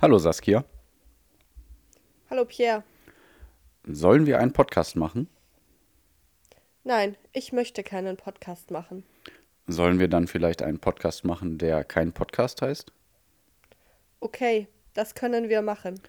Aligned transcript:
Hallo 0.00 0.18
Saskia. 0.18 0.64
Hallo 2.30 2.46
Pierre. 2.46 2.84
Sollen 3.84 4.24
wir 4.24 4.38
einen 4.38 4.54
Podcast 4.54 4.96
machen? 4.96 5.28
Nein, 6.84 7.16
ich 7.34 7.52
möchte 7.52 7.82
keinen 7.82 8.16
Podcast 8.16 8.70
machen. 8.70 9.04
Sollen 9.66 9.98
wir 9.98 10.08
dann 10.08 10.26
vielleicht 10.26 10.62
einen 10.62 10.78
Podcast 10.78 11.26
machen, 11.26 11.58
der 11.58 11.84
kein 11.84 12.12
Podcast 12.12 12.62
heißt? 12.62 12.90
Okay, 14.20 14.68
das 14.94 15.14
können 15.14 15.50
wir 15.50 15.60
machen. 15.60 16.00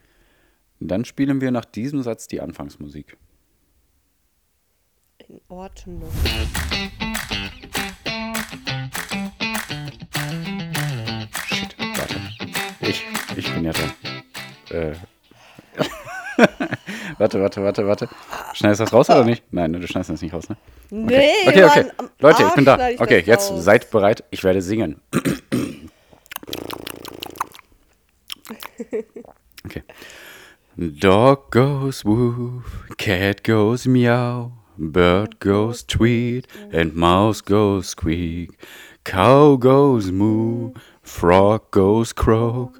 Dann 0.80 1.04
spielen 1.04 1.42
wir 1.42 1.52
nach 1.52 1.66
diesem 1.66 2.02
Satz 2.02 2.28
die 2.28 2.40
Anfangsmusik. 2.40 3.18
In 5.28 5.42
Ordnung. 5.50 6.10
Ich, 13.36 13.54
bin 13.54 13.64
ja 13.66 13.72
dran. 13.72 13.92
Äh. 14.72 14.94
warte, 17.18 17.42
warte, 17.42 17.64
warte, 17.64 17.88
warte. 17.88 18.10
Schneidest 18.54 18.80
du 18.82 18.84
das 18.86 18.94
raus 18.94 19.10
oder 19.10 19.24
nicht? 19.24 19.44
Nein, 19.52 19.72
ne, 19.72 19.80
du 19.80 19.88
schneidest 19.88 20.10
das 20.12 20.22
nicht 20.22 20.34
raus, 20.34 20.50
ne? 20.50 20.58
Nee, 20.90 21.30
Okay, 21.48 21.64
okay. 21.64 21.84
Mann, 21.98 22.10
Leute, 22.20 22.44
ich 22.44 22.54
bin 22.56 22.66
da. 22.66 22.90
Ich 22.90 23.00
Okay, 23.00 23.24
jetzt 23.26 23.52
raus. 23.52 23.64
seid 23.64 23.90
bereit. 23.92 24.24
Ich 24.32 24.44
werde 24.44 24.62
singen. 24.62 25.02
Okay. 29.66 29.84
Dog 30.78 31.52
goes 31.52 32.04
woof, 32.04 32.64
cat 32.98 33.44
goes 33.44 33.86
meow, 33.86 34.52
bird 34.78 35.40
goes 35.40 35.84
tweet, 35.84 36.48
and 36.74 36.96
mouse 36.96 37.42
goes 37.42 37.90
squeak. 37.90 38.50
Cow 39.04 39.58
goes 39.58 40.12
moo, 40.12 40.74
frog 41.04 41.72
goes 41.72 42.14
croak, 42.14 42.80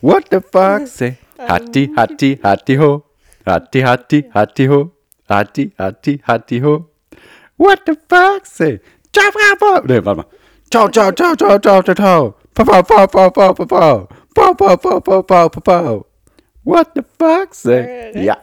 What 0.00 0.30
the 0.30 0.40
fox 0.40 0.92
say? 0.92 1.18
Hatti 1.38 1.88
hatti 1.96 2.36
hatti 2.42 2.76
ho. 2.76 3.04
Hatti 3.46 3.80
hatti 3.82 4.22
hatti 4.34 4.66
ho. 4.66 4.92
Hatti 5.28 5.72
hatti 5.78 6.20
hatti 6.28 6.60
ho. 6.60 6.86
What 7.56 7.84
the 7.84 7.94
fox 8.08 8.52
say? 8.52 8.80
Ciao 9.12 9.30
ciao. 9.30 9.82
Nee, 9.84 10.00
warte 10.00 10.16
mal. 10.16 10.26
Ciao 10.70 10.88
ciao 10.88 11.12
ciao 11.12 11.34
ciao 11.36 11.58
ciao 11.58 11.82
ciao 11.82 11.94
ciao. 11.94 12.34
Pow 12.54 12.64
pow 12.64 12.82
pow 12.82 13.06
pow 13.06 13.30
pow 13.30 13.54
pow 13.54 13.66
pow. 13.66 14.08
Pow 14.34 14.54
pow 14.54 14.76
pow 14.76 15.00
pow 15.00 15.22
pow 15.22 15.48
pow. 15.48 16.06
What 16.64 16.94
the 16.94 17.02
fuck 17.18 17.54
say? 17.54 18.12
Ja. 18.14 18.36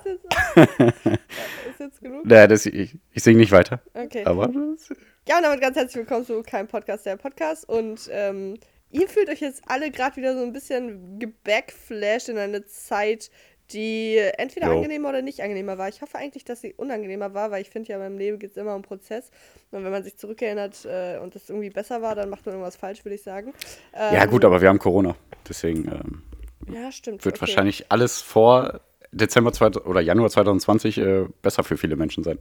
Ist 0.56 1.80
jetzt 1.80 2.02
genug? 2.02 2.26
Nee, 2.26 2.48
das, 2.48 2.66
ich, 2.66 2.98
ich 3.12 3.24
singe 3.24 3.40
nicht 3.40 3.52
weiter. 3.52 3.82
Okay. 3.94 4.26
Aber 4.26 4.48
das, 4.48 4.90
Ja, 5.28 5.38
und 5.38 5.44
damit 5.44 5.60
ganz 5.60 5.76
herzlich 5.76 5.96
willkommen 5.96 6.24
zu 6.24 6.44
keinem 6.44 6.68
Podcast, 6.68 7.04
der 7.08 7.18
Podcast. 7.18 7.68
Und 7.68 8.08
ähm, 8.12 8.60
ihr 8.92 9.08
fühlt 9.08 9.28
euch 9.28 9.40
jetzt 9.42 9.64
alle 9.66 9.90
gerade 9.90 10.18
wieder 10.18 10.38
so 10.38 10.44
ein 10.44 10.54
bisschen 10.54 11.18
gebackflashed 11.18 12.30
in 12.30 12.38
eine 12.38 12.64
Zeit, 12.68 13.32
die 13.72 14.18
entweder 14.38 14.68
Jo. 14.68 14.74
angenehmer 14.76 15.10
oder 15.10 15.24
nicht 15.24 15.42
angenehmer 15.42 15.80
war. 15.80 15.90
Ich 15.90 16.04
hoffe 16.04 16.20
eigentlich, 16.20 16.46
dass 16.46 16.62
sie 16.62 16.76
unangenehmer 16.76 17.34
war, 17.34 17.50
weil 17.50 17.64
ich 17.64 17.72
finde 17.72 17.92
ja, 17.92 17.98
beim 17.98 18.20
Leben 18.20 18.38
geht 18.38 18.52
es 18.52 18.58
immer 18.58 18.76
um 18.76 18.84
Prozess. 18.84 19.32
Und 19.72 19.84
wenn 19.84 19.92
man 19.92 20.04
sich 20.04 20.16
zurückerinnert 20.16 20.86
äh, 20.86 21.18
und 21.18 21.34
das 21.34 21.50
irgendwie 21.50 21.72
besser 21.72 22.04
war, 22.04 22.14
dann 22.14 22.30
macht 22.30 22.46
man 22.46 22.54
irgendwas 22.54 22.76
falsch, 22.76 23.04
würde 23.04 23.16
ich 23.16 23.24
sagen. 23.24 23.52
Ähm, 23.96 24.14
ja, 24.14 24.26
gut, 24.26 24.46
aber 24.46 24.62
wir 24.62 24.70
haben 24.70 24.78
Corona. 24.78 25.16
Deswegen 25.50 25.88
ähm, 25.88 26.24
Ja, 26.72 26.92
stimmt. 26.92 27.26
wird 27.26 27.38
okay. 27.38 27.42
wahrscheinlich 27.42 27.92
alles 27.92 28.22
vor 28.22 28.82
Dezember 29.12 29.52
2000 29.52 29.88
oder 29.88 30.02
Januar 30.02 30.30
2020 30.30 30.98
äh, 31.00 31.26
besser 31.42 31.64
für 31.64 31.78
viele 31.78 31.96
Menschen 31.96 32.24
sein. 32.24 32.38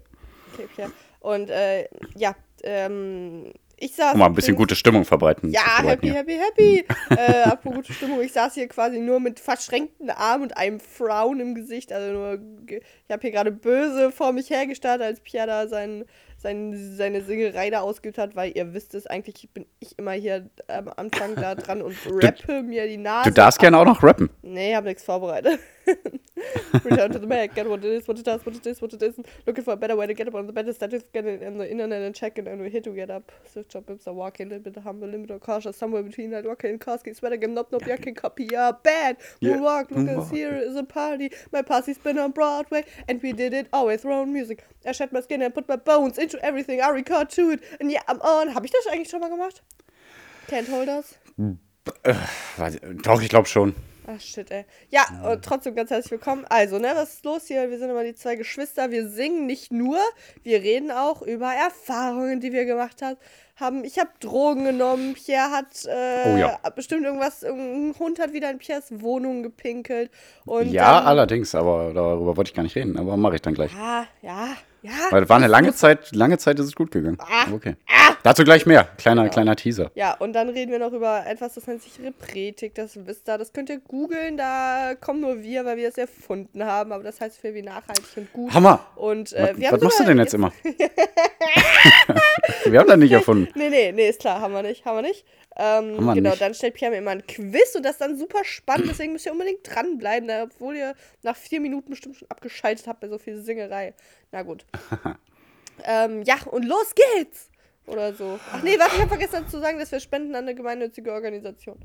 Okay, 0.52 0.68
Pierre. 0.74 0.92
Und 1.20 1.48
äh, 1.48 1.88
ja, 2.14 2.36
ähm, 2.64 3.52
ich 3.76 3.94
saß. 3.94 4.14
Um 4.14 4.20
mal 4.20 4.26
ein 4.26 4.34
bisschen 4.34 4.56
gute 4.56 4.76
Stimmung 4.76 5.04
verbreiten. 5.04 5.50
Ja, 5.50 5.60
verbreiten 5.60 6.12
happy, 6.12 6.38
happy, 6.38 6.84
happy. 6.84 6.84
äh, 7.20 7.42
apropos 7.42 7.76
gute 7.76 7.92
Stimmung, 7.92 8.20
ich 8.22 8.32
saß 8.32 8.54
hier 8.54 8.68
quasi 8.68 8.98
nur 8.98 9.20
mit 9.20 9.40
verschränkten 9.40 10.10
Armen 10.10 10.44
und 10.44 10.56
einem 10.56 10.80
Frown 10.80 11.40
im 11.40 11.54
Gesicht. 11.54 11.92
Also 11.92 12.12
nur, 12.12 12.38
ich 12.68 12.82
habe 13.10 13.20
hier 13.20 13.30
gerade 13.30 13.52
böse 13.52 14.10
vor 14.10 14.32
mich 14.32 14.50
hergestarrt, 14.50 15.02
als 15.02 15.20
Pierre 15.20 15.46
da 15.46 15.68
sein, 15.68 16.04
sein, 16.38 16.74
seine 16.96 17.22
Singerei 17.22 17.70
da 17.70 17.80
ausgeübt 17.80 18.18
hat, 18.18 18.36
weil 18.36 18.52
ihr 18.56 18.74
wisst 18.74 18.94
es, 18.94 19.06
eigentlich 19.06 19.48
bin 19.52 19.66
ich 19.80 19.98
immer 19.98 20.12
hier 20.12 20.48
am 20.68 20.88
Anfang 20.96 21.34
da 21.34 21.54
dran 21.54 21.82
und 21.82 21.96
rappe 22.06 22.62
mir 22.62 22.86
die 22.86 22.96
Nase. 22.96 23.30
Du 23.30 23.34
darfst 23.34 23.58
gerne 23.58 23.78
auch 23.78 23.84
noch 23.84 24.02
rappen. 24.02 24.30
Nee, 24.42 24.70
ich 24.70 24.76
habe 24.76 24.86
nichts 24.86 25.04
vorbereitet. 25.04 25.58
Return 26.84 27.12
to 27.12 27.18
the 27.18 27.26
Mac, 27.26 27.54
get 27.54 27.68
what 27.68 27.84
it 27.84 27.90
is, 27.92 28.06
what 28.08 28.18
it 28.18 28.24
does, 28.24 28.44
what 28.44 28.54
it 28.56 28.66
is, 28.66 28.80
what 28.82 28.92
it 28.92 29.02
isn't. 29.02 29.26
Looking 29.46 29.64
for 29.64 29.72
a 29.72 29.76
better 29.76 29.96
way 29.96 30.06
to 30.06 30.14
get 30.14 30.28
up 30.28 30.34
on 30.34 30.46
the 30.46 30.52
better 30.52 30.72
status, 30.72 31.02
get 31.12 31.24
it 31.26 31.42
in 31.42 31.58
the 31.58 31.70
internet 31.70 32.02
and 32.02 32.14
check 32.14 32.38
it, 32.38 32.46
and 32.48 32.60
we're 32.60 32.68
here 32.68 32.80
to 32.80 32.90
get 32.94 33.10
up. 33.10 33.30
Switch 33.50 33.74
up, 33.76 33.86
bips 33.86 34.06
are 34.06 34.12
walking, 34.12 34.46
a 34.46 34.50
little 34.56 34.72
bit 34.72 34.82
humble, 34.82 35.08
limit 35.08 35.30
or 35.30 35.38
cautious, 35.38 35.76
somewhere 35.76 36.02
between 36.02 36.30
that 36.30 36.44
walking 36.44 36.70
and 36.70 36.80
cars, 36.80 37.02
get 37.02 37.16
sweater, 37.16 37.36
get 37.36 37.50
nop, 37.50 37.70
nop, 37.70 37.86
yakin, 37.86 38.14
copy, 38.14 38.48
yeah, 38.50 38.72
bad. 38.82 39.16
Yeah. 39.40 39.56
Moonwalk, 39.56 39.90
look, 39.90 40.06
Moonwalk. 40.06 40.30
here 40.30 40.56
is 40.56 40.76
a 40.76 40.84
party. 40.84 41.30
My 41.52 41.62
party's 41.62 41.98
been 41.98 42.18
on 42.18 42.32
Broadway, 42.32 42.84
and 43.08 43.22
we 43.22 43.32
did 43.32 43.52
it 43.54 43.68
always 43.72 44.02
thrown 44.02 44.32
music. 44.32 44.64
I 44.86 44.92
shed 44.92 45.12
my 45.12 45.20
skin 45.20 45.42
and 45.42 45.54
put 45.54 45.68
my 45.68 45.76
bones 45.76 46.18
into 46.18 46.38
everything 46.44 46.80
I 46.80 46.88
record 46.90 47.30
to 47.30 47.50
it, 47.50 47.62
and 47.80 47.90
yeah, 47.90 48.02
I'm 48.08 48.20
on. 48.20 48.54
Habe 48.54 48.66
ich 48.66 48.72
das 48.72 48.86
eigentlich 48.86 49.08
schon 49.10 49.20
mal 49.20 49.30
gemacht? 49.30 49.62
Can't 50.48 50.68
hold 50.68 50.88
us? 50.88 51.18
Weiß- 52.56 52.80
Doch, 53.02 53.22
ich 53.22 53.28
glaube 53.28 53.48
schon. 53.48 53.74
Ach 54.06 54.20
shit, 54.20 54.50
ey. 54.50 54.66
Ja, 54.90 55.04
und 55.30 55.42
trotzdem 55.44 55.74
ganz 55.74 55.90
herzlich 55.90 56.10
willkommen. 56.10 56.44
Also, 56.50 56.78
ne, 56.78 56.92
was 56.94 57.14
ist 57.14 57.24
los 57.24 57.46
hier? 57.46 57.70
Wir 57.70 57.78
sind 57.78 57.88
immer 57.88 58.04
die 58.04 58.14
zwei 58.14 58.36
Geschwister. 58.36 58.90
Wir 58.90 59.08
singen 59.08 59.46
nicht 59.46 59.72
nur, 59.72 59.98
wir 60.42 60.60
reden 60.60 60.90
auch 60.90 61.22
über 61.22 61.50
Erfahrungen, 61.54 62.40
die 62.40 62.52
wir 62.52 62.66
gemacht 62.66 63.00
hat, 63.00 63.16
haben. 63.56 63.82
Ich 63.84 63.98
habe 63.98 64.10
Drogen 64.20 64.64
genommen. 64.64 65.14
Pierre 65.14 65.50
hat 65.50 65.86
äh, 65.86 66.34
Oh 66.34 66.36
ja. 66.36 66.58
bestimmt 66.76 67.04
irgendwas. 67.04 67.42
Ein 67.44 67.94
Hund 67.98 68.18
hat 68.18 68.34
wieder 68.34 68.50
in 68.50 68.58
Pierres 68.58 69.00
Wohnung 69.00 69.42
gepinkelt. 69.42 70.10
Und 70.44 70.70
ja, 70.70 70.98
dann, 71.00 71.06
allerdings, 71.06 71.54
aber 71.54 71.92
darüber 71.94 72.36
wollte 72.36 72.50
ich 72.50 72.54
gar 72.54 72.62
nicht 72.62 72.76
reden. 72.76 72.98
Aber 72.98 73.16
mache 73.16 73.36
ich 73.36 73.42
dann 73.42 73.54
gleich. 73.54 73.72
Ja, 73.72 74.06
ja, 74.20 74.48
ja. 74.84 74.92
Weil 75.10 75.22
es 75.22 75.28
war 75.30 75.38
eine 75.38 75.46
lange 75.46 75.74
Zeit, 75.74 76.14
lange 76.14 76.36
Zeit 76.36 76.58
ist 76.58 76.66
es 76.66 76.74
gut 76.74 76.90
gegangen. 76.90 77.16
Ah. 77.18 77.46
Okay. 77.52 77.76
Dazu 78.22 78.44
gleich 78.44 78.66
mehr. 78.66 78.84
Kleiner, 78.98 79.30
kleiner 79.30 79.56
Teaser. 79.56 79.90
Ja, 79.94 80.12
und 80.14 80.34
dann 80.34 80.50
reden 80.50 80.72
wir 80.72 80.78
noch 80.78 80.92
über 80.92 81.24
etwas, 81.26 81.54
das 81.54 81.66
nennt 81.66 81.82
sich 81.82 81.98
Repretik, 82.02 82.74
das 82.74 82.98
wisst 83.06 83.26
ihr. 83.28 83.38
Das 83.38 83.54
könnt 83.54 83.70
ihr 83.70 83.78
googeln, 83.78 84.36
da 84.36 84.94
kommen 85.00 85.20
nur 85.20 85.42
wir, 85.42 85.64
weil 85.64 85.78
wir 85.78 85.88
es 85.88 85.96
erfunden 85.96 86.64
haben. 86.64 86.92
Aber 86.92 87.02
das 87.02 87.18
heißt 87.20 87.38
für 87.38 87.54
wie 87.54 87.62
nachhaltig 87.62 88.04
und 88.16 88.30
gut. 88.32 88.52
Hammer. 88.52 88.84
Und 88.96 89.32
äh, 89.32 89.54
was 89.58 89.72
was 89.72 89.80
machst 89.80 90.00
du 90.00 90.04
denn 90.04 90.18
jetzt 90.18 90.34
immer? 90.34 90.52
wir 92.64 92.80
haben 92.80 92.88
das 92.88 92.98
nicht 92.98 93.12
erfunden. 93.12 93.48
Nee, 93.54 93.70
nee, 93.70 93.92
nee, 93.92 94.08
ist 94.08 94.20
klar, 94.20 94.40
haben 94.40 94.52
wir 94.52 94.62
nicht, 94.62 94.84
haben 94.84 94.96
wir 94.96 95.02
nicht. 95.02 95.24
Ähm, 95.56 95.96
genau, 95.98 96.30
nicht. 96.30 96.40
dann 96.40 96.52
stellt 96.54 96.74
Pierre 96.74 96.90
mir 96.92 96.98
immer 96.98 97.12
ein 97.12 97.26
Quiz 97.26 97.74
und 97.76 97.84
das 97.84 97.92
ist 97.92 98.00
dann 98.00 98.18
super 98.18 98.44
spannend, 98.44 98.88
deswegen 98.90 99.12
müsst 99.12 99.24
ihr 99.26 99.32
unbedingt 99.32 99.60
dranbleiben, 99.62 100.26
da- 100.28 100.42
obwohl 100.44 100.74
ihr 100.76 100.94
nach 101.22 101.36
vier 101.36 101.60
Minuten 101.60 101.90
bestimmt 101.90 102.16
schon 102.16 102.28
abgeschaltet 102.30 102.86
habt 102.88 103.00
bei 103.00 103.08
so 103.08 103.18
viel 103.18 103.40
Singerei. 103.40 103.94
Na 104.32 104.42
gut. 104.42 104.64
ähm, 105.84 106.22
ja, 106.22 106.36
und 106.50 106.64
los 106.64 106.94
geht's! 106.94 107.50
Oder 107.86 108.14
so. 108.14 108.38
Ach 108.50 108.62
nee, 108.62 108.78
warte, 108.78 108.94
ich 108.96 109.00
habe 109.02 109.10
vergessen 109.10 109.46
zu 109.46 109.60
sagen, 109.60 109.78
dass 109.78 109.92
wir 109.92 110.00
spenden 110.00 110.34
an 110.34 110.44
eine 110.44 110.54
gemeinnützige 110.54 111.12
Organisation. 111.12 111.78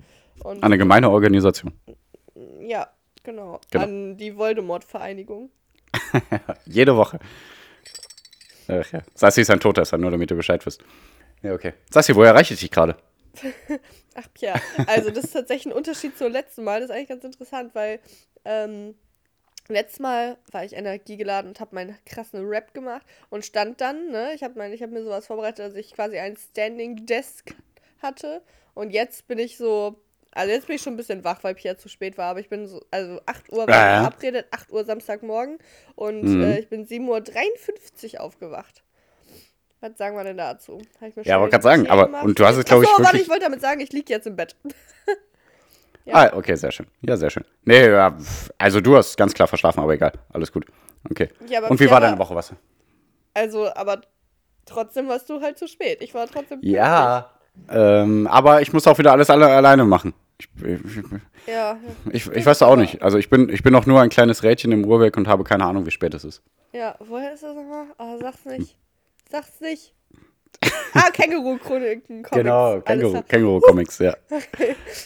Und 0.43 0.63
Eine 0.63 0.77
gemeine 0.77 1.09
Organisation. 1.09 1.73
ja, 2.61 2.87
genau, 3.23 3.59
Genau. 3.69 3.83
An 3.83 4.15
die 4.17 4.35
Voldemort-Vereinigung. 4.37 5.51
Jede 6.65 6.95
Woche. 6.95 7.19
Ach 8.67 8.91
ja. 8.93 9.01
Sassi 9.13 9.41
ist 9.41 9.49
ein 9.49 9.59
Todesser, 9.59 9.97
nur 9.97 10.11
damit 10.11 10.31
du 10.31 10.35
Bescheid 10.35 10.65
wirst. 10.65 10.81
Ja, 11.41 11.53
okay. 11.53 11.73
Sassi, 11.91 12.15
wo 12.15 12.23
erreiche 12.23 12.53
ich 12.53 12.59
dich 12.61 12.71
gerade? 12.71 12.95
Ach, 14.15 14.27
Pierre. 14.33 14.61
Also, 14.85 15.11
das 15.11 15.25
ist 15.25 15.33
tatsächlich 15.33 15.67
ein 15.73 15.77
Unterschied 15.77 16.17
zum 16.17 16.31
letzten 16.31 16.63
Mal. 16.63 16.81
Das 16.81 16.89
ist 16.89 16.95
eigentlich 16.95 17.09
ganz 17.09 17.23
interessant, 17.23 17.75
weil 17.75 17.99
ähm, 18.45 18.95
letztes 19.69 19.99
Mal 19.99 20.37
war 20.51 20.65
ich 20.65 20.73
energiegeladen 20.73 21.49
und 21.51 21.59
habe 21.59 21.75
meinen 21.75 21.97
krassen 22.05 22.45
Rap 22.45 22.73
gemacht 22.73 23.05
und 23.29 23.45
stand 23.45 23.79
dann, 23.81 24.09
ne, 24.11 24.33
ich 24.33 24.43
habe 24.43 24.61
hab 24.61 24.89
mir 24.89 25.03
sowas 25.03 25.27
vorbereitet, 25.27 25.59
dass 25.59 25.75
ich 25.75 25.93
quasi 25.93 26.17
ein 26.17 26.35
Standing 26.37 27.05
Desk 27.05 27.55
hatte 28.01 28.41
und 28.73 28.91
jetzt 28.91 29.27
bin 29.27 29.39
ich 29.39 29.57
so, 29.57 30.01
also 30.31 30.51
jetzt 30.51 30.67
bin 30.67 30.75
ich 30.75 30.81
schon 30.81 30.93
ein 30.93 30.97
bisschen 30.97 31.23
wach, 31.23 31.43
weil 31.43 31.55
Pierre 31.55 31.77
zu 31.77 31.89
spät 31.89 32.17
war, 32.17 32.31
aber 32.31 32.39
ich 32.39 32.49
bin 32.49 32.67
so, 32.67 32.83
also 32.91 33.21
8 33.25 33.51
Uhr 33.51 33.69
war 33.69 33.85
verabredet, 33.85 34.47
8 34.51 34.71
Uhr 34.71 34.85
Samstagmorgen 34.85 35.59
und 35.95 36.23
Mhm. 36.23 36.41
äh, 36.41 36.59
ich 36.59 36.69
bin 36.69 36.85
7.53 36.85 38.15
Uhr 38.15 38.21
aufgewacht. 38.21 38.83
Was 39.81 39.97
sagen 39.97 40.15
wir 40.17 40.23
denn 40.25 40.37
dazu? 40.37 40.81
Ja, 41.23 41.39
wollte 41.39 41.53
grad 41.53 41.63
sagen, 41.63 41.87
aber- 41.87 42.05
gemacht. 42.07 42.25
und 42.25 42.37
du 42.39 42.45
hast 42.45 42.57
es, 42.57 42.65
glaub 42.65 42.83
ich, 42.83 42.89
Ach 42.91 42.97
so, 42.97 43.03
warte, 43.03 43.17
ich 43.17 43.29
wollte 43.29 43.43
damit 43.45 43.61
sagen, 43.61 43.79
ich 43.79 43.91
liege 43.93 44.11
jetzt 44.13 44.27
im 44.27 44.35
Bett. 44.35 44.55
Ah, 46.11 46.31
okay, 46.33 46.55
sehr 46.55 46.71
schön. 46.71 46.87
Ja, 47.01 47.17
sehr 47.17 47.29
schön. 47.29 47.45
Nee, 47.65 47.87
ja, 47.87 48.17
also 48.57 48.81
du 48.81 48.97
hast 48.97 49.15
ganz 49.15 49.31
klar 49.35 49.47
verschlafen, 49.47 49.79
aber 49.83 49.93
egal. 49.93 50.13
Alles 50.33 50.51
gut. 50.51 50.65
Okay. 51.07 51.29
Ja, 51.47 51.59
aber 51.59 51.69
Und 51.69 51.79
wie 51.79 51.91
war 51.91 52.01
deine 52.01 52.17
Woche, 52.17 52.33
was? 52.33 52.51
Also, 53.35 53.71
aber 53.75 54.01
trotzdem 54.65 55.07
warst 55.07 55.29
du 55.29 55.39
halt 55.41 55.59
zu 55.59 55.67
spät. 55.67 56.01
Ich 56.01 56.15
war 56.15 56.25
trotzdem. 56.25 56.59
Ja. 56.63 57.29
Ähm, 57.69 58.25
aber 58.25 58.61
ich 58.61 58.73
muss 58.73 58.87
auch 58.87 58.97
wieder 58.97 59.11
alles 59.11 59.29
alle 59.29 59.47
alleine 59.49 59.85
machen. 59.85 60.15
Ich, 60.39 60.49
ich. 60.57 61.03
Ja, 61.45 61.77
ich, 62.11 62.27
ich 62.31 62.45
weiß 62.45 62.63
auch 62.63 62.75
nicht. 62.77 63.03
Also 63.03 63.19
ich 63.19 63.29
bin, 63.29 63.47
ich 63.49 63.61
bin 63.61 63.75
auch 63.75 63.85
nur 63.85 64.01
ein 64.01 64.09
kleines 64.09 64.41
Rädchen 64.41 64.71
im 64.71 64.85
Uhrwerk 64.85 65.15
und 65.15 65.27
habe 65.27 65.43
keine 65.43 65.65
Ahnung, 65.65 65.85
wie 65.85 65.91
spät 65.91 66.15
es 66.15 66.23
ist. 66.23 66.41
ja. 66.73 66.95
Woher 66.99 67.33
ist 67.33 67.43
das 67.43 67.55
nochmal? 67.55 67.85
Oh, 67.99 68.17
sag's 68.19 68.45
nicht. 68.45 68.75
Sag's 69.29 69.59
nicht. 69.61 69.93
Ah, 70.93 71.09
Känguru-Chroniken. 71.11 72.23
Genau, 72.23 72.81
Känguru, 72.81 73.11
klar. 73.11 73.23
Känguru 73.23 73.59
Comics, 73.61 73.99
ja. 73.99 74.15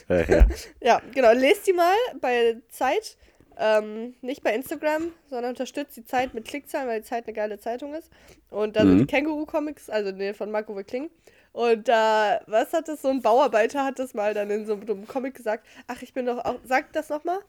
Ja. 0.10 0.48
Ja, 0.82 1.02
genau. 1.14 1.34
Lest 1.34 1.68
die 1.68 1.74
mal 1.74 1.94
bei 2.22 2.58
Zeit. 2.70 3.18
Ähm, 3.56 4.16
nicht 4.22 4.42
bei 4.44 4.56
Instagram, 4.56 5.12
sondern 5.30 5.52
unterstützt 5.52 5.96
die 5.96 6.06
Zeit 6.06 6.34
mit 6.34 6.46
Klickzahlen, 6.48 6.88
weil 6.88 7.02
die 7.02 7.08
Zeit 7.08 7.28
eine 7.28 7.34
geile 7.34 7.60
Zeitung 7.60 7.94
ist. 7.94 8.10
Und 8.50 8.76
da 8.76 8.82
sind 8.82 8.94
Mhm. 8.96 8.98
die 9.00 9.06
Känguru-Comics, 9.06 9.90
also 9.92 10.12
nee, 10.12 10.34
von 10.34 10.50
Marco 10.50 10.76
Wickling. 10.76 11.12
Und 11.52 11.88
da, 11.88 12.42
was 12.48 12.74
hat 12.74 12.88
das, 12.88 13.04
so 13.04 13.10
ein 13.10 13.22
Bauarbeiter 13.22 13.84
hat 13.86 14.00
das 14.00 14.16
mal 14.16 14.34
dann 14.34 14.50
in 14.50 14.66
so 14.66 14.74
einem 14.74 15.08
Comic 15.08 15.36
gesagt. 15.36 15.68
Ach, 15.86 16.02
ich 16.02 16.14
bin 16.14 16.26
doch 16.26 16.44
auch, 16.44 16.56
sagt 16.64 16.96
das 16.96 17.10
nochmal? 17.10 17.40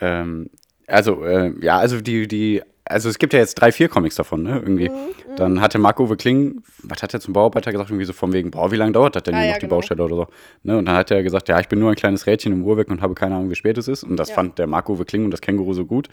Ähm, 0.00 0.48
also, 0.86 1.24
äh, 1.24 1.52
ja, 1.60 1.78
also 1.78 2.00
die, 2.00 2.26
die, 2.28 2.62
also 2.84 3.08
es 3.08 3.18
gibt 3.18 3.32
ja 3.32 3.38
jetzt 3.38 3.54
drei, 3.54 3.72
vier 3.72 3.88
Comics 3.88 4.14
davon, 4.16 4.42
ne? 4.42 4.56
Irgendwie. 4.58 4.88
Mhm, 4.90 5.36
Dann 5.36 5.60
hatte 5.60 5.78
Marco 5.78 6.06
Kling, 6.16 6.62
was 6.82 7.02
hat 7.02 7.14
er 7.14 7.20
zum 7.20 7.32
Bauarbeiter 7.32 7.72
gesagt? 7.72 7.90
Irgendwie 7.90 8.04
so 8.04 8.12
von 8.12 8.32
wegen, 8.32 8.50
boah, 8.50 8.70
wie 8.70 8.76
lange 8.76 8.92
dauert 8.92 9.16
das 9.16 9.22
denn 9.22 9.34
Ah, 9.34 9.42
ja, 9.42 9.50
noch 9.52 9.54
die 9.58 9.60
genau. 9.62 9.76
Baustelle 9.76 10.02
oder 10.04 10.16
so? 10.16 10.26
Ne? 10.62 10.76
Und 10.78 10.84
dann 10.86 10.96
hat 10.96 11.10
er 11.10 11.22
gesagt, 11.22 11.48
ja, 11.48 11.58
ich 11.60 11.68
bin 11.68 11.78
nur 11.78 11.90
ein 11.90 11.96
kleines 11.96 12.26
Rädchen 12.26 12.52
im 12.52 12.62
Uhrwerk 12.64 12.90
und 12.90 13.00
habe 13.00 13.14
keine 13.14 13.34
Ahnung, 13.36 13.50
wie 13.50 13.54
spät 13.54 13.78
es 13.78 13.88
ist. 13.88 14.04
Und 14.04 14.16
das 14.16 14.28
Ja. 14.28 14.34
fand 14.34 14.58
der 14.58 14.66
Marco 14.66 14.94
Kling 14.96 15.24
und 15.24 15.30
das 15.30 15.40
Känguru 15.40 15.72
so 15.74 15.86
gut. 15.86 16.08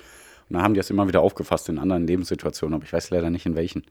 Und 0.49 0.55
dann 0.55 0.63
haben 0.63 0.73
die 0.73 0.79
das 0.79 0.89
immer 0.89 1.07
wieder 1.07 1.21
aufgefasst 1.21 1.69
in 1.69 1.77
anderen 1.77 2.07
Lebenssituationen, 2.07 2.73
aber 2.75 2.83
ich 2.83 2.93
weiß 2.93 3.09
leider 3.09 3.29
nicht 3.29 3.45
in 3.45 3.55
welchen. 3.55 3.83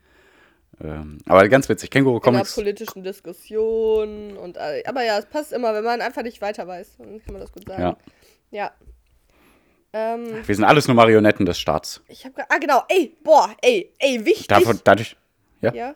Ähm, 0.83 1.19
aber 1.27 1.47
ganz 1.49 1.69
witzig, 1.69 1.91
Känguru 1.91 2.17
In 2.31 2.43
politischen 2.55 3.03
Diskussion 3.03 4.37
und 4.37 4.57
aber 4.57 5.05
ja, 5.05 5.19
es 5.19 5.27
passt 5.27 5.53
immer, 5.53 5.75
wenn 5.75 5.85
man 5.85 6.01
einfach 6.01 6.23
nicht 6.23 6.41
weiter 6.41 6.67
weiß, 6.67 6.97
dann 6.99 7.23
kann 7.23 7.35
man 7.35 7.41
das 7.43 7.53
gut 7.53 7.67
sagen. 7.69 7.83
Ja. 7.83 7.97
Ja. 8.51 8.71
Ähm, 9.93 10.47
Wir 10.47 10.55
sind 10.55 10.65
alles 10.65 10.87
nur 10.87 10.95
Marionetten 10.95 11.45
des 11.47 11.59
Staats. 11.59 12.01
ich 12.09 12.25
habe 12.25 12.43
ah 12.49 12.59
genau, 12.59 12.83
ey, 12.89 13.17
boah, 13.25 13.51
ey, 13.63 13.93
ey, 13.99 14.25
wichtig. 14.25 14.47
Davon, 14.47 14.81
dadurch. 14.85 15.17
Ja? 15.61 15.73
ja. 15.75 15.95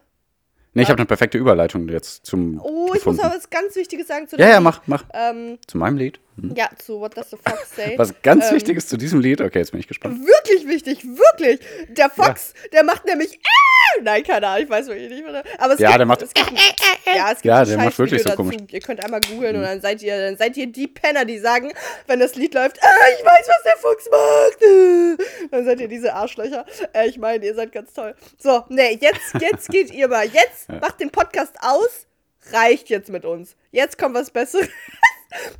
Nee, 0.77 0.83
ich 0.83 0.89
habe 0.89 0.99
eine 0.99 1.07
perfekte 1.07 1.39
Überleitung 1.39 1.89
jetzt 1.89 2.27
zum. 2.27 2.61
Oh, 2.61 2.87
ich 2.89 2.95
gefunden. 2.95 3.19
muss 3.19 3.25
aber 3.25 3.37
was 3.37 3.49
ganz 3.49 3.77
Wichtiges 3.77 4.09
sagen 4.09 4.27
zu 4.27 4.37
Ja, 4.37 4.49
ja, 4.49 4.55
Lied. 4.57 4.65
mach, 4.65 4.81
mach. 4.87 5.05
Ähm, 5.15 5.59
Zu 5.69 5.79
meinem 5.79 5.97
Lied. 5.97 6.19
Hm. 6.41 6.55
ja, 6.57 6.69
zu 6.79 7.01
What 7.01 7.17
Does 7.17 7.31
the 7.31 7.37
Fox 7.37 7.77
Say? 7.77 7.95
Was 7.97 8.13
ganz 8.23 8.49
ähm, 8.49 8.57
Wichtiges 8.57 8.89
zu 8.89 8.97
diesem 8.97 9.21
Lied. 9.21 9.41
Okay, 9.41 9.59
jetzt 9.61 9.71
bin 9.71 9.81
ich 9.81 9.87
gespannt. 9.89 10.19
Wirklich 10.21 10.67
wichtig, 10.67 11.05
wirklich. 11.05 11.61
Der 11.91 12.11
Fox, 12.11 12.55
der 12.73 12.83
macht 12.85 13.05
nämlich. 13.05 13.35
Äh, 13.35 14.03
nein, 14.03 14.23
keine 14.25 14.47
Ahnung, 14.49 14.65
ich 14.65 14.71
weiß 14.71 14.87
wirklich 14.89 15.11
nicht. 15.11 15.25
was 15.25 15.35
er- 15.35 15.45
Aber 15.61 15.75
es 15.75 15.81
Ja, 15.81 15.89
gibt, 15.91 15.99
der 16.01 16.07
macht- 16.07 16.23
Es 16.23 16.35
gibt 16.35 16.49
ein, 16.51 16.57
ja, 16.57 17.27
es 17.31 17.35
gibt 17.37 17.45
Ja, 17.45 17.59
ein 17.61 17.69
der 17.69 17.79
macht 17.79 17.99
wirklich 17.99 18.23
so 18.23 18.31
komisch. 18.33 18.57
Ihr 18.69 18.81
könnt 18.81 19.05
einmal 19.05 19.21
googeln 19.21 19.55
und 19.57 19.63
dann 19.63 19.81
seid 19.81 20.03
ihr, 20.03 20.19
dann 20.19 20.37
seid 20.37 20.57
ihr 20.57 20.67
die 20.67 20.89
Penner, 20.89 21.25
die 21.25 21.39
sagen, 21.39 21.73
wenn 22.09 22.19
das 22.19 22.35
Lied 22.35 22.55
läuft, 22.55 22.79
äh, 22.79 22.81
ich 23.19 23.25
weiß, 23.25 23.47
was 23.49 23.63
der 23.63 23.77
Fuchs 23.77 24.09
macht. 24.11 24.63
Äh. 24.63 25.17
Dann 25.51 25.65
seid 25.65 25.81
ihr 25.81 25.89
diese 25.89 26.13
Arschlöcher. 26.15 26.65
Äh, 26.93 27.09
ich 27.09 27.19
meine, 27.19 27.45
ihr 27.45 27.55
seid 27.55 27.71
ganz 27.71 27.93
toll. 27.93 28.15
So, 28.39 28.65
nee, 28.69 28.99
jetzt, 29.01 29.21
jetzt 29.41 29.69
geht 29.69 29.93
ihr 29.93 30.09
mal. 30.09 30.27
Jetzt 30.27 30.69
macht 30.81 31.01
den 31.01 31.11
Podcast 31.11 31.55
aus. 31.61 32.07
Reicht 32.53 32.91
jetzt 32.91 33.09
mit 33.11 33.25
uns. 33.25 33.55
Jetzt 33.71 33.97
kommt 33.99 34.15
was 34.15 34.31
Besseres. 34.31 34.69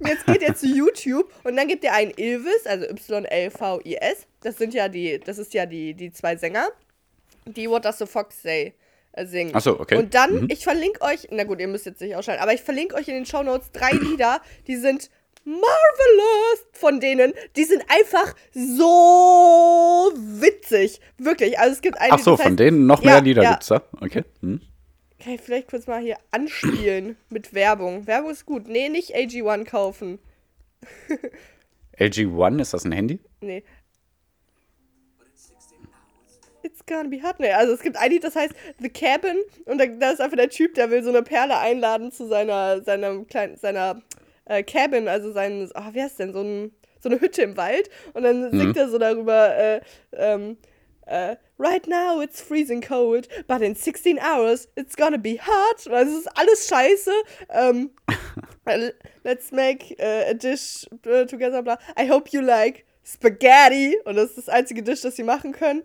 Jetzt 0.07 0.27
geht 0.27 0.43
ihr 0.43 0.55
zu 0.55 0.67
YouTube 0.67 1.33
und 1.45 1.57
dann 1.57 1.69
gebt 1.69 1.85
ihr 1.85 1.93
einen 1.93 2.13
Ilvis, 2.17 2.67
also 2.67 2.87
Y-L-V-I-S. 2.87 4.27
Das 4.43 4.57
sind 4.59 4.75
ja 4.75 4.89
die, 4.89 5.19
das 5.21 5.39
ist 5.39 5.55
ja 5.55 5.67
die, 5.67 5.95
die 5.95 6.13
zwei 6.13 6.37
Sänger, 6.37 6.69
die 7.47 7.69
What 7.69 7.85
Does 7.85 7.99
the 7.99 8.07
Fox 8.07 8.43
Say 8.43 8.75
äh, 9.13 9.27
singen. 9.27 9.53
Ach 9.55 9.61
so, 9.61 9.79
okay. 9.81 9.97
Und 9.97 10.15
dann, 10.15 10.43
Mhm. 10.43 10.49
ich 10.51 10.65
verlinke 10.65 11.01
euch, 11.03 11.29
na 11.31 11.45
gut, 11.45 11.61
ihr 11.61 11.69
müsst 11.69 11.87
jetzt 11.87 12.01
nicht 12.01 12.17
ausschalten, 12.17 12.43
aber 12.43 12.53
ich 12.55 12.63
verlinke 12.63 12.95
euch 12.95 13.09
in 13.09 13.15
den 13.15 13.27
Shownotes 13.27 13.71
drei 13.73 13.91
Lieder, 13.93 14.41
die 14.67 14.77
sind 14.77 15.11
marvelous 15.45 16.65
von 16.73 17.01
denen. 17.01 17.33
Die 17.57 17.65
sind 17.65 17.85
einfach 17.89 18.35
so 18.53 20.13
witzig. 20.17 21.01
Wirklich. 21.19 21.59
Also 21.59 21.75
es 21.75 21.81
gibt 21.83 21.99
ein 22.01 22.11
Ach 22.13 22.19
so, 22.19 22.33
das 22.33 22.41
heißt- 22.41 22.43
von 22.45 22.57
denen 22.57 22.87
noch 22.87 23.03
Ja, 23.03 23.13
mehr 23.13 23.21
Lieder 23.21 23.43
ja. 23.43 23.51
gibt's 23.53 23.67
da. 23.69 23.83
Okay. 24.01 24.25
Hm. 24.41 24.61
Kann 25.25 25.33
ich 25.33 25.41
vielleicht 25.41 25.69
kurz 25.69 25.87
mal 25.87 26.03
hier 26.03 26.19
anspielen 26.33 27.17
mit 27.31 27.55
Werbung? 27.55 28.07
Werbung 28.07 28.31
ist 28.31 28.45
gut. 28.45 28.69
Nee, 28.69 28.91
nicht 28.91 29.17
AG1 29.17 29.65
kaufen. 29.65 30.19
LG1, 31.99 32.61
ist 32.61 32.75
das 32.75 32.85
ein 32.85 32.93
Handy? 32.93 33.19
Nee. 33.41 33.65
It's 36.63 36.85
gonna 36.85 37.09
be 37.09 37.23
hot. 37.23 37.41
Nee, 37.41 37.53
also 37.53 37.73
es 37.73 37.81
gibt 37.81 37.97
ein 37.97 38.11
Lied, 38.11 38.23
das 38.23 38.37
heißt 38.37 38.53
The 38.81 38.91
Cabin 38.91 39.39
und 39.65 39.79
da, 39.79 39.87
da 39.87 40.11
ist 40.11 40.21
einfach 40.21 40.37
der 40.37 40.51
Typ, 40.51 40.75
der 40.75 40.91
will 40.91 41.03
so 41.03 41.11
eine 41.11 41.23
Perle 41.23 41.59
einladen 41.59 42.13
zu 42.13 42.27
seiner, 42.27 42.83
seiner 42.83 43.25
kleinen, 43.25 43.57
seiner 43.57 44.03
äh, 44.45 44.63
Cabin, 44.63 45.09
also 45.09 45.33
sein, 45.33 45.71
ah, 45.75 45.91
wie 45.93 46.03
heißt 46.03 46.19
denn, 46.19 46.33
so, 46.33 46.41
ein, 46.41 46.73
so 47.01 47.09
eine 47.09 47.21
Hütte 47.21 47.43
im 47.43 47.57
Wald 47.57 47.89
und 48.13 48.25
dann 48.25 48.51
singt 48.51 48.77
er 48.77 48.89
so 48.89 48.99
darüber, 48.99 49.57
äh, 49.57 49.81
ähm, 50.13 50.57
äh, 51.07 51.37
Right 51.57 51.87
now 51.87 52.21
it's 52.21 52.41
freezing 52.41 52.83
cold, 52.83 53.29
but 53.47 53.63
in 53.63 53.77
16 53.77 54.19
hours 54.19 54.67
it's 54.77 54.97
gonna 54.97 55.19
be 55.19 55.39
hot. 55.41 55.87
Also 55.87 56.13
es 56.13 56.27
ist 56.27 56.39
alles 56.39 56.69
scheiße. 56.69 57.13
Ähm, 57.51 57.91
äh, 58.65 58.91
let's 59.23 59.53
make 59.53 59.97
äh, 59.99 60.31
a 60.31 60.35
dish 60.35 60.87
äh, 61.05 61.27
together, 61.27 61.63
bla. 61.63 61.79
I 61.97 62.09
hope 62.09 62.31
you 62.33 62.41
like 62.41 62.85
Spaghetti. 63.05 63.97
Und 64.05 64.17
das 64.17 64.31
ist 64.31 64.39
das 64.39 64.49
einzige 64.49 64.83
Dish, 64.83 65.03
das 65.03 65.15
sie 65.17 65.23
machen 65.23 65.53
können. 65.53 65.83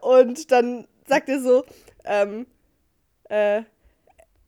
Und 0.00 0.50
dann 0.50 0.88
sagt 1.06 1.28
er 1.28 1.40
so, 1.40 1.64
ähm, 2.04 2.46
äh, 3.28 3.62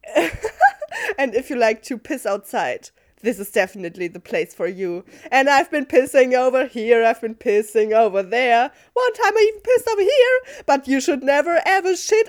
and 1.19 1.35
if 1.35 1.51
you 1.51 1.57
like 1.57 1.83
to 1.83 1.99
piss 1.99 2.27
outside, 2.27 2.91
this 3.23 3.39
is 3.39 3.51
definitely 3.51 4.09
the 4.09 4.21
place 4.21 4.55
for 4.55 4.67
you. 4.67 5.05
And 5.31 5.49
I've 5.49 5.71
been 5.71 5.87
pissing 5.87 6.35
over 6.35 6.67
here, 6.67 7.05
I've 7.05 7.21
been 7.21 7.35
pissing 7.35 7.93
over 7.93 8.23
there. 8.23 8.71
One 8.93 9.13
time 9.15 9.33
I 9.37 9.51
even 9.51 9.61
pissed 9.63 9.89
over 9.89 10.03
here, 10.03 10.65
but 10.67 10.87
you 10.89 11.01
should 11.01 11.23
never 11.23 11.61
ever 11.65 11.97
shit 11.97 12.29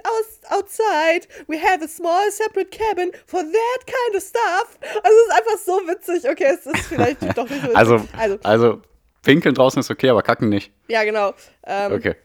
outside. 0.52 1.28
We 1.48 1.58
have 1.58 1.82
a 1.82 1.88
small 1.88 2.32
separate 2.32 2.72
cabin 2.72 3.12
for 3.26 3.44
that 3.44 3.80
kind 3.86 4.16
of 4.16 4.24
stuff. 4.24 4.78
Also 5.04 5.18
es 5.18 5.28
ist 5.28 5.34
einfach 5.38 5.58
so 5.66 5.88
witzig. 5.88 6.30
Okay, 6.30 6.46
es 6.54 6.66
ist 6.66 6.88
vielleicht 6.88 7.22
doch 7.38 7.50
nicht 7.50 7.62
so 7.62 7.68
witzig. 7.68 7.76
Also, 7.78 7.96
also 8.18 8.40
also, 8.44 8.82
pinkeln 9.24 9.56
draußen 9.56 9.80
ist 9.80 9.90
okay, 9.92 10.10
aber 10.10 10.22
kacken 10.22 10.50
nicht. 10.50 10.72
ja 10.88 11.04
genau. 11.04 11.34
Ähm, 11.66 11.94
Okay. 11.94 12.16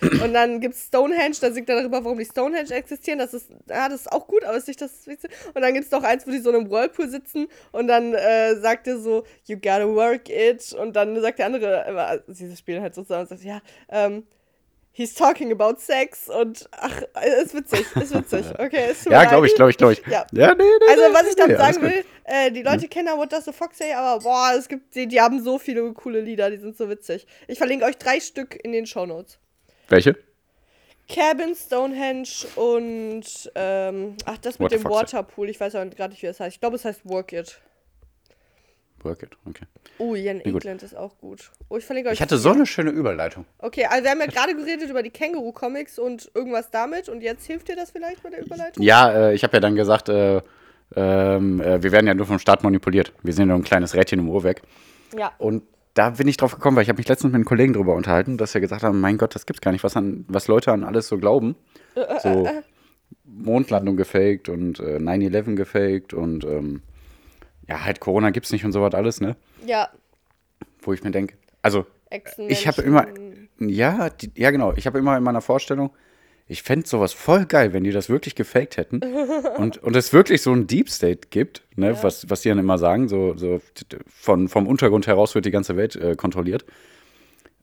und 0.22 0.32
dann 0.34 0.60
gibt 0.60 0.74
es 0.74 0.86
Stonehenge, 0.86 1.36
da 1.40 1.50
singt 1.50 1.68
er 1.68 1.76
darüber, 1.76 2.04
warum 2.04 2.18
die 2.18 2.24
Stonehenge 2.24 2.72
existieren. 2.72 3.18
Das 3.18 3.34
ist, 3.34 3.50
ja, 3.68 3.88
das 3.88 4.02
ist 4.02 4.12
auch 4.12 4.26
gut, 4.26 4.44
aber 4.44 4.56
ist 4.56 4.68
nicht 4.68 4.80
das 4.80 5.06
Wichtigste. 5.06 5.28
Und 5.54 5.62
dann 5.62 5.74
gibt 5.74 5.86
es 5.86 5.90
noch 5.90 6.02
eins, 6.02 6.26
wo 6.26 6.30
die 6.30 6.38
so 6.38 6.50
in 6.50 6.56
einem 6.56 6.70
Whirlpool 6.70 7.08
sitzen 7.08 7.48
und 7.72 7.88
dann 7.88 8.14
äh, 8.14 8.56
sagt 8.56 8.86
er 8.86 8.98
so, 8.98 9.24
you 9.46 9.56
gotta 9.56 9.86
work 9.86 10.28
it. 10.28 10.72
Und 10.72 10.94
dann 10.96 11.20
sagt 11.20 11.38
der 11.38 11.46
andere, 11.46 11.84
also 11.84 12.24
sie 12.28 12.56
spielen 12.56 12.82
halt 12.82 12.94
sozusagen 12.94 13.22
und 13.22 13.28
sagt, 13.28 13.44
ja, 13.44 13.60
ähm, 13.88 14.24
he's 14.96 15.14
talking 15.14 15.52
about 15.52 15.78
sex 15.78 16.28
und 16.28 16.68
ach, 16.72 17.02
ist 17.42 17.54
witzig, 17.54 17.86
ist 17.96 18.14
witzig. 18.14 18.46
Okay, 18.58 18.90
ist 18.90 19.06
Ja, 19.06 19.24
glaube 19.24 19.46
ich, 19.46 19.54
glaube 19.54 19.70
ich, 19.70 19.76
glaube 19.76 19.92
ich. 19.92 20.02
Ja. 20.06 20.26
ja 20.32 20.54
nee, 20.54 20.64
nee, 20.64 20.86
Also, 20.88 21.08
nee, 21.08 21.14
was 21.14 21.22
ich 21.22 21.36
nee, 21.36 21.42
damit 21.42 21.58
alles 21.58 21.76
sagen 21.76 21.86
will, 21.86 22.04
äh, 22.24 22.50
die 22.50 22.62
Leute 22.62 22.88
kennen 22.88 23.08
ja 23.08 23.16
What 23.16 23.32
Does 23.32 23.44
the 23.44 23.52
Fox 23.52 23.78
Say, 23.78 23.92
aber 23.92 24.22
boah, 24.22 24.52
es 24.56 24.68
gibt, 24.68 24.94
die, 24.94 25.06
die 25.06 25.20
haben 25.20 25.42
so 25.42 25.58
viele 25.58 25.92
coole 25.92 26.20
Lieder, 26.20 26.50
die 26.50 26.56
sind 26.56 26.76
so 26.76 26.88
witzig. 26.88 27.26
Ich 27.46 27.58
verlinke 27.58 27.84
euch 27.84 27.98
drei 27.98 28.20
Stück 28.20 28.58
in 28.64 28.72
den 28.72 28.86
Shownotes. 28.86 29.38
Welche? 29.88 30.16
Cabin, 31.08 31.54
Stonehenge 31.54 32.28
und 32.56 33.24
ähm, 33.54 34.16
ach, 34.24 34.38
das 34.38 34.58
mit 34.58 34.72
What 34.72 34.72
dem 34.72 34.84
Waterpool. 34.84 35.48
Ich 35.48 35.60
weiß 35.60 35.74
ja 35.74 35.84
gerade 35.84 36.10
nicht, 36.10 36.22
wie 36.22 36.26
das 36.26 36.40
heißt. 36.40 36.56
Ich 36.56 36.60
glaube, 36.60 36.76
es 36.76 36.84
heißt 36.84 37.08
Work 37.08 37.32
It. 37.32 37.60
Work 39.02 39.22
it, 39.22 39.30
okay. 39.48 39.66
Oh, 39.98 40.14
Jan 40.14 40.38
Nee. 40.38 40.44
England 40.44 40.82
ist 40.82 40.96
auch 40.96 41.16
gut. 41.18 41.52
Oh, 41.68 41.76
ich 41.76 41.84
verlinke 41.84 42.10
euch. 42.10 42.14
Ich 42.14 42.22
hatte 42.22 42.38
so 42.38 42.50
eine 42.50 42.66
schöne 42.66 42.90
Überleitung. 42.90 43.44
Okay, 43.58 43.86
also 43.86 44.02
wir 44.02 44.10
haben 44.10 44.20
ja 44.20 44.26
gerade 44.26 44.56
geredet 44.56 44.90
über 44.90 45.02
die 45.02 45.10
Känguru-Comics 45.10 45.98
und 45.98 46.30
irgendwas 46.34 46.70
damit. 46.70 47.08
Und 47.08 47.22
jetzt 47.22 47.46
hilft 47.46 47.68
dir 47.68 47.76
das 47.76 47.92
vielleicht 47.92 48.22
bei 48.22 48.30
der 48.30 48.44
Überleitung? 48.44 48.82
Ja, 48.82 49.28
äh, 49.28 49.34
ich 49.34 49.44
habe 49.44 49.56
ja 49.56 49.60
dann 49.60 49.76
gesagt, 49.76 50.08
äh, 50.08 50.40
ähm, 50.96 51.60
äh, 51.60 51.82
wir 51.82 51.92
werden 51.92 52.06
ja 52.06 52.14
nur 52.14 52.26
vom 52.26 52.38
Staat 52.38 52.64
manipuliert. 52.64 53.12
Wir 53.22 53.32
sind 53.32 53.48
nur 53.48 53.56
ein 53.56 53.64
kleines 53.64 53.94
Rädchen 53.94 54.18
im 54.18 54.28
Uhrwerk. 54.28 54.62
Ja. 55.16 55.32
Und 55.38 55.62
da 55.96 56.10
bin 56.10 56.28
ich 56.28 56.36
drauf 56.36 56.54
gekommen, 56.54 56.76
weil 56.76 56.82
ich 56.82 56.90
habe 56.90 56.98
mich 56.98 57.08
letztens 57.08 57.32
mit 57.32 57.36
einem 57.36 57.46
Kollegen 57.46 57.72
drüber 57.72 57.94
unterhalten, 57.94 58.36
dass 58.36 58.52
wir 58.52 58.60
gesagt 58.60 58.82
haben, 58.82 59.00
mein 59.00 59.16
Gott, 59.16 59.34
das 59.34 59.46
gibt's 59.46 59.62
gar 59.62 59.72
nicht, 59.72 59.82
was, 59.82 59.96
an, 59.96 60.26
was 60.28 60.46
Leute 60.46 60.70
an 60.70 60.84
alles 60.84 61.08
so 61.08 61.16
glauben. 61.16 61.56
So 62.22 62.46
Mondlandung 63.24 63.96
gefaked 63.96 64.50
und 64.50 64.78
äh, 64.78 64.98
9-11 64.98 65.54
gefaked 65.54 66.12
und 66.12 66.44
ähm, 66.44 66.82
ja, 67.66 67.82
halt 67.84 68.00
Corona 68.00 68.30
gibt's 68.30 68.52
nicht 68.52 68.64
und 68.64 68.72
sowas 68.72 68.92
alles, 68.94 69.22
ne? 69.22 69.36
Ja. 69.64 69.88
Wo 70.82 70.92
ich 70.92 71.02
mir 71.02 71.12
denke, 71.12 71.36
also 71.62 71.86
ich 72.48 72.66
habe 72.68 72.82
immer, 72.82 73.06
ja, 73.58 74.10
die, 74.10 74.30
ja 74.36 74.50
genau, 74.50 74.74
ich 74.76 74.86
habe 74.86 74.98
immer 74.98 75.16
in 75.16 75.22
meiner 75.22 75.40
Vorstellung, 75.40 75.90
ich 76.48 76.62
fände 76.62 76.86
sowas 76.86 77.12
voll 77.12 77.44
geil, 77.46 77.72
wenn 77.72 77.82
die 77.84 77.90
das 77.90 78.08
wirklich 78.08 78.34
gefaked 78.34 78.76
hätten 78.76 79.00
und, 79.58 79.78
und 79.82 79.96
es 79.96 80.12
wirklich 80.12 80.42
so 80.42 80.52
ein 80.52 80.66
Deep 80.66 80.88
State 80.90 81.28
gibt, 81.30 81.62
ne, 81.76 81.90
Ja. 81.92 82.02
was, 82.02 82.30
was 82.30 82.42
die 82.42 82.48
dann 82.50 82.58
immer 82.58 82.78
sagen, 82.78 83.08
so, 83.08 83.36
so 83.36 83.60
von, 84.08 84.48
vom 84.48 84.66
Untergrund 84.68 85.06
heraus 85.06 85.34
wird 85.34 85.44
die 85.44 85.50
ganze 85.50 85.76
Welt 85.76 85.96
äh, 85.96 86.14
kontrolliert. 86.14 86.64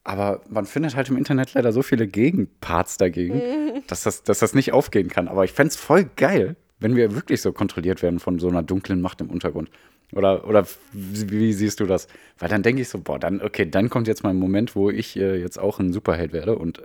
Aber 0.04 0.42
man 0.50 0.66
findet 0.66 0.96
halt 0.98 1.08
im 1.10 1.16
Internet 1.18 1.54
leider 1.54 1.72
so 1.72 1.82
viele 1.82 2.08
Gegenparts 2.08 2.98
dagegen, 2.98 3.42
dass, 3.88 4.04
das, 4.04 4.24
dass 4.24 4.40
das 4.40 4.54
nicht 4.54 4.74
aufgehen 4.74 5.08
kann. 5.08 5.30
Aber 5.30 5.46
ich 5.46 5.54
fände 5.54 5.70
es 5.70 5.78
voll 5.78 6.10
geil, 6.18 6.58
wenn 6.80 6.98
wir 6.98 7.16
wirklich 7.16 7.42
so 7.42 7.54
kontrolliert 7.54 8.02
werden 8.02 8.20
von 8.20 8.38
so 8.40 8.50
einer 8.50 8.64
dunklen 8.64 9.00
Macht 9.00 9.22
im 9.22 9.30
Untergrund. 9.30 9.70
Oder, 10.12 10.46
oder 10.48 10.68
wie, 10.92 11.54
siehst 11.54 11.80
du 11.80 11.86
das? 11.86 12.08
Weil 12.38 12.50
dann 12.50 12.62
denke 12.64 12.82
ich 12.82 12.90
so, 12.90 13.00
boah, 13.00 13.18
dann, 13.18 13.42
okay, 13.42 13.66
dann 13.66 13.90
kommt 13.90 14.08
jetzt 14.08 14.24
mal 14.24 14.30
ein 14.32 14.36
Moment, 14.36 14.76
wo 14.76 14.90
ich 14.92 15.16
äh, 15.16 15.38
jetzt 15.40 15.58
auch 15.58 15.80
ein 15.80 15.94
Superheld 15.94 16.34
werde 16.34 16.58
und 16.58 16.84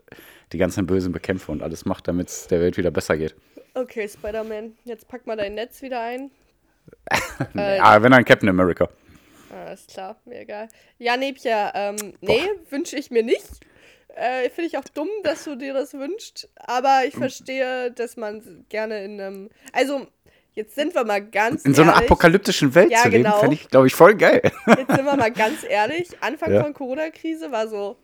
die 0.52 0.58
ganzen 0.58 0.86
Bösen 0.86 1.12
bekämpfe 1.12 1.52
und 1.52 1.62
alles 1.62 1.84
mache, 1.84 2.02
damit 2.02 2.28
es 2.28 2.46
der 2.48 2.60
Welt 2.60 2.76
wieder 2.76 2.90
besser 2.90 3.16
geht. 3.16 3.34
Okay, 3.74 4.08
Spider-Man, 4.08 4.76
jetzt 4.84 5.08
pack 5.08 5.26
mal 5.26 5.36
dein 5.36 5.54
Netz 5.54 5.82
wieder 5.82 6.00
ein. 6.00 6.30
Äh, 7.54 7.78
Ah, 7.80 8.02
wenn 8.02 8.10
dann 8.12 8.24
Captain 8.24 8.48
America. 8.48 8.88
Alles 9.54 9.86
klar, 9.86 10.16
mir 10.24 10.40
egal. 10.40 10.68
Ja, 10.98 11.16
nee, 11.16 11.32
Pia, 11.32 11.72
ähm, 11.74 12.14
nee, 12.20 12.42
wünsche 12.70 12.96
ich 12.96 13.10
mir 13.10 13.22
nicht. 13.22 13.60
Äh, 14.16 14.50
Finde 14.50 14.68
ich 14.68 14.78
auch 14.78 14.84
dumm, 14.94 15.08
dass 15.22 15.44
du 15.44 15.54
dir 15.54 15.72
das 15.74 15.94
wünschst. 15.94 16.48
Aber 16.56 17.02
ich 17.06 17.14
verstehe, 17.14 17.90
dass 17.92 18.16
man 18.16 18.64
gerne 18.68 19.04
in 19.04 19.20
einem. 19.20 19.50
Also, 19.72 20.06
jetzt 20.54 20.74
sind 20.74 20.94
wir 20.94 21.04
mal 21.04 21.24
ganz 21.24 21.64
In 21.64 21.74
so 21.74 21.82
einer 21.82 21.96
apokalyptischen 21.96 22.74
Welt 22.74 22.90
Ja, 22.90 23.02
zu 23.02 23.08
leben, 23.10 23.24
genau. 23.24 23.38
fände 23.38 23.54
ich, 23.54 23.68
glaube 23.68 23.86
ich, 23.86 23.94
voll 23.94 24.14
geil. 24.16 24.40
Jetzt 24.66 24.90
sind 24.96 25.04
wir 25.04 25.16
mal 25.16 25.30
ganz 25.32 25.62
ehrlich. 25.68 26.08
Anfang 26.20 26.52
Ja. 26.52 26.62
von 26.64 26.74
Corona-Krise 26.74 27.52
war 27.52 27.68
so. 27.68 27.96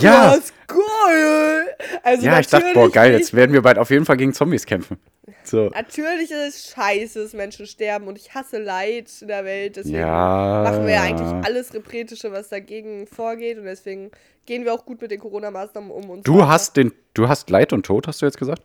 Ja. 0.00 0.30
Krass, 0.34 0.52
geil! 0.66 1.66
Also 2.02 2.26
ja, 2.26 2.40
ich 2.40 2.48
dachte, 2.48 2.66
boah, 2.74 2.90
geil, 2.90 3.12
jetzt 3.12 3.34
werden 3.34 3.52
wir 3.52 3.62
bald 3.62 3.78
auf 3.78 3.90
jeden 3.90 4.04
Fall 4.04 4.16
gegen 4.16 4.32
Zombies 4.32 4.66
kämpfen. 4.66 4.98
So. 5.44 5.70
Natürlich 5.74 6.30
ist 6.32 6.48
es 6.56 6.70
scheiße, 6.74 7.22
dass 7.22 7.32
Menschen 7.32 7.66
sterben 7.66 8.08
und 8.08 8.18
ich 8.18 8.34
hasse 8.34 8.58
Leid 8.58 9.10
in 9.20 9.28
der 9.28 9.44
Welt. 9.44 9.76
Deswegen 9.76 9.98
Ja. 9.98 10.62
machen 10.64 10.86
wir 10.86 10.94
ja 10.94 11.02
eigentlich 11.02 11.44
alles 11.46 11.72
Repretische, 11.72 12.32
was 12.32 12.48
dagegen 12.48 13.06
vorgeht. 13.06 13.58
Und 13.58 13.64
deswegen 13.64 14.10
gehen 14.44 14.64
wir 14.64 14.74
auch 14.74 14.84
gut 14.84 15.00
mit 15.00 15.10
den 15.12 15.20
Corona-Maßnahmen 15.20 15.90
um. 15.90 16.10
Und 16.10 16.26
Du 16.26 16.46
hast 16.48 16.76
den, 16.76 16.92
du 17.14 17.28
hast 17.28 17.48
Leid 17.50 17.72
und 17.72 17.86
Tod, 17.86 18.08
hast 18.08 18.22
du 18.22 18.26
jetzt 18.26 18.38
gesagt? 18.38 18.62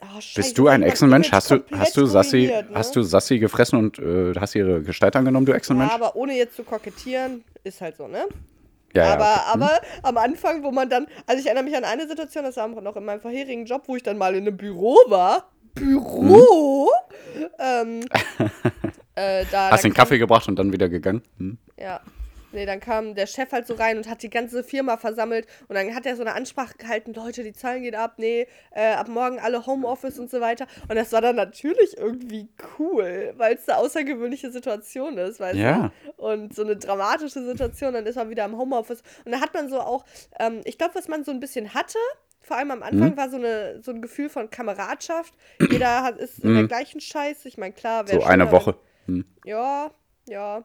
Oh, 0.00 0.06
scheiße, 0.20 0.34
Bist 0.36 0.58
du 0.58 0.68
ein 0.68 0.82
Echsenmensch? 0.82 1.30
Hast 1.32 1.50
du, 1.50 1.62
hast 1.72 1.96
du 1.96 2.06
Sassi, 2.06 2.46
ne? 2.46 2.66
hast 2.74 2.96
du 2.96 3.02
Sassi 3.02 3.38
gefressen 3.38 3.78
und 3.78 3.98
äh, 3.98 4.32
hast 4.38 4.54
ihre 4.54 4.80
Gestalt 4.82 5.16
angenommen, 5.16 5.44
du 5.46 5.52
Ja, 5.52 5.56
Echsenmensch? 5.58 5.92
aber 5.92 6.16
ohne 6.16 6.36
jetzt 6.36 6.56
zu 6.56 6.62
kokettieren, 6.64 7.44
ist 7.64 7.80
halt 7.82 7.96
so, 7.96 8.06
ne? 8.08 8.24
Ja, 8.94 9.12
aber, 9.12 9.24
okay. 9.24 9.54
Hm. 9.54 9.62
aber 9.62 9.80
am 10.02 10.16
Anfang, 10.18 10.62
wo 10.62 10.70
man 10.70 10.88
dann, 10.88 11.06
also 11.26 11.40
ich 11.40 11.46
erinnere 11.46 11.64
mich 11.64 11.76
an 11.76 11.84
eine 11.84 12.06
Situation, 12.08 12.44
das 12.44 12.56
war 12.56 12.68
noch 12.68 12.96
in 12.96 13.04
meinem 13.04 13.20
vorherigen 13.20 13.66
Job, 13.66 13.82
wo 13.86 13.96
ich 13.96 14.02
dann 14.02 14.18
mal 14.18 14.34
in 14.34 14.46
einem 14.46 14.56
Büro 14.56 14.96
war. 15.08 15.50
Büro? 15.74 16.90
Ähm, 17.58 18.00
äh, 19.16 19.44
da, 19.50 19.70
Hast 19.70 19.84
da 19.84 19.88
den 19.88 19.94
Kaffee 19.94 20.18
gebracht 20.18 20.46
und 20.48 20.56
dann 20.56 20.72
wieder 20.72 20.88
gegangen? 20.88 21.22
Hm? 21.38 21.58
Ja. 21.78 22.00
Nee, 22.54 22.66
dann 22.66 22.80
kam 22.80 23.14
der 23.14 23.26
Chef 23.26 23.52
halt 23.52 23.66
so 23.66 23.74
rein 23.74 23.96
und 23.96 24.08
hat 24.08 24.22
die 24.22 24.30
ganze 24.30 24.64
Firma 24.64 24.96
versammelt 24.96 25.46
und 25.68 25.74
dann 25.74 25.94
hat 25.94 26.06
er 26.06 26.16
so 26.16 26.22
eine 26.22 26.34
Ansprache 26.34 26.76
gehalten, 26.78 27.12
Leute, 27.14 27.42
die 27.42 27.52
Zahlen 27.52 27.82
gehen 27.82 27.94
ab, 27.94 28.14
nee, 28.18 28.46
äh, 28.70 28.92
ab 28.92 29.08
morgen 29.08 29.38
alle 29.38 29.66
Homeoffice 29.66 30.18
und 30.18 30.30
so 30.30 30.40
weiter. 30.40 30.66
Und 30.88 30.96
das 30.96 31.12
war 31.12 31.20
dann 31.20 31.36
natürlich 31.36 31.96
irgendwie 31.98 32.48
cool, 32.78 33.34
weil 33.36 33.54
es 33.56 33.68
eine 33.68 33.78
außergewöhnliche 33.78 34.50
Situation 34.50 35.18
ist, 35.18 35.40
weißt 35.40 35.58
Ja. 35.58 35.90
du? 36.06 36.12
Und 36.24 36.54
so 36.54 36.62
eine 36.62 36.76
dramatische 36.76 37.42
Situation, 37.44 37.92
dann 37.92 38.06
ist 38.06 38.16
man 38.16 38.30
wieder 38.30 38.44
im 38.44 38.56
Homeoffice. 38.56 39.02
Und 39.24 39.32
da 39.32 39.40
hat 39.40 39.52
man 39.52 39.68
so 39.68 39.80
auch, 39.80 40.04
ähm, 40.38 40.60
ich 40.64 40.78
glaube, 40.78 40.94
was 40.94 41.08
man 41.08 41.24
so 41.24 41.32
ein 41.32 41.40
bisschen 41.40 41.74
hatte, 41.74 41.98
vor 42.40 42.56
allem 42.58 42.70
am 42.70 42.82
Anfang, 42.82 43.10
Mhm. 43.12 43.16
war 43.16 43.30
so, 43.30 43.36
eine, 43.36 43.82
so 43.82 43.90
ein 43.90 44.02
Gefühl 44.02 44.28
von 44.28 44.50
Kameradschaft. 44.50 45.34
Jeder 45.70 46.02
hat, 46.02 46.18
ist 46.18 46.40
in 46.44 46.52
der 46.54 46.62
Mhm. 46.64 46.68
gleichen 46.68 47.00
Scheiße. 47.00 47.48
Ich 47.48 47.56
meine, 47.58 47.72
klar, 47.72 48.06
wär 48.06 48.20
So 48.20 48.26
eine 48.26 48.50
Woche. 48.52 48.76
Hm. 49.06 49.24
ja, 49.44 49.90
ja. 50.28 50.62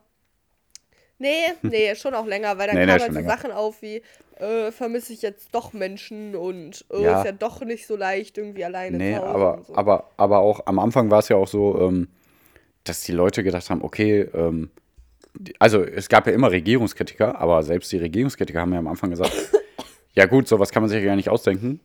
Nee, 1.20 1.44
nee, 1.64 1.94
schon 1.96 2.14
auch 2.16 2.26
länger, 2.26 2.58
weil 2.58 2.68
dann 2.68 2.78
Nee, 2.78 2.86
kamen 2.86 3.02
halt 3.02 3.12
so 3.12 3.18
länger. 3.20 3.30
Sachen 3.30 3.52
auf 3.52 3.82
wie, 3.82 4.02
äh, 4.38 4.72
vermisse 4.72 5.14
ich 5.14 5.22
jetzt 5.22 5.50
doch 5.54 5.74
Menschen 5.74 6.36
und 6.36 6.86
äh, 6.92 7.04
Ja. 7.04 7.20
ist 7.20 7.26
ja 7.26 7.32
doch 7.34 7.62
nicht 7.62 7.86
so 7.86 7.96
leicht 7.98 8.38
irgendwie 8.38 8.64
alleine 8.66 8.98
Nee, 8.98 9.14
zu 9.16 9.20
Hause 9.22 9.30
aber, 9.30 9.62
so. 9.68 9.76
aber, 9.76 10.10
aber 10.18 10.40
auch 10.40 10.62
am 10.66 10.80
Anfang 10.80 11.12
war 11.12 11.20
es 11.20 11.28
ja 11.30 11.36
auch 11.36 11.48
so, 11.48 11.80
ähm, 11.82 12.08
dass 12.86 13.02
die 13.04 13.12
Leute 13.12 13.44
gedacht 13.44 13.70
haben, 13.70 13.84
okay, 13.84 14.22
ähm, 14.34 14.72
also 15.60 15.84
es 15.84 16.10
gab 16.10 16.26
ja 16.26 16.34
immer 16.34 16.52
Regierungskritiker, 16.52 17.38
aber 17.40 17.62
selbst 17.64 17.92
die 17.92 17.98
Regierungskritiker 17.98 18.62
haben 18.62 18.74
ja 18.74 18.80
am 18.80 18.88
Anfang 18.88 19.10
gesagt, 19.10 19.34
ja 20.14 20.26
gut, 20.26 20.48
sowas 20.48 20.72
kann 20.72 20.82
man 20.84 20.90
sich 20.90 21.00
ja 21.00 21.06
gar 21.06 21.16
nicht 21.18 21.30
ausdenken, 21.30 21.82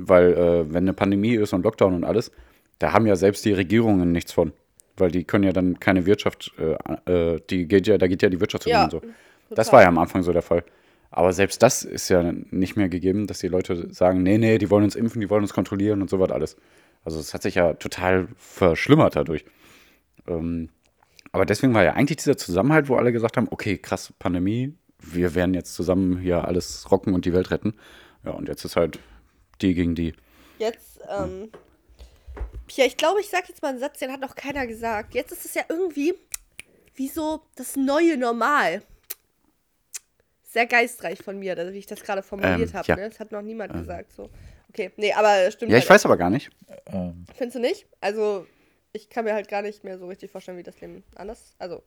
weil 0.00 0.32
äh, 0.32 0.72
wenn 0.74 0.84
eine 0.84 0.92
Pandemie 0.92 1.34
ist 1.36 1.52
und 1.52 1.62
Lockdown 1.62 1.94
und 1.94 2.04
alles, 2.04 2.32
da 2.80 2.92
haben 2.92 3.06
ja 3.06 3.14
selbst 3.16 3.44
die 3.44 3.52
Regierungen 3.52 4.10
nichts 4.12 4.32
von, 4.32 4.52
weil 4.96 5.10
die 5.10 5.24
können 5.24 5.44
ja 5.44 5.52
dann 5.52 5.80
keine 5.80 6.06
Wirtschaft, 6.06 6.52
äh, 6.58 7.32
äh, 7.34 7.40
die 7.50 7.66
geht 7.66 7.86
ja, 7.86 7.98
da 7.98 8.06
geht 8.06 8.22
ja 8.22 8.28
die 8.28 8.40
Wirtschaft 8.40 8.66
Ja, 8.66 8.84
und 8.84 8.90
so. 8.90 9.02
Das 9.50 9.66
total. 9.66 9.72
war 9.72 9.82
ja 9.82 9.88
am 9.88 9.98
Anfang 9.98 10.22
so 10.22 10.32
der 10.32 10.42
Fall. 10.42 10.64
Aber 11.10 11.32
selbst 11.32 11.62
das 11.62 11.82
ist 11.84 12.08
ja 12.08 12.32
nicht 12.50 12.76
mehr 12.76 12.88
gegeben, 12.88 13.26
dass 13.26 13.40
die 13.40 13.48
Leute 13.48 13.92
sagen, 13.92 14.22
nee, 14.22 14.38
nee, 14.38 14.56
die 14.58 14.70
wollen 14.70 14.84
uns 14.84 14.96
impfen, 14.96 15.20
die 15.20 15.28
wollen 15.28 15.42
uns 15.42 15.52
kontrollieren 15.52 16.00
und 16.00 16.08
so 16.08 16.18
was 16.18 16.30
alles. 16.30 16.56
Also 17.04 17.20
es 17.20 17.34
hat 17.34 17.42
sich 17.42 17.56
ja 17.56 17.74
total 17.74 18.28
verschlimmert 18.36 19.16
dadurch. 19.16 19.44
Ähm, 20.26 20.70
aber 21.32 21.44
deswegen 21.44 21.74
war 21.74 21.84
ja 21.84 21.92
eigentlich 21.94 22.16
dieser 22.18 22.36
Zusammenhalt, 22.36 22.88
wo 22.88 22.96
alle 22.96 23.12
gesagt 23.12 23.36
haben, 23.36 23.48
okay, 23.50 23.76
krass, 23.76 24.12
Pandemie, 24.18 24.74
wir 24.98 25.34
werden 25.34 25.54
jetzt 25.54 25.74
zusammen 25.74 26.18
hier 26.18 26.46
alles 26.46 26.90
rocken 26.90 27.14
und 27.14 27.24
die 27.24 27.32
Welt 27.32 27.50
retten. 27.50 27.74
Ja, 28.24 28.32
und 28.32 28.48
jetzt 28.48 28.64
ist 28.64 28.76
halt 28.76 28.98
die 29.60 29.74
gegen 29.74 29.94
die. 29.94 30.14
Jetzt, 30.58 31.00
ähm, 31.10 31.50
Pia, 32.74 32.86
ich 32.86 32.96
glaube, 32.96 33.20
ich 33.20 33.28
sage 33.28 33.46
jetzt 33.48 33.60
mal 33.62 33.68
einen 33.68 33.78
Satz, 33.78 33.98
den 33.98 34.10
hat 34.12 34.20
noch 34.20 34.34
keiner 34.34 34.66
gesagt. 34.66 35.14
Jetzt 35.14 35.32
ist 35.32 35.44
es 35.44 35.54
ja 35.54 35.62
irgendwie 35.68 36.14
wie 36.94 37.08
so 37.08 37.42
das 37.56 37.76
neue 37.76 38.16
Normal. 38.16 38.82
Sehr 40.42 40.66
geistreich 40.66 41.22
von 41.22 41.38
mir, 41.38 41.54
dass- 41.54 41.72
wie 41.72 41.78
ich 41.78 41.86
das 41.86 42.02
gerade 42.02 42.22
formuliert 42.22 42.70
Ähm, 42.70 42.74
habe. 42.74 42.88
ja. 42.88 42.96
Ne? 42.96 43.08
Das 43.08 43.20
hat 43.20 43.32
noch 43.32 43.42
niemand 43.42 43.72
gesagt. 43.72 44.12
So. 44.12 44.28
Okay, 44.68 44.90
nee, 44.96 45.12
aber 45.12 45.50
stimmt. 45.50 45.70
Ja, 45.70 45.76
halt 45.76 45.84
ich 45.84 45.90
weiß 45.90 46.04
aber 46.04 46.16
gar 46.16 46.30
nicht. 46.30 46.50
Findest 47.34 47.56
du 47.56 47.60
nicht? 47.60 47.86
Also, 48.00 48.46
ich 48.92 49.08
kann 49.08 49.24
mir 49.24 49.34
halt 49.34 49.48
gar 49.48 49.62
nicht 49.62 49.84
mehr 49.84 49.98
so 49.98 50.06
richtig 50.06 50.30
vorstellen, 50.30 50.58
wie 50.58 50.62
das 50.62 50.78
Leben 50.80 51.02
anders. 51.14 51.54
Also, 51.58 51.82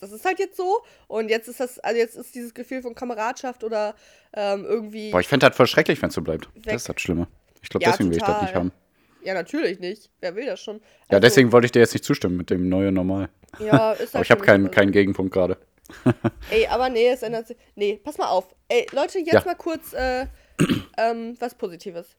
das- 0.00 0.10
ist 0.12 0.24
halt 0.24 0.38
jetzt 0.38 0.56
so. 0.56 0.82
Und 1.08 1.28
jetzt 1.28 1.48
ist 1.48 1.60
das, 1.60 1.78
also 1.80 1.96
jetzt 1.98 2.16
ist 2.16 2.34
dieses 2.34 2.54
Gefühl 2.54 2.82
von 2.82 2.94
Kameradschaft 2.94 3.62
oder 3.64 3.94
ähm, 4.32 4.64
irgendwie. 4.64 5.10
Boah, 5.10 5.20
ich 5.20 5.28
fände 5.28 5.46
das 5.48 5.56
voll 5.56 5.66
schrecklich, 5.66 6.00
wenn 6.02 6.08
es 6.08 6.14
so 6.14 6.22
bleibt. 6.22 6.52
Weg. 6.54 6.64
Das 6.64 6.74
ist 6.82 6.88
das 6.88 7.00
Schlimme. 7.00 7.28
Ich 7.62 7.68
glaube, 7.68 7.84
Ja, 7.84 7.92
deswegen 7.92 8.10
will 8.10 8.16
ich 8.16 8.22
das 8.22 8.28
total. 8.28 8.42
nicht 8.44 8.54
haben. 8.54 8.72
Ja, 9.24 9.34
natürlich 9.34 9.80
nicht. 9.80 10.10
Wer 10.20 10.36
will 10.36 10.46
das 10.46 10.60
schon? 10.60 10.76
Ja, 10.76 10.82
Also, 11.16 11.20
deswegen 11.20 11.50
wollte 11.52 11.64
ich 11.66 11.72
dir 11.72 11.80
jetzt 11.80 11.94
nicht 11.94 12.04
zustimmen 12.04 12.36
mit 12.36 12.50
dem 12.50 12.68
neuen 12.68 12.94
Normal. 12.94 13.28
Ja, 13.58 13.92
ist 13.94 14.00
halt 14.00 14.14
Aber 14.14 14.22
ich 14.22 14.30
habe 14.30 14.42
keinen, 14.42 14.70
keinen 14.70 14.92
Gegenpunkt 14.92 15.32
gerade. 15.32 15.56
Ey, 16.50 16.66
aber 16.66 16.88
nee, 16.88 17.08
es 17.08 17.22
ändert 17.22 17.46
sich. 17.46 17.56
Nee, 17.74 18.00
pass 18.02 18.18
mal 18.18 18.28
auf. 18.28 18.54
Ey, 18.68 18.86
Leute, 18.92 19.18
jetzt 19.18 19.32
Ja. 19.32 19.44
mal 19.44 19.54
kurz 19.54 19.92
äh, 19.92 20.26
ähm, 20.98 21.36
was 21.40 21.54
Positives. 21.54 22.16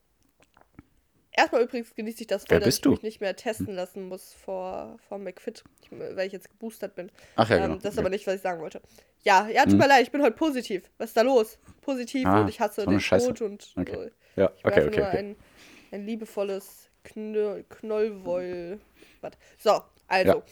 Erstmal 1.38 1.64
übrigens 1.64 1.94
genieße 1.94 2.22
ich 2.22 2.28
das 2.28 2.46
Wer 2.48 2.62
dass 2.62 2.76
ich 2.76 2.82
du? 2.82 2.92
mich 2.92 3.02
nicht 3.02 3.20
mehr 3.20 3.36
testen 3.36 3.76
lassen 3.76 4.08
muss 4.08 4.34
vor, 4.34 4.98
vor 5.10 5.18
McFit, 5.18 5.66
ich, 5.82 5.90
weil 5.92 6.28
ich 6.28 6.32
jetzt 6.34 6.50
geboostert 6.50 6.96
bin. 6.96 7.12
Ach 7.36 7.50
ja, 7.50 7.58
ähm, 7.58 7.64
genau. 7.64 7.76
Das 7.76 7.86
ist 7.94 7.98
Okay. 7.98 8.00
aber 8.00 8.10
nicht, 8.10 8.26
was 8.26 8.36
ich 8.36 8.42
sagen 8.42 8.62
wollte. 8.62 8.82
Ja, 9.24 9.48
ja, 9.50 9.64
tut 9.64 9.74
Mhm. 9.74 9.80
mir 9.80 9.88
leid, 9.88 10.04
ich 10.04 10.12
bin 10.12 10.22
heute 10.22 10.36
positiv. 10.36 10.90
Was 10.98 11.10
ist 11.10 11.18
da 11.18 11.24
los? 11.24 11.58
Positiv 11.82 12.26
Ah, 12.26 12.42
und 12.42 12.48
ich 12.50 12.62
hasse 12.62 12.82
so 12.84 12.90
den 12.90 13.02
Scheiße. 13.02 13.28
Tod 13.34 13.42
und 13.42 13.74
Okay. 13.76 13.92
so. 13.94 14.42
Ja, 14.42 14.52
Ich 14.58 14.66
okay, 14.66 14.88
okay, 14.88 14.98
nur 14.98 15.08
okay. 15.08 15.18
Ein, 15.18 15.36
ein 15.92 16.06
liebevolles 16.06 16.90
Kno 17.06 17.64
Knollwoll. 17.70 18.80
Was? 19.22 19.34
So, 19.58 19.82
also. 20.08 20.44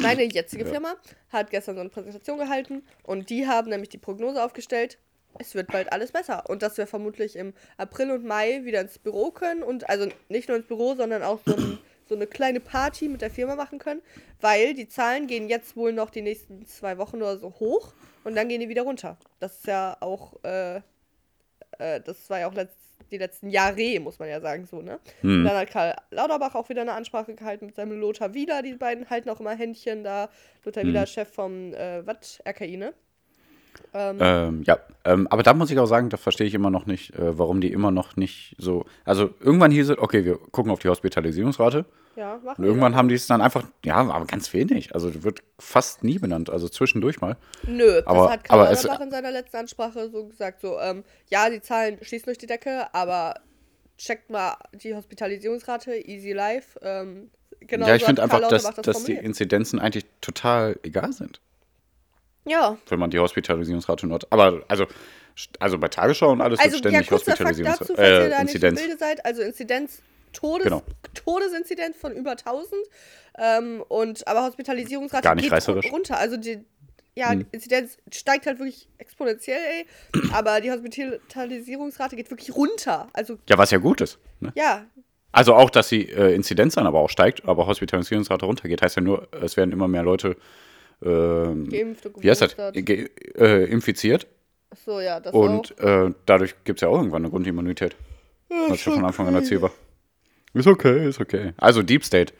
Meine 0.00 0.24
jetzige 0.24 0.64
Ja. 0.64 0.70
Firma 0.70 0.96
hat 1.30 1.50
gestern 1.50 1.76
so 1.76 1.80
eine 1.80 1.88
Präsentation 1.88 2.38
gehalten 2.38 2.82
und 3.04 3.30
die 3.30 3.46
haben 3.46 3.70
nämlich 3.70 3.88
die 3.88 3.96
Prognose 3.98 4.42
aufgestellt, 4.44 4.98
es 5.38 5.54
wird 5.54 5.68
bald 5.68 5.92
alles 5.92 6.12
besser 6.12 6.44
und 6.48 6.62
dass 6.62 6.76
wir 6.76 6.86
vermutlich 6.86 7.36
im 7.36 7.54
April 7.76 8.10
und 8.10 8.24
Mai 8.24 8.64
wieder 8.64 8.80
ins 8.80 8.98
Büro 8.98 9.30
können 9.30 9.62
und 9.62 9.88
also 9.88 10.08
nicht 10.28 10.48
nur 10.48 10.58
ins 10.58 10.66
Büro, 10.66 10.94
sondern 10.94 11.22
auch 11.22 11.40
so, 11.46 11.54
ein, 11.56 11.78
so 12.08 12.14
eine 12.14 12.26
kleine 12.26 12.60
Party 12.60 13.08
mit 13.08 13.22
der 13.22 13.30
Firma 13.30 13.54
machen 13.54 13.78
können, 13.78 14.02
weil 14.40 14.74
die 14.74 14.88
Zahlen 14.88 15.26
gehen 15.26 15.48
jetzt 15.48 15.76
wohl 15.76 15.92
noch 15.92 16.10
die 16.10 16.22
nächsten 16.22 16.66
zwei 16.66 16.98
Wochen 16.98 17.16
oder 17.16 17.38
so 17.38 17.50
hoch 17.60 17.94
und 18.24 18.36
dann 18.36 18.48
gehen 18.48 18.60
die 18.60 18.68
wieder 18.68 18.82
runter. 18.82 19.16
Das 19.40 19.58
ist 19.58 19.66
ja 19.66 19.96
auch, 20.00 20.42
äh, 20.44 20.76
äh, 21.78 22.00
das 22.04 22.28
war 22.28 22.40
ja 22.40 22.48
auch 22.48 22.54
letzt, 22.54 22.76
die 23.10 23.18
letzten 23.18 23.50
Jahre, 23.50 24.00
muss 24.00 24.18
man 24.18 24.28
ja 24.28 24.40
sagen, 24.40 24.66
so, 24.66 24.82
ne? 24.82 24.98
Hm. 25.20 25.38
Und 25.40 25.44
dann 25.44 25.56
hat 25.56 25.70
Karl 25.70 25.96
Lauterbach 26.10 26.54
auch 26.54 26.68
wieder 26.68 26.82
eine 26.82 26.92
Ansprache 26.92 27.34
gehalten 27.34 27.66
mit 27.66 27.76
seinem 27.76 27.98
Lothar 27.98 28.34
Wieler. 28.34 28.62
Die 28.62 28.74
beiden 28.74 29.08
halten 29.10 29.30
auch 29.30 29.40
immer 29.40 29.54
Händchen 29.54 30.04
da. 30.04 30.28
Lothar 30.64 30.84
Mhm. 30.84 30.88
Wieler, 30.88 31.06
Chef 31.06 31.28
vom 31.32 31.72
äh, 31.74 32.06
Watt 32.06 32.42
RKI, 32.46 32.76
ne? 32.76 32.94
Ähm, 33.94 34.18
Ähm, 34.20 34.62
ja, 34.64 34.78
ähm, 35.04 35.26
aber 35.28 35.42
da 35.42 35.54
muss 35.54 35.70
ich 35.70 35.78
auch 35.78 35.86
sagen, 35.86 36.10
da 36.10 36.16
verstehe 36.16 36.46
ich 36.46 36.54
immer 36.54 36.70
noch 36.70 36.86
nicht, 36.86 37.14
äh, 37.14 37.38
warum 37.38 37.60
die 37.60 37.72
immer 37.72 37.90
noch 37.90 38.16
nicht 38.16 38.54
so. 38.58 38.84
Also 39.04 39.30
irgendwann 39.40 39.70
hieß 39.70 39.90
es, 39.90 39.98
okay, 39.98 40.24
wir 40.24 40.38
gucken 40.38 40.70
auf 40.72 40.80
die 40.80 40.88
Hospitalisierungsrate. 40.88 41.84
Ja, 42.18 42.38
machen 42.44 42.60
Und 42.62 42.64
irgendwann 42.68 42.94
haben 42.96 43.08
die 43.08 43.14
es 43.14 43.26
dann 43.26 43.40
einfach, 43.40 43.64
ja, 43.84 43.96
aber 43.96 44.26
ganz 44.26 44.52
wenig. 44.52 44.94
Also 44.94 45.22
wird 45.22 45.40
fast 45.58 46.02
nie 46.04 46.18
benannt, 46.18 46.50
also 46.50 46.68
zwischendurch 46.68 47.20
mal. 47.20 47.36
Nö, 47.62 48.02
aber- 48.04 48.22
das 48.24 48.30
hat 48.32 48.44
Karl 48.44 48.60
aber 48.60 48.70
es- 48.70 48.82
Lauterbach 48.82 49.04
in 49.04 49.10
seiner 49.10 49.30
letzten 49.30 49.56
Ansprache 49.56 50.10
so 50.10 50.26
gesagt. 50.26 50.60
So, 50.60 50.78
ähm, 50.80 51.04
ja, 51.28 51.48
die 51.48 51.60
Zahlen 51.62 51.98
schießen 52.02 52.26
durch 52.26 52.38
die 52.38 52.46
Decke, 52.46 52.92
aber 52.92 53.34
checkt 53.96 54.30
mal 54.30 54.56
die 54.74 54.94
Hospitalisierungsrate, 54.94 55.94
Easy 56.08 56.32
Life. 56.32 56.78
Ähm, 56.82 57.30
genau 57.60 57.86
ja, 57.86 57.94
ich 57.94 58.02
so 58.02 58.06
finde 58.06 58.22
einfach, 58.22 58.40
dass, 58.48 58.64
Lauterbach 58.64 58.82
das 58.82 58.96
dass 58.96 59.04
die. 59.04 59.14
Inzidenzen 59.14 59.78
eigentlich 59.78 60.04
total 60.20 60.78
egal 60.82 61.12
sind, 61.12 61.40
Ja, 62.46 62.76
wenn 62.88 62.98
man 62.98 63.10
die 63.10 63.18
Hospitalisierungsrate 63.18 64.06
nur 64.06 64.16
hat. 64.16 64.32
Aber 64.32 64.62
also, 64.68 64.86
also 65.60 65.78
bei 65.78 65.88
Tagesschau 65.88 66.30
und 66.32 66.40
alles 66.40 66.58
also 66.58 66.72
wird 66.74 66.84
ja, 66.84 66.90
ständig 66.90 67.08
kurzer 67.08 67.24
Fakt 67.36 67.40
Hospitalisierungs 67.40 67.78
dazu, 67.78 67.94
falls 67.94 68.08
ihr 68.08 68.36
äh, 68.36 68.40
Inzidenz. 68.42 68.80
Bilde 68.80 68.96
seid. 68.98 69.24
Also 69.24 69.42
Inzidenz, 69.42 70.02
Todes, 70.32 70.64
Genau. 70.64 70.82
Todesinzidenz 71.14 71.96
von 71.96 72.12
über 72.12 72.32
1000. 72.32 72.72
Ähm, 73.38 73.84
und, 73.88 74.26
aber 74.26 74.44
Hospitalisierungsrate 74.44 75.22
Gar 75.22 75.34
nicht 75.34 75.50
geht. 75.50 75.66
Hm. 75.66 75.90
runter. 75.90 76.18
Also 76.18 76.36
die 76.36 76.64
ja, 77.18 77.34
die 77.34 77.46
Inzidenz 77.50 77.98
steigt 78.12 78.46
halt 78.46 78.60
wirklich 78.60 78.88
exponentiell, 78.98 79.58
ey. 79.58 79.86
aber 80.32 80.60
die 80.60 80.70
Hospitalisierungsrate 80.70 82.14
geht 82.14 82.30
wirklich 82.30 82.54
runter. 82.54 83.08
Also 83.12 83.38
Ja, 83.48 83.58
was 83.58 83.72
ja 83.72 83.78
gut 83.78 84.00
ist. 84.00 84.18
Ne? 84.38 84.52
ja, 84.54 84.86
Also 85.32 85.54
auch, 85.54 85.68
dass 85.68 85.88
die 85.88 86.08
äh, 86.10 86.32
Inzidenz 86.32 86.76
dann 86.76 86.86
aber 86.86 87.00
auch 87.00 87.10
steigt, 87.10 87.44
aber 87.44 87.66
Hospitalisierungsrate 87.66 88.46
runtergeht, 88.46 88.82
heißt 88.82 88.96
ja 88.96 89.02
nur, 89.02 89.26
es 89.42 89.56
werden 89.56 89.72
immer 89.72 89.88
mehr 89.88 90.04
Leute 90.04 90.36
ähm, 91.02 91.68
geimpft 91.68 92.06
und 92.06 92.22
wie 92.22 92.30
heißt 92.30 92.42
das? 92.42 92.56
Ge 92.72 93.10
äh, 93.36 93.64
infiziert. 93.64 94.28
So, 94.84 95.00
ja, 95.00 95.18
das 95.18 95.34
auch. 95.34 95.40
Und 95.40 95.78
äh, 95.80 96.12
dadurch 96.26 96.54
gibt 96.64 96.78
es 96.78 96.82
ja 96.82 96.88
auch 96.88 96.98
irgendwann 96.98 97.22
eine 97.22 97.30
Grundimmunität. 97.30 97.96
Was 98.68 98.84
ja 98.84 98.92
von 98.92 99.04
Anfang 99.04 99.26
an 99.26 99.34
erzählt 99.34 99.62
war. 99.62 99.72
Ist 100.58 100.66
okay, 100.66 101.08
ist 101.08 101.20
okay. 101.20 101.52
Also 101.56 101.82
Deep 101.82 102.04
State. 102.04 102.32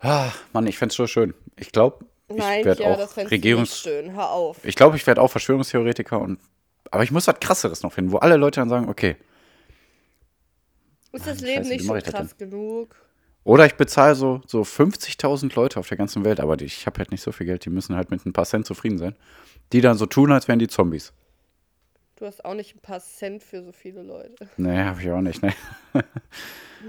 Ah, 0.00 0.30
Mann, 0.52 0.66
ich 0.66 0.78
fänd's 0.78 0.94
so 0.94 1.06
schön. 1.06 1.34
Ich 1.56 1.72
glaube, 1.72 2.04
ich 2.28 2.36
Nein, 2.36 2.64
werde 2.64 2.82
ja, 2.82 2.94
auch 2.94 2.98
das 2.98 3.16
Regierungs... 3.16 3.80
schön. 3.80 4.14
Hör 4.14 4.30
auf. 4.30 4.64
Ich 4.64 4.76
glaube, 4.76 4.96
ich 4.96 5.06
werde 5.06 5.20
auch 5.20 5.30
Verschwörungstheoretiker 5.30 6.20
und. 6.20 6.38
Aber 6.90 7.02
ich 7.02 7.10
muss 7.10 7.26
was 7.26 7.38
krasseres 7.40 7.82
noch 7.82 7.92
finden, 7.92 8.12
wo 8.12 8.18
alle 8.18 8.36
Leute 8.36 8.60
dann 8.60 8.68
sagen, 8.68 8.88
okay. 8.88 9.16
Ist 11.12 11.26
das 11.26 11.40
Mann, 11.40 11.46
Leben 11.46 11.64
scheiße, 11.64 11.92
nicht 11.92 12.06
das 12.06 12.14
krass 12.14 12.36
genug? 12.36 12.96
Oder 13.44 13.66
ich 13.66 13.74
bezahle 13.74 14.14
so, 14.14 14.42
so 14.46 14.62
50.000 14.62 15.54
Leute 15.54 15.80
auf 15.80 15.88
der 15.88 15.96
ganzen 15.96 16.24
Welt, 16.24 16.40
aber 16.40 16.56
die, 16.56 16.66
ich 16.66 16.86
habe 16.86 16.98
halt 16.98 17.10
nicht 17.10 17.22
so 17.22 17.32
viel 17.32 17.46
Geld, 17.46 17.64
die 17.64 17.70
müssen 17.70 17.96
halt 17.96 18.10
mit 18.10 18.24
ein 18.26 18.32
paar 18.32 18.44
Cent 18.44 18.66
zufrieden 18.66 18.98
sein. 18.98 19.16
Die 19.72 19.80
dann 19.80 19.96
so 19.96 20.06
tun, 20.06 20.30
als 20.30 20.46
wären 20.46 20.58
die 20.58 20.68
Zombies. 20.68 21.12
Du 22.16 22.26
hast 22.26 22.44
auch 22.44 22.54
nicht 22.54 22.76
ein 22.76 22.80
paar 22.80 23.00
Cent 23.00 23.42
für 23.42 23.62
so 23.62 23.72
viele 23.72 24.02
Leute. 24.02 24.48
Nee, 24.56 24.78
habe 24.78 25.00
ich 25.00 25.10
auch 25.10 25.22
nicht, 25.22 25.42
ne? 25.42 25.54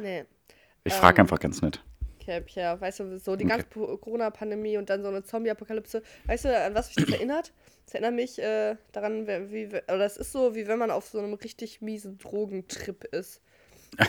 Nee. 0.01 0.25
Ich 0.83 0.93
frage 0.93 1.17
Ähm, 1.19 1.25
einfach 1.25 1.39
ganz 1.39 1.61
nett. 1.61 1.83
Okay, 2.21 2.43
ja, 2.53 2.79
weißt 2.79 2.99
du, 3.01 3.17
so 3.19 3.35
die 3.35 3.45
Okay. 3.45 3.53
ganze 3.53 3.67
Po- 3.67 3.97
Corona-Pandemie 3.97 4.77
und 4.77 4.89
dann 4.89 5.01
so 5.01 5.09
eine 5.09 5.23
Zombie-Apokalypse. 5.23 6.03
Weißt 6.27 6.45
du, 6.45 6.55
an 6.57 6.75
was 6.75 6.95
mich 6.95 7.05
das 7.05 7.15
erinnert? 7.15 7.51
Das 7.85 7.95
erinnert 7.95 8.13
mich 8.13 8.39
äh, 8.39 8.75
daran, 8.91 9.27
wie, 9.27 9.71
wie, 9.71 9.75
oder 9.91 10.05
es 10.05 10.17
ist 10.17 10.31
so, 10.31 10.53
wie 10.55 10.67
wenn 10.67 10.77
man 10.79 10.91
auf 10.91 11.07
so 11.07 11.17
einem 11.19 11.33
richtig 11.33 11.81
miesen 11.81 12.17
Drogentrip 12.19 13.03
ist. 13.05 13.41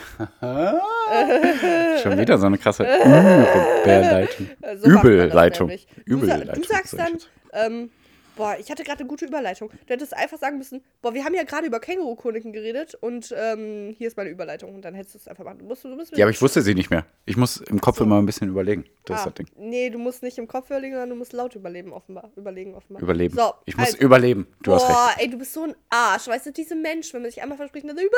Schon 2.03 2.19
wieder 2.19 2.39
so 2.39 2.47
eine 2.47 2.59
krasse 2.59 2.85
Überleitung. 3.83 4.49
Äh, 4.61 4.77
so 4.77 4.89
das 4.89 5.03
Übelleitung. 5.03 5.67
nämlich. 5.69 5.87
Du, 6.07 6.15
Übelleitung. 6.15 6.55
du 6.63 6.69
sagst 6.69 6.99
dann, 6.99 7.19
ähm, 7.53 7.91
boah, 8.37 8.57
ich 8.59 8.71
hatte 8.71 8.85
gerade 8.85 9.01
eine 9.01 9.09
gute 9.09 9.27
Überleitung. 9.27 9.71
Du 9.87 9.93
hättest 9.93 10.17
einfach 10.17 10.39
sagen 10.39 10.59
müssen, 10.59 10.83
boah, 11.01 11.15
wir 11.15 11.25
haben 11.25 11.35
ja 11.35 11.45
gerade 11.45 11.67
über 11.67 11.81
Känguru-Chroniken 11.81 12.53
geredet 12.53 12.95
und 13.01 13.35
ähm, 13.37 13.95
hier 13.97 14.09
ist 14.09 14.17
meine 14.17 14.31
Überleitung. 14.31 14.75
Und 14.75 14.85
dann 14.85 14.95
hättest 14.95 15.15
du 15.15 15.19
es 15.19 15.29
einfach 15.29 15.45
machen. 15.45 15.59
Du 15.59 15.65
musst, 15.65 15.85
du 15.85 15.89
musst 15.89 16.17
Ja, 16.17 16.25
aber 16.25 16.31
ich 16.31 16.41
wusste 16.41 16.63
sie 16.63 16.75
nicht 16.75 16.91
mehr. 16.91 17.07
Ich 17.25 17.37
muss 17.37 17.59
im 17.59 17.81
Kopf 17.81 17.99
so. 17.99 18.05
immer 18.05 18.21
ein 18.21 18.27
bisschen 18.27 18.49
überlegen. 18.49 18.85
Das 19.05 19.21
ist 19.21 19.27
ah, 19.27 19.31
das 19.31 19.35
Ding. 19.35 19.47
Nee, 19.57 19.91
du 19.91 19.99
musst 19.99 20.23
nicht 20.23 20.39
im 20.39 20.47
Kopf 20.47 20.67
überlegen, 20.71 20.95
sondern 20.95 21.11
du 21.11 21.17
musst 21.17 21.33
laut 21.33 21.55
überlegen, 21.55 21.93
offenbar. 21.93 22.31
Überlegen, 22.37 22.75
offenbar. 22.75 23.03
Überleben. 23.03 23.35
So, 23.35 23.53
ich 23.65 23.77
muss 23.77 23.87
also, 23.89 23.99
überleben. 23.99 24.47
Du 24.63 24.73
hast 24.73 24.89
recht. 24.89 24.93
Boah, 24.93 25.11
ey, 25.19 25.31
du 25.31 25.39
bist 25.39 25.53
so 25.53 25.65
ein 25.65 25.75
Arsch. 25.91 26.29
Weißt 26.29 26.47
du, 26.47 26.53
diese 26.53 26.75
Menschen, 26.75 27.15
wenn 27.15 27.23
man 27.23 27.31
sich 27.31 27.43
einmal 27.43 27.57
verspricht, 27.59 27.87
dann 27.89 27.97
überleben, 27.97 28.11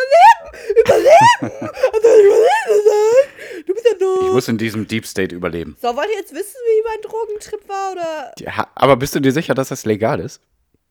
überleben, 0.81 1.11
und 1.43 2.05
dann 2.05 2.21
überleben, 2.21 2.85
du 3.67 3.75
bist 3.75 3.87
ja 3.91 3.99
doof. 3.99 4.23
Ich 4.27 4.33
muss 4.33 4.49
in 4.49 4.59
diesem 4.59 4.87
Deep 4.87 5.07
State 5.07 5.35
überleben. 5.35 5.77
so, 5.81 5.95
wollt 5.97 6.09
ihr 6.11 6.19
jetzt 6.19 6.35
wissen, 6.35 6.57
wie 6.67 6.89
mein 6.89 7.01
Drogentrip 7.03 7.69
war, 7.69 7.93
oder? 7.93 8.33
Ja, 8.39 8.69
aber 8.75 8.97
bist 8.97 9.15
du 9.15 9.21
dir 9.21 9.33
sicher, 9.33 9.55
dass 9.55 9.69
das 9.69 9.85
legal 9.85 10.21
ist? 10.21 10.41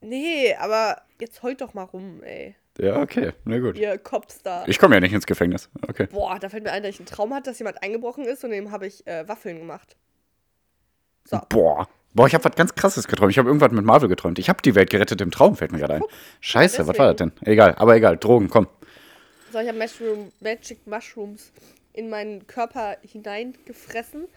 Nee, 0.01 0.53
aber 0.55 1.01
jetzt 1.19 1.41
heult 1.43 1.61
doch 1.61 1.73
mal 1.73 1.83
rum, 1.83 2.21
ey. 2.23 2.55
Ja, 2.79 3.01
okay. 3.01 3.33
Na 3.45 3.59
gut. 3.59 3.77
Ihr 3.77 3.97
Kopfstar. 3.97 4.67
Ich 4.67 4.79
komme 4.79 4.95
ja 4.95 5.01
nicht 5.01 5.13
ins 5.13 5.25
Gefängnis. 5.25 5.69
Okay. 5.87 6.07
Boah, 6.11 6.39
da 6.39 6.49
fällt 6.49 6.63
mir 6.63 6.71
ein, 6.71 6.81
dass 6.83 6.89
ich 6.89 6.99
einen 6.99 7.05
Traum 7.05 7.33
hatte, 7.33 7.51
dass 7.51 7.59
jemand 7.59 7.81
eingebrochen 7.83 8.25
ist 8.25 8.43
und 8.43 8.49
dem 8.49 8.71
habe 8.71 8.87
ich 8.87 9.05
äh, 9.05 9.27
Waffeln 9.27 9.59
gemacht. 9.59 9.95
So. 11.25 11.39
Boah. 11.49 11.87
Boah, 12.15 12.27
ich 12.27 12.33
habe 12.33 12.43
was 12.43 12.55
ganz 12.55 12.75
krasses 12.75 13.07
geträumt. 13.07 13.31
Ich 13.31 13.37
habe 13.37 13.49
irgendwas 13.49 13.71
mit 13.71 13.85
Marvel 13.85 14.09
geträumt. 14.09 14.37
Ich 14.39 14.49
habe 14.49 14.61
die 14.61 14.75
Welt 14.75 14.89
gerettet 14.89 15.21
im 15.21 15.31
Traum, 15.31 15.55
fällt 15.55 15.71
mir 15.71 15.79
gerade 15.79 15.95
ein. 15.95 16.03
Scheiße, 16.41 16.85
was 16.87 16.97
war 16.97 17.07
das 17.07 17.15
denn? 17.15 17.31
Egal, 17.41 17.75
aber 17.75 17.95
egal. 17.95 18.17
Drogen, 18.17 18.49
komm. 18.49 18.67
So, 19.51 19.59
ich 19.59 19.67
habe 19.67 19.77
Mushroom, 19.77 20.31
Magic 20.39 20.85
Mushrooms 20.85 21.51
in 21.93 22.09
meinen 22.09 22.45
Körper 22.47 22.97
hineingefressen. 23.01 24.27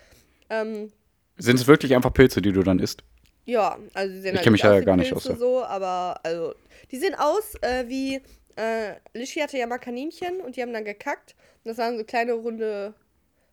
Ähm, 0.51 0.93
Sind 1.39 1.57
es 1.61 1.67
wirklich 1.67 1.95
einfach 1.95 2.13
Pilze, 2.13 2.41
die 2.41 2.53
du 2.53 2.63
dann 2.63 2.79
isst? 2.79 3.03
Ja, 3.45 3.79
also 3.95 4.13
die 4.15 4.21
sehen 4.21 4.35
Ich 4.35 4.41
halt 4.41 4.51
mich 4.51 4.65
aus 4.65 4.73
ja 4.73 4.81
gar 4.81 4.97
nicht 4.97 5.11
Pilze 5.13 5.31
aus, 5.33 5.35
ja. 5.35 5.37
so, 5.39 5.65
aber 5.65 6.21
also 6.23 6.55
die 6.91 6.97
sehen 6.99 7.15
aus 7.15 7.55
äh, 7.63 7.85
wie 7.89 8.21
äh, 8.57 8.95
Lishi 9.15 9.41
hatte 9.41 9.59
ja 9.59 9.67
mal 9.67 9.79
Kaninchen 9.79 10.41
und 10.41 10.57
die 10.57 10.63
haben 10.63 10.73
dann 10.73 10.85
gekackt. 10.85 11.35
Und 11.65 11.69
das 11.71 11.79
waren 11.79 11.97
so 11.99 12.05
kleine 12.05 12.33
runde 12.33 12.95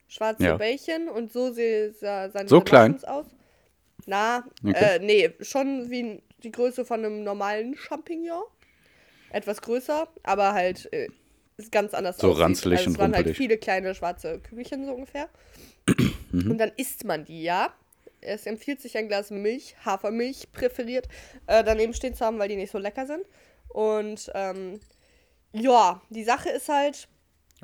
schwarze 0.08 0.44
Ja. 0.44 0.58
Bällchen 0.58 1.10
und 1.10 1.32
so 1.32 1.52
seh- 1.52 1.90
sah, 1.92 2.30
sahen 2.30 2.48
So 2.48 2.62
klein? 2.62 3.04
Aus. 3.06 3.26
Na, 4.06 4.44
Okay. 4.64 4.96
äh, 4.96 5.00
nee, 5.00 5.32
schon 5.42 5.90
wie 5.90 6.22
die 6.44 6.52
Größe 6.52 6.86
von 6.86 7.00
einem 7.06 7.24
normalen 7.24 7.76
Champignon. 7.76 8.44
Etwas 9.32 9.62
größer, 9.62 10.08
aber 10.24 10.54
halt 10.54 10.92
äh, 10.94 11.08
ganz 11.72 11.94
anders 11.94 12.18
So 12.18 12.30
aussieht. 12.32 12.42
ranzlig 12.44 12.80
also 12.80 12.90
und 12.90 12.94
es 12.96 13.00
waren 13.00 13.12
halt 13.14 13.18
rumpelig. 13.26 13.38
viele 13.38 13.58
kleine 13.58 13.96
schwarze 13.96 14.40
Kügelchen 14.40 14.86
so 14.86 14.94
ungefähr. 14.94 15.30
Mhm. 16.32 16.50
Und 16.52 16.58
dann 16.58 16.72
isst 16.78 17.04
man 17.06 17.26
die, 17.26 17.44
ja. 17.44 17.72
Es 18.22 18.48
empfiehlt 18.48 18.82
sich 18.82 18.98
ein 18.98 19.08
Glas 19.08 19.30
Milch, 19.30 19.76
Hafermilch 19.86 20.52
präferiert, 20.52 21.08
äh, 21.46 21.64
daneben 21.64 21.94
stehen 21.94 22.16
zu 22.16 22.26
haben, 22.26 22.40
weil 22.40 22.48
die 22.50 22.56
nicht 22.56 22.72
so 22.72 22.80
lecker 22.80 23.06
sind. 23.06 23.24
Und 23.68 24.32
ähm, 24.34 24.80
ja, 25.52 26.02
die 26.10 26.24
Sache 26.24 26.50
ist 26.50 26.70
halt, 26.70 27.08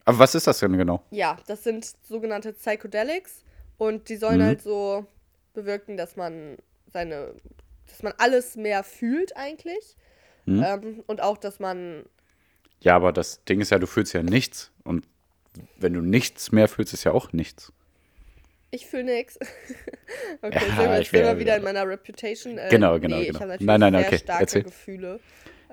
Aber 0.05 0.19
was 0.19 0.35
ist 0.35 0.45
das 0.45 0.59
denn 0.59 0.77
genau? 0.77 1.01
ja, 1.09 1.37
das 1.47 1.63
sind 1.63 1.91
sogenannte 2.07 2.53
Psychedelics 2.53 3.43
und 3.79 4.09
die 4.09 4.17
sollen 4.17 4.39
Mhm. 4.39 4.43
halt 4.45 4.61
so 4.61 5.05
bewirken, 5.53 5.97
dass 5.97 6.15
man 6.15 6.57
seine, 6.93 7.33
dass 7.87 8.03
man 8.03 8.13
alles 8.19 8.55
mehr 8.55 8.83
fühlt 8.83 9.35
eigentlich. 9.35 9.95
Mhm. 10.45 10.63
Ähm, 10.63 11.03
und 11.07 11.21
auch, 11.21 11.37
dass 11.37 11.59
man, 11.59 12.05
Ja, 12.81 12.95
aber 12.95 13.11
das 13.11 13.43
Ding 13.45 13.61
ist 13.61 13.71
ja, 13.71 13.79
du 13.79 13.87
fühlst 13.87 14.13
ja 14.13 14.23
nichts. 14.23 14.71
Und 14.83 15.05
wenn 15.77 15.93
du 15.93 16.01
nichts 16.01 16.51
mehr 16.51 16.67
fühlst, 16.67 16.93
ist 16.93 17.03
ja 17.03 17.11
auch 17.11 17.33
nichts. 17.33 17.73
ich 18.71 18.85
fühle 18.85 19.03
nix. 19.05 19.37
okay, 20.41 20.61
Ja, 20.77 20.91
wir 20.93 20.99
ich 21.01 21.13
immer 21.13 21.23
wär- 21.25 21.39
wieder 21.39 21.57
in 21.57 21.63
meiner 21.63 21.87
Reputation. 21.87 22.57
Äh, 22.57 22.67
Genau, 22.69 22.99
genau, 22.99 23.17
nee, 23.17 23.25
genau. 23.25 23.35
Ich 23.37 23.41
habe 23.41 23.47
natürlich 23.51 23.67
Nein, 23.67 23.79
nein, 23.79 23.93
sehr 23.93 24.07
okay, 24.07 24.17
starke 24.19 24.41
erzähl. 24.43 24.63
Gefühle. 24.63 25.19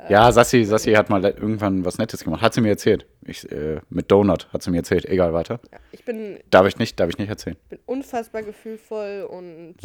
Ja, 0.09 0.31
Sassi, 0.31 0.65
Sassi 0.65 0.93
hat 0.93 1.09
mal 1.11 1.25
irgendwann 1.25 1.85
was 1.85 1.99
Nettes 1.99 2.23
gemacht. 2.23 2.43
Hat 2.43 2.55
sie 2.55 2.61
mir 2.61 2.69
erzählt. 2.69 3.07
Ich, 3.23 3.51
äh, 3.51 3.81
mit 3.89 4.11
Donut 4.11 4.53
hat 4.53 4.63
sie 4.63 4.71
mir 4.71 4.77
erzählt. 4.79 5.05
Egal, 5.07 5.33
weiter. 5.33 5.59
Ja, 5.73 5.79
ich 5.91 6.05
bin 6.05 6.39
Darf 6.51 6.67
ich 6.67 6.77
nicht, 6.79 7.01
darf 7.01 7.09
ich 7.09 7.19
nicht 7.19 7.29
erzählen. 7.29 7.57
bin 7.71 7.79
unfassbar 7.87 8.43
gefühlvoll 8.43 9.27
und 9.29 9.77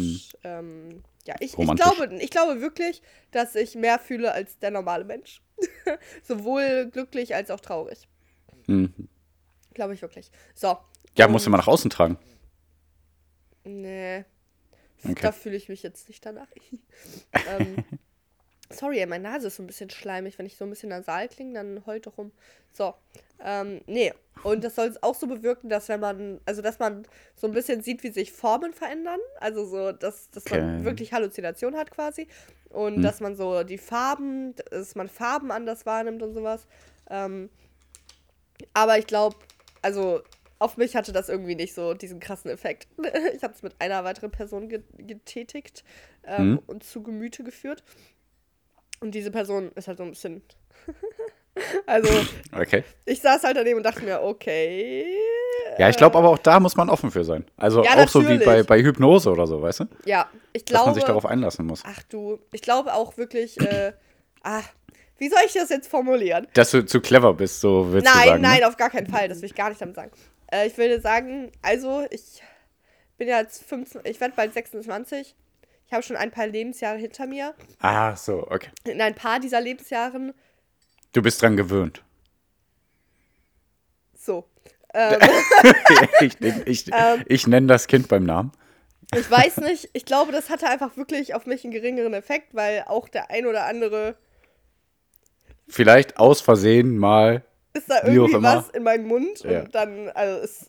ähm, 0.43 1.01
ja, 1.25 1.35
ich, 1.39 1.57
ich, 1.57 1.57
Hm. 1.57 1.75
Glaube, 1.75 2.15
ich 2.19 2.29
glaube 2.29 2.61
wirklich, 2.61 3.01
dass 3.31 3.55
ich 3.55 3.75
mehr 3.75 3.99
fühle 3.99 4.33
als 4.33 4.59
der 4.59 4.71
normale 4.71 5.05
Mensch. 5.05 5.41
Sowohl 6.23 6.89
glücklich 6.91 7.33
als 7.33 7.49
auch 7.49 7.59
traurig. 7.61 8.07
Hm. 8.67 8.93
Glaube 9.73 9.93
ich 9.93 10.01
wirklich. 10.01 10.29
So. 10.53 10.77
Ja, 11.17 11.27
musst 11.27 11.45
du 11.45 11.49
mal 11.49 11.57
nach 11.57 11.67
außen 11.67 11.89
tragen. 11.89 12.17
Nee. 13.63 14.25
Okay. 15.03 15.15
Da 15.21 15.31
fühle 15.31 15.55
ich 15.55 15.69
mich 15.69 15.83
jetzt 15.83 16.09
nicht 16.09 16.25
danach. 16.25 16.47
ähm, 17.59 17.83
sorry, 18.71 19.05
meine 19.05 19.23
Nase 19.23 19.47
ist 19.47 19.55
so 19.57 19.63
ein 19.63 19.67
bisschen 19.67 19.89
schleimig. 19.89 20.37
Wenn 20.39 20.45
ich 20.45 20.57
so 20.57 20.65
ein 20.65 20.69
bisschen 20.69 20.89
nasal 20.89 21.27
klinge, 21.29 21.53
dann 21.53 21.85
heult 21.85 22.07
doch 22.07 22.17
rum. 22.17 22.31
So. 22.71 22.93
Ähm, 23.43 23.81
nee. 23.87 24.13
Und 24.43 24.63
das 24.63 24.75
soll 24.75 24.87
es 24.87 25.01
auch 25.03 25.13
so 25.15 25.27
bewirken, 25.27 25.69
dass 25.69 25.87
wenn 25.89 25.99
man, 25.99 26.41
also 26.45 26.61
dass 26.63 26.79
man 26.79 27.05
so 27.35 27.45
ein 27.47 27.53
bisschen 27.53 27.81
sieht, 27.83 28.01
wie 28.03 28.09
sich 28.11 28.31
Formen 28.31 28.73
verändern. 28.73 29.19
Also 29.39 29.65
so, 29.65 29.91
dass, 29.91 30.29
dass 30.31 30.45
man 30.49 30.59
Okay. 30.77 30.85
wirklich 30.85 31.13
Halluzination 31.13 31.75
hat 31.75 31.91
quasi. 31.91 32.27
Und 32.69 32.95
Hm. 32.95 33.01
dass 33.03 33.19
man 33.19 33.35
so 33.35 33.63
die 33.63 33.77
Farben, 33.77 34.55
dass 34.71 34.95
man 34.95 35.09
Farben 35.09 35.51
anders 35.51 35.85
wahrnimmt 35.85 36.23
und 36.23 36.33
sowas. 36.33 36.65
Ähm, 37.09 37.49
aber 38.73 38.97
ich 38.97 39.07
glaube, 39.07 39.35
also 39.81 40.21
auf 40.59 40.77
mich 40.77 40.95
hatte 40.95 41.11
das 41.11 41.27
irgendwie 41.29 41.55
nicht 41.55 41.73
so 41.73 41.93
diesen 41.93 42.19
krassen 42.19 42.51
Effekt. 42.51 42.87
Ich 43.35 43.43
habe 43.43 43.53
es 43.53 43.63
mit 43.63 43.73
einer 43.79 44.03
weiteren 44.03 44.31
Person 44.31 44.69
ge 44.69 44.81
getätigt 44.97 45.83
ähm, 46.23 46.51
Mhm. 46.51 46.59
und 46.67 46.83
zu 46.83 47.01
Gemüte 47.03 47.43
geführt. 47.43 47.83
Und 49.01 49.11
diese 49.11 49.31
Person 49.31 49.71
ist 49.75 49.87
halt 49.87 49.97
so 49.97 50.03
ein 50.03 50.11
bisschen. 50.11 50.41
also, 51.85 52.07
Okay. 52.57 52.83
ich 53.05 53.19
saß 53.19 53.43
halt 53.43 53.57
daneben 53.57 53.77
und 53.77 53.83
dachte 53.83 54.03
mir, 54.03 54.21
okay. 54.21 55.05
Ja, 55.77 55.89
ich 55.89 55.97
glaube 55.97 56.17
aber 56.17 56.29
auch 56.29 56.37
da 56.37 56.59
muss 56.59 56.75
man 56.75 56.89
offen 56.89 57.11
für 57.11 57.23
sein. 57.23 57.45
Also 57.57 57.83
Ja, 57.83 57.95
auch 57.95 58.07
so 58.07 58.19
wie 58.21 58.37
natürlich. 58.37 58.45
bei, 58.45 58.63
bei 58.63 58.81
Hypnose 58.81 59.29
oder 59.31 59.47
so, 59.47 59.61
weißt 59.61 59.81
du? 59.81 59.85
Ja, 60.05 60.29
ich 60.53 60.65
Dass 60.65 60.75
man 60.75 60.83
glaube. 60.85 60.95
sich 60.95 61.03
darauf 61.05 61.25
einlassen 61.25 61.65
muss. 61.65 61.81
Ach 61.85 62.03
du, 62.09 62.39
ich 62.51 62.61
glaube 62.61 62.93
auch 62.93 63.17
wirklich, 63.17 63.59
äh, 63.59 63.93
ah, 64.43 64.61
Wie 65.17 65.29
soll 65.29 65.39
ich 65.45 65.53
das 65.53 65.69
jetzt 65.69 65.87
formulieren? 65.89 66.47
Dass 66.53 66.71
du 66.71 66.85
zu 66.85 66.99
clever 67.01 67.33
bist, 67.33 67.61
so 67.61 67.91
willst 67.91 68.05
nein, 68.05 68.21
du 68.23 68.29
sagen. 68.29 68.41
nein, 68.41 68.59
ne? 68.61 68.67
auf 68.67 68.77
gar 68.77 68.89
keinen 68.89 69.07
Fall. 69.07 69.27
Das 69.29 69.39
will 69.41 69.45
ich 69.47 69.55
gar 69.55 69.69
nicht 69.69 69.81
damit 69.81 69.95
sagen. 69.95 70.11
Äh, 70.51 70.67
ich 70.67 70.77
will 70.77 71.01
sagen, 71.01 71.51
also 71.61 72.05
ich 72.11 72.41
bin 73.17 73.27
ja 73.29 73.39
jetzt 73.39 73.63
15, 73.63 74.01
ich 74.05 74.19
werde 74.19 74.33
bald 74.35 74.53
26. 74.53 75.35
Ich 75.91 75.93
habe 75.93 76.03
schon 76.03 76.15
ein 76.15 76.31
paar 76.31 76.47
Lebensjahre 76.47 76.97
hinter 76.97 77.27
mir. 77.27 77.53
Ah, 77.81 78.15
so, 78.15 78.47
okay. 78.49 78.69
In 78.85 79.01
ein 79.01 79.13
paar 79.13 79.41
dieser 79.41 79.59
Lebensjahren, 79.59 80.33
Du 81.11 81.21
bist 81.21 81.41
dran 81.41 81.57
gewöhnt. 81.57 82.01
so. 84.17 84.45
Ähm, 84.93 85.19
ich 86.21 86.39
ich, 86.41 86.67
ich, 86.67 86.87
Ähm. 86.93 87.23
ich 87.27 87.47
nenne 87.47 87.67
das 87.67 87.87
Kind 87.87 88.07
beim 88.09 88.23
Namen. 88.25 88.51
ich 89.15 89.29
weiß 89.31 89.57
nicht, 89.57 89.89
ich 89.93 90.03
glaube, 90.05 90.31
das 90.33 90.49
hatte 90.49 90.67
einfach 90.67 90.95
wirklich 90.97 91.33
auf 91.33 91.45
mich 91.45 91.63
einen 91.65 91.71
geringeren 91.73 92.13
Effekt, 92.13 92.53
weil 92.55 92.83
auch 92.87 93.07
der 93.09 93.29
ein 93.29 93.45
oder 93.45 93.65
andere 93.65 94.15
Vielleicht 95.69 96.17
aus 96.17 96.39
Versehen 96.41 96.97
mal 96.97 97.43
ist 97.73 97.89
da 97.89 98.03
irgendwie 98.05 98.41
was 98.43 98.69
in 98.71 98.83
meinen 98.83 99.07
Mund 99.07 99.43
Ja. 99.43 99.61
und 99.61 99.73
dann, 99.75 100.09
also 100.09 100.41
es. 100.43 100.59
aus 100.61 100.67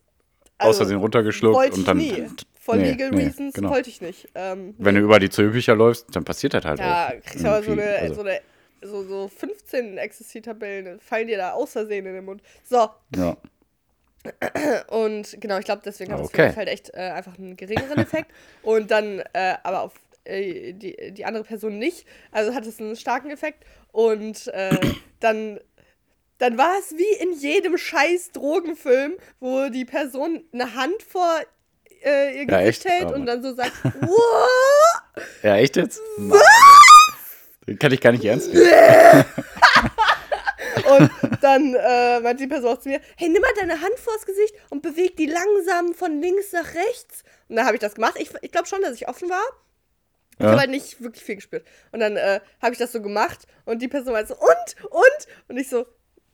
Also, 0.58 0.78
Versehen 0.78 0.98
runtergeschluckt 0.98 1.72
und 1.74 1.87
dann. 1.88 1.96
nie. 1.96 2.26
For 2.64 2.77
Nee, 2.77 2.92
legal 2.92 3.11
nee, 3.11 3.25
reasons 3.27 3.55
genau. 3.55 3.70
wollte 3.70 3.90
ich 3.90 4.01
nicht. 4.01 4.29
Ähm, 4.37 4.75
Wenn 4.79 4.94
du 4.94 5.01
über 5.01 5.18
die 5.18 5.31
Zöbücher 5.31 5.75
läufst, 5.75 6.14
dann 6.14 6.25
passiert 6.25 6.55
das 6.55 6.64
halt 6.64 6.81
Ja, 6.81 7.09
auch. 7.09 7.22
kriegst 7.22 7.44
du 7.44 7.48
aber 7.48 7.62
so 7.64 7.72
eine, 7.72 7.98
Also, 7.98 8.14
so 8.14 8.20
eine, 8.20 8.40
so, 8.83 9.03
so 9.03 9.29
15 9.29 9.98
Ecstasy-Tabellen, 9.98 11.01
fallen 11.01 11.27
dir 11.27 11.38
da 11.38 11.53
aus 11.53 11.72
Versehen 11.72 12.07
in 12.07 12.14
den 12.14 12.25
Mund. 12.25 12.40
So, 12.62 12.88
ja. 13.16 13.37
und 14.88 15.37
genau, 15.40 15.59
ich 15.59 15.64
glaube, 15.64 15.83
deswegen 15.85 16.12
hat 16.12 16.20
es 16.20 16.27
Okay. 16.27 16.37
für 16.42 16.46
mich 16.48 16.57
halt 16.57 16.68
echt 16.68 16.90
äh, 16.94 16.98
einfach 17.11 17.37
einen 17.38 17.57
geringeren 17.57 17.98
Effekt. 17.98 18.31
und 18.62 18.90
dann, 18.90 19.20
äh, 19.33 19.57
aber 19.64 19.83
auf 19.83 19.94
äh, 20.25 20.72
die, 20.72 21.12
die 21.12 21.25
andere 21.25 21.42
Person 21.44 21.79
nicht. 21.79 22.07
Also 22.31 22.55
hat 22.55 22.64
es 22.66 22.81
einen 22.81 22.94
starken 22.96 23.31
Effekt. 23.31 23.64
Und 23.90 24.46
äh, 24.48 24.87
dann, 25.20 25.59
dann 26.38 26.59
war 26.59 26.79
es 26.79 26.92
wie 26.96 27.22
in 27.22 27.33
jedem 27.33 27.77
scheiß 27.77 28.31
Drogenfilm, 28.33 29.14
wo 29.40 29.68
die 29.68 29.85
Person 29.85 30.44
eine 30.53 30.75
Hand 30.77 31.03
vor 31.03 31.40
äh, 32.05 32.33
ihr 32.43 32.49
Ja, 32.49 32.61
Gesicht 32.61 32.85
echt? 32.87 32.95
hält 32.95 33.09
Oh 33.11 33.15
und 33.15 33.27
dann 33.27 33.43
so 33.43 33.55
sagt, 33.55 33.73
wow! 34.01 35.03
ja, 35.43 35.57
echt 35.57 35.77
jetzt? 35.77 36.01
Mann. 36.19 36.38
Den 37.67 37.79
kann 37.79 37.93
ich 37.93 38.01
gar 38.01 38.12
nicht 38.12 38.25
ernst 38.25 38.53
nehmen. 38.53 38.67
Und 40.85 41.11
dann 41.41 41.75
äh, 41.75 42.21
meinte 42.21 42.43
die 42.43 42.49
Person 42.49 42.75
auch 42.75 42.81
zu 42.81 42.88
mir, 42.88 43.01
hey, 43.17 43.29
nimm 43.29 43.41
mal 43.41 43.51
deine 43.59 43.81
Hand 43.81 43.99
vors 43.99 44.25
Gesicht 44.27 44.55
und 44.71 44.83
beweg 44.83 45.17
die 45.17 45.27
langsam 45.27 45.95
von 45.95 46.21
links 46.21 46.53
nach 46.53 46.75
rechts. 46.75 47.23
Und 47.49 47.57
dann 47.57 47.67
habe 47.67 47.77
ich 47.77 47.81
das 47.81 47.95
gemacht. 47.95 48.15
Ich, 48.19 48.31
ich 48.41 48.51
glaube 48.51 48.67
schon, 48.67 48.81
dass 48.83 48.95
ich 48.95 49.09
offen 49.09 49.29
war. 49.31 49.43
Ich 50.38 50.41
Ja. 50.45 50.51
habe 50.51 50.61
halt 50.61 50.71
nicht 50.71 51.01
wirklich 51.03 51.23
viel 51.25 51.37
gespürt. 51.37 51.67
Und 51.93 52.01
dann 52.01 52.17
äh, 52.17 52.41
habe 52.61 52.73
ich 52.73 52.79
das 52.79 52.91
so 52.93 53.01
gemacht 53.03 53.47
und 53.65 53.81
die 53.81 53.88
Person 53.88 54.12
meinte 54.12 54.35
so, 54.35 54.41
und, 54.41 54.91
und? 54.91 55.27
Und 55.49 55.57
ich 55.57 55.69
so, 55.69 55.87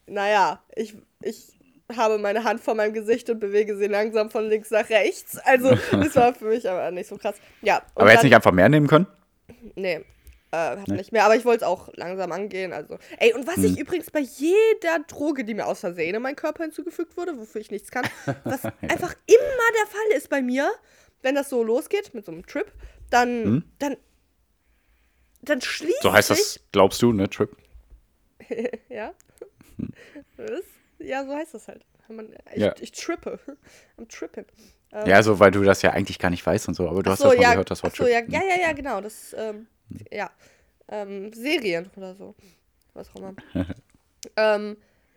naja, 0.07 0.63
ich, 0.75 0.97
ich 1.23 1.58
habe 1.97 2.19
meine 2.19 2.45
Hand 2.45 2.61
vor 2.61 2.75
meinem 2.75 2.93
Gesicht 2.93 3.31
und 3.31 3.41
bewege 3.41 3.77
sie 3.77 3.87
langsam 3.87 4.31
von 4.31 4.49
links 4.49 4.71
nach 4.71 4.89
rechts. 4.91 5.39
Also, 5.39 5.71
das 5.93 6.17
war 6.17 6.35
für 6.35 6.47
mich 6.47 6.69
aber 6.69 6.91
nicht 6.91 7.09
so 7.09 7.17
krass. 7.17 7.37
Ja. 7.63 7.83
Aber 7.95 8.13
jetzt 8.13 8.25
nicht 8.25 8.35
einfach 8.35 8.53
mehr 8.53 8.69
nehmen 8.69 8.87
können? 8.87 9.07
Nee. 9.75 10.05
Äh, 10.51 10.57
hab 10.57 10.89
nicht 10.89 11.13
mehr, 11.13 11.27
aber 11.27 11.37
ich 11.37 11.45
wollte 11.45 11.65
es 11.65 11.69
auch 11.69 11.91
langsam 11.95 12.33
angehen. 12.33 12.73
Also. 12.73 12.99
Ey, 13.19 13.35
und 13.35 13.47
was 13.47 13.59
ich 13.59 13.79
übrigens 13.79 14.11
bei 14.11 14.21
jeder 14.21 14.99
Droge, 15.07 15.45
die 15.45 15.53
mir 15.53 15.67
aus 15.67 15.81
Versehen 15.81 16.15
in 16.15 16.23
meinen 16.23 16.37
Körper 16.37 16.63
hinzugefügt 16.63 17.19
wurde, 17.19 17.37
wofür 17.39 17.61
ich 17.61 17.71
nichts 17.71 17.91
kann, 17.91 18.07
was 18.45 18.65
einfach 18.65 19.15
immer 19.27 19.69
der 19.77 19.87
Fall 19.87 20.17
ist 20.17 20.31
bei 20.31 20.41
mir, 20.41 20.71
wenn 21.21 21.35
das 21.35 21.51
so 21.51 21.63
losgeht 21.63 22.15
mit 22.15 22.25
so 22.25 22.33
einem 22.33 22.47
Trip, 22.47 22.73
dann, 23.11 23.65
dann, 23.79 23.97
dann 25.43 25.61
schließt 25.61 26.03
So 26.03 26.13
heißt 26.13 26.31
das, 26.31 26.61
glaubst 26.73 27.03
du, 27.03 27.13
ne, 27.13 27.29
Trip? 27.29 27.55
Ja. 28.89 29.13
Das, 30.39 30.63
ja, 30.99 31.25
so 31.25 31.35
heißt 31.35 31.55
das 31.55 31.69
halt. 31.69 31.85
Ich, 32.55 32.63
Ja. 32.63 32.75
ich 32.81 32.93
trippe. 32.93 33.39
Am 33.97 34.09
Trippen. 34.09 34.47
Ähm, 34.93 35.07
Ja, 35.07 35.23
so, 35.23 35.39
weil 35.39 35.51
du 35.51 35.63
das 35.63 35.83
ja 35.83 35.91
eigentlich 35.93 36.19
gar 36.19 36.31
nicht 36.31 36.45
weißt 36.45 36.69
und 36.69 36.75
so, 36.75 36.89
aber 36.89 37.03
du 37.03 37.11
hast 37.11 37.19
so, 37.19 37.29
das 37.29 37.37
mal 37.37 37.43
ja, 37.43 37.51
gehört, 37.53 37.71
das 37.71 37.83
Wort 37.83 37.97
so, 37.97 38.07
ja, 38.07 38.21
ja, 38.21 38.43
ja, 38.43 38.57
ja, 38.61 38.73
genau. 38.73 39.01
Das, 39.01 39.35
ähm, 39.39 39.67
ja. 40.11 40.31
Ähm, 40.89 41.33
Serien 41.35 41.91
oder 41.97 42.15
so. 42.15 42.35
Was 42.95 43.11
auch 43.11 43.17
immer. 43.17 43.35
ähm, 44.37 44.77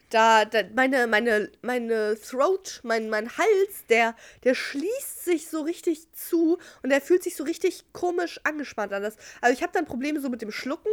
da, 0.10 0.44
da, 0.44 0.63
meine, 0.76 1.08
meine, 1.08 1.50
meine 1.62 2.17
Throat, 2.20 2.82
mein, 2.84 3.10
mein 3.10 3.30
Hals, 3.38 3.86
der, 3.89 4.15
der 4.44 4.56
schließt 4.56 5.24
sich 5.24 5.48
so 5.48 5.62
richtig 5.62 6.12
zu 6.12 6.58
und 6.84 6.89
der 6.89 7.00
fühlt 7.00 7.24
sich 7.24 7.38
so 7.38 7.46
richtig 7.46 7.86
komisch 7.94 8.39
angespannt 8.44 8.91
an. 8.91 9.02
Das, 9.02 9.15
also 9.39 9.54
ich 9.54 9.63
habe 9.63 9.72
dann 9.74 9.86
Probleme 9.86 10.20
so 10.20 10.30
mit 10.30 10.41
dem 10.41 10.52
Schlucken 10.52 10.91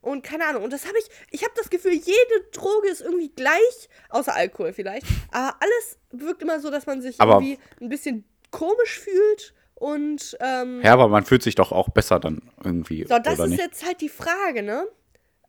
und 0.00 0.22
keine 0.22 0.46
Ahnung. 0.46 0.62
Und 0.64 0.72
das 0.72 0.86
habe 0.86 0.98
ich, 0.98 1.06
ich 1.30 1.42
habe 1.44 1.52
das 1.56 1.70
Gefühl, 1.70 1.92
jede 1.92 2.44
Droge 2.52 2.88
ist 2.88 3.00
irgendwie 3.02 3.28
gleich, 3.30 3.88
außer 4.08 4.34
Alkohol 4.34 4.72
vielleicht. 4.72 5.06
Aber 5.30 5.56
alles 5.60 5.98
wirkt 6.10 6.42
immer 6.42 6.60
so, 6.60 6.70
dass 6.70 6.86
man 6.86 7.02
sich 7.02 7.20
Aber- 7.20 7.34
irgendwie 7.34 7.58
ein 7.80 7.88
bisschen 7.88 8.24
komisch 8.50 8.98
fühlt 8.98 9.54
und 9.74 10.36
ähm, 10.40 10.80
Ja, 10.82 10.92
aber 10.92 11.08
man 11.08 11.24
fühlt 11.24 11.42
sich 11.42 11.54
doch 11.54 11.72
auch 11.72 11.88
besser 11.90 12.18
dann 12.20 12.50
irgendwie, 12.64 13.04
so, 13.08 13.18
das 13.18 13.38
ist 13.38 13.46
nicht? 13.46 13.60
jetzt 13.60 13.86
halt 13.86 14.00
die 14.00 14.08
Frage, 14.08 14.62
ne? 14.62 14.86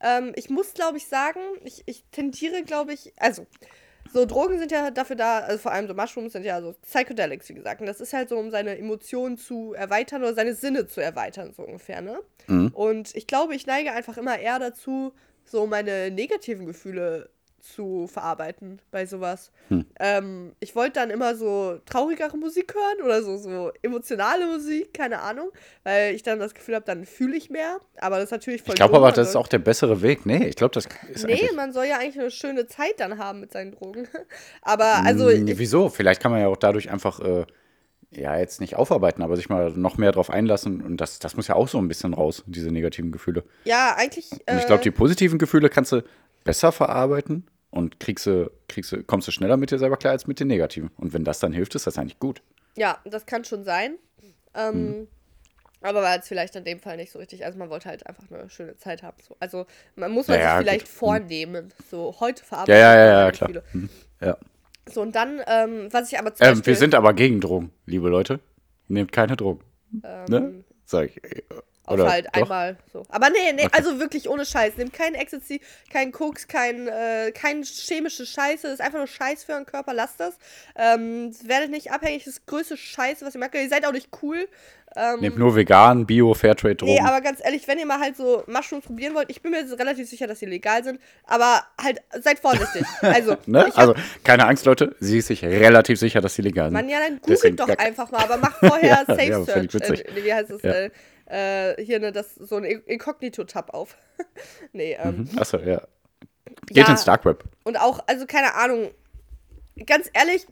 Ähm, 0.03 0.31
ich 0.35 0.49
muss, 0.49 0.73
glaube 0.73 0.97
ich, 0.97 1.07
sagen, 1.07 1.39
ich, 1.63 1.83
ich 1.85 2.03
tendiere, 2.11 2.63
glaube 2.63 2.93
ich, 2.93 3.13
also, 3.17 3.45
so 4.13 4.25
Drogen 4.25 4.59
sind 4.59 4.71
ja 4.71 4.91
dafür 4.91 5.15
da, 5.15 5.39
also 5.39 5.59
vor 5.59 5.71
allem 5.71 5.87
so 5.87 5.93
Mushrooms 5.93 6.33
sind 6.33 6.43
ja 6.43 6.61
so 6.61 6.73
Psychedelics, 6.81 7.49
wie 7.49 7.53
gesagt. 7.53 7.81
Und 7.81 7.87
das 7.87 8.01
ist 8.01 8.13
halt 8.13 8.29
so, 8.29 8.37
um 8.37 8.51
seine 8.51 8.77
Emotionen 8.77 9.37
zu 9.37 9.73
erweitern 9.73 10.21
oder 10.21 10.33
seine 10.33 10.53
Sinne 10.53 10.87
zu 10.87 11.01
erweitern, 11.01 11.53
so 11.55 11.63
ungefähr, 11.63 12.01
ne? 12.01 12.19
Mhm. 12.47 12.69
Und 12.73 13.15
ich 13.15 13.27
glaube, 13.27 13.55
ich 13.55 13.65
neige 13.67 13.91
einfach 13.93 14.17
immer 14.17 14.37
eher 14.39 14.59
dazu, 14.59 15.13
so 15.45 15.65
meine 15.67 16.11
negativen 16.11 16.65
Gefühle 16.65 17.29
zu 17.61 18.07
verarbeiten 18.07 18.81
bei 18.91 19.05
sowas. 19.05 19.51
Hm. 19.69 19.85
Ähm, 19.99 20.51
ich 20.59 20.75
wollte 20.75 20.93
dann 20.93 21.09
immer 21.09 21.35
so 21.35 21.79
traurigere 21.85 22.35
Musik 22.37 22.73
hören 22.73 23.05
oder 23.05 23.23
so, 23.23 23.37
so 23.37 23.71
emotionale 23.81 24.45
Musik, 24.47 24.93
keine 24.93 25.21
Ahnung, 25.21 25.49
weil 25.83 26.13
ich 26.15 26.23
dann 26.23 26.39
das 26.39 26.53
Gefühl 26.53 26.75
habe, 26.75 26.85
dann 26.85 27.05
fühle 27.05 27.35
ich 27.37 27.49
mehr. 27.49 27.79
Aber 27.99 28.15
das 28.17 28.25
ist 28.25 28.31
natürlich 28.31 28.61
voll 28.61 28.73
Ich 28.73 28.75
glaube 28.75 28.95
aber, 28.97 29.11
das 29.11 29.27
ist 29.27 29.33
soll- 29.33 29.41
auch 29.43 29.47
der 29.47 29.59
bessere 29.59 30.01
Weg. 30.01 30.25
Nee, 30.25 30.47
ich 30.47 30.55
glaube, 30.55 30.73
das 30.73 30.87
ist 31.13 31.25
Nee, 31.25 31.49
man 31.55 31.71
soll 31.73 31.85
ja 31.85 31.97
eigentlich 31.99 32.19
eine 32.19 32.31
schöne 32.31 32.67
Zeit 32.67 32.99
dann 32.99 33.17
haben 33.17 33.39
mit 33.39 33.51
seinen 33.51 33.71
Drogen. 33.71 34.07
Aber 34.61 34.97
also, 35.05 35.25
Mm, 35.25 35.47
ich, 35.47 35.57
Wieso? 35.59 35.89
Vielleicht 35.89 36.21
kann 36.21 36.31
man 36.31 36.41
ja 36.41 36.47
auch 36.47 36.57
dadurch 36.57 36.89
einfach, 36.91 37.19
äh, 37.19 37.45
ja, 38.13 38.37
jetzt 38.37 38.59
nicht 38.59 38.75
aufarbeiten, 38.75 39.21
aber 39.21 39.37
sich 39.37 39.47
mal 39.47 39.69
noch 39.71 39.97
mehr 39.97 40.11
drauf 40.11 40.29
einlassen. 40.29 40.81
Und 40.81 40.97
das, 40.97 41.19
das 41.19 41.37
muss 41.37 41.47
ja 41.47 41.55
auch 41.55 41.69
so 41.69 41.77
ein 41.77 41.87
bisschen 41.87 42.13
raus, 42.13 42.43
diese 42.45 42.69
negativen 42.69 43.09
Gefühle. 43.11 43.43
ja, 43.63 43.95
eigentlich. 43.97 44.29
Und 44.31 44.57
ich 44.57 44.65
glaube, 44.65 44.81
äh, 44.81 44.83
die 44.83 44.91
positiven 44.91 45.39
Gefühle 45.39 45.69
kannst 45.69 45.93
du 45.93 46.01
besser 46.43 46.71
verarbeiten 46.71 47.47
und 47.69 47.99
kriegst 47.99 48.25
du, 48.25 48.51
kriegst 48.67 48.91
du, 48.91 49.03
kommst 49.03 49.27
du 49.27 49.31
schneller 49.31 49.57
mit 49.57 49.71
dir 49.71 49.79
selber 49.79 49.97
klar 49.97 50.11
als 50.13 50.27
mit 50.27 50.39
den 50.39 50.47
negativen. 50.47 50.89
Und 50.97 51.13
wenn 51.13 51.23
das 51.23 51.39
dann 51.39 51.53
hilft, 51.53 51.75
ist 51.75 51.87
das 51.87 51.97
eigentlich 51.97 52.19
gut. 52.19 52.41
Ja, 52.75 52.99
das 53.05 53.25
kann 53.25 53.43
schon 53.45 53.63
sein. 53.63 53.97
Ähm, 54.53 54.73
Hm. 54.73 55.07
Aber 55.83 56.03
war 56.03 56.13
jetzt 56.13 56.27
vielleicht 56.27 56.55
in 56.55 56.63
dem 56.63 56.79
Fall 56.79 56.95
nicht 56.97 57.11
so 57.11 57.17
richtig. 57.17 57.43
Also 57.43 57.57
man 57.57 57.71
wollte 57.71 57.89
halt 57.89 58.05
einfach 58.05 58.23
eine 58.29 58.47
schöne 58.51 58.77
Zeit 58.77 59.01
haben. 59.01 59.17
So. 59.27 59.35
Also 59.39 59.65
man 59.95 60.11
muss 60.11 60.27
man 60.27 60.37
Ja, 60.37 60.43
ja, 60.43 60.57
sich 60.57 60.67
vielleicht 60.67 60.85
gut. 60.85 60.91
Hm. 60.91 60.97
vornehmen. 60.99 61.73
So 61.89 62.15
heute 62.19 62.43
verarbeiten. 62.45 62.75
Ja, 62.79 62.93
ja, 62.93 62.99
ja, 62.99 63.05
ja, 63.05 63.19
meine 63.21 63.31
klar. 63.31 63.47
Gefühle. 63.51 63.63
Hm, 63.71 63.89
Ja. 64.21 64.37
So 64.87 65.01
und 65.01 65.15
dann, 65.15 65.41
ähm, 65.47 65.87
was 65.91 66.11
ich 66.11 66.19
aber 66.19 66.35
zum 66.35 66.45
Ähm, 66.45 66.53
Beispiel, 66.53 66.73
wir 66.73 66.77
sind 66.77 66.93
aber 66.93 67.13
gegen 67.13 67.41
Drogen, 67.41 67.71
liebe 67.87 68.09
Leute. 68.09 68.39
Nehmt 68.89 69.11
keine 69.11 69.35
Drogen. 69.35 69.63
ne? 70.27 70.63
Sag 70.85 71.09
ich. 71.09 71.43
Auf 71.91 71.99
Oder 71.99 72.09
halt 72.11 72.27
doch? 72.27 72.41
einmal 72.41 72.77
so. 72.91 73.03
Aber 73.09 73.29
nee, 73.29 73.37
nee, 73.53 73.65
Okay. 73.65 73.77
also 73.77 73.99
wirklich 73.99 74.29
ohne 74.29 74.45
Scheiß. 74.45 74.77
Nehmt 74.77 74.93
keinen 74.93 75.15
Ecstasy, 75.15 75.61
keinen 75.91 76.11
Koks, 76.11 76.47
kein, 76.47 76.87
äh, 76.87 77.31
kein 77.33 77.63
chemische 77.63 78.25
Scheiße. 78.25 78.63
Das 78.63 78.73
ist 78.73 78.81
einfach 78.81 78.97
nur 78.99 79.07
Scheiß 79.07 79.43
für 79.43 79.53
euren 79.53 79.65
Körper. 79.65 79.93
Lasst 79.93 80.19
das. 80.19 80.35
Ähm, 80.75 81.31
werdet 81.43 81.69
nicht 81.71 81.91
abhängig. 81.91 82.23
Das 82.25 82.33
ist 82.35 82.47
größte 82.47 82.77
Scheiße, 82.77 83.25
was 83.25 83.35
ihr 83.35 83.39
merkt. 83.39 83.55
Ihr 83.55 83.69
seid 83.69 83.85
auch 83.85 83.91
nicht 83.93 84.09
cool. 84.21 84.47
Ähm, 84.93 85.21
Nehmt 85.21 85.37
nur 85.37 85.55
vegan, 85.55 86.05
Bio, 86.05 86.33
Fairtrade 86.33 86.75
Drogen. 86.75 86.91
Nee, 86.91 86.99
aber 86.99 87.21
ganz 87.21 87.39
ehrlich, 87.41 87.65
wenn 87.65 87.79
ihr 87.79 87.85
mal 87.85 87.99
halt 88.01 88.17
so 88.17 88.43
Mushrooms 88.47 88.83
probieren 88.83 89.13
wollt, 89.15 89.29
ich 89.29 89.41
bin 89.41 89.51
mir 89.51 89.61
jetzt 89.61 89.71
relativ 89.79 90.09
sicher, 90.09 90.27
dass 90.27 90.39
sie 90.39 90.47
legal 90.47 90.83
sind, 90.83 90.99
aber 91.25 91.63
halt 91.81 92.01
seid 92.21 92.39
vorsichtig. 92.39 92.83
Also, 93.01 93.37
ne? 93.45 93.67
hab, 93.67 93.77
Also, 93.77 93.95
keine 94.25 94.45
Angst, 94.47 94.65
Leute. 94.65 94.93
Sie 94.99 95.19
ist 95.19 95.27
sich 95.27 95.45
relativ 95.45 95.97
sicher, 95.97 96.19
dass 96.19 96.35
sie 96.35 96.41
legal 96.41 96.65
sind. 96.65 96.73
man 96.73 96.89
ja, 96.89 96.99
dann 96.99 97.21
Deswegen 97.25 97.55
googelt 97.55 97.59
doch 97.71 97.77
gar- 97.77 97.85
einfach 97.87 98.11
mal, 98.11 98.21
aber 98.21 98.35
macht 98.35 98.57
vorher 98.57 99.05
Ja, 99.07 99.15
Safe 99.15 99.45
Search. 99.45 100.01
Äh, 100.01 100.25
wie 100.25 100.33
heißt 100.33 100.49
es? 100.51 100.61
Ja. 100.61 100.71
Äh, 100.73 100.89
äh, 101.31 101.83
hier 101.83 101.99
ne, 101.99 102.11
das 102.11 102.35
so 102.35 102.57
ein 102.57 102.63
Inkognito-Tab 102.63 103.73
auf. 103.73 103.95
nee, 104.73 104.97
ähm, 104.99 105.29
Achso, 105.37 105.57
ja. 105.57 105.81
Geht 106.67 106.77
ja, 106.77 106.91
ins 106.91 107.05
Dark 107.05 107.25
Web. 107.25 107.43
Und 107.63 107.77
auch, 107.79 108.03
also 108.07 108.25
keine 108.25 108.55
Ahnung, 108.55 108.91
ganz 109.85 110.09
ehrlich, 110.13 110.45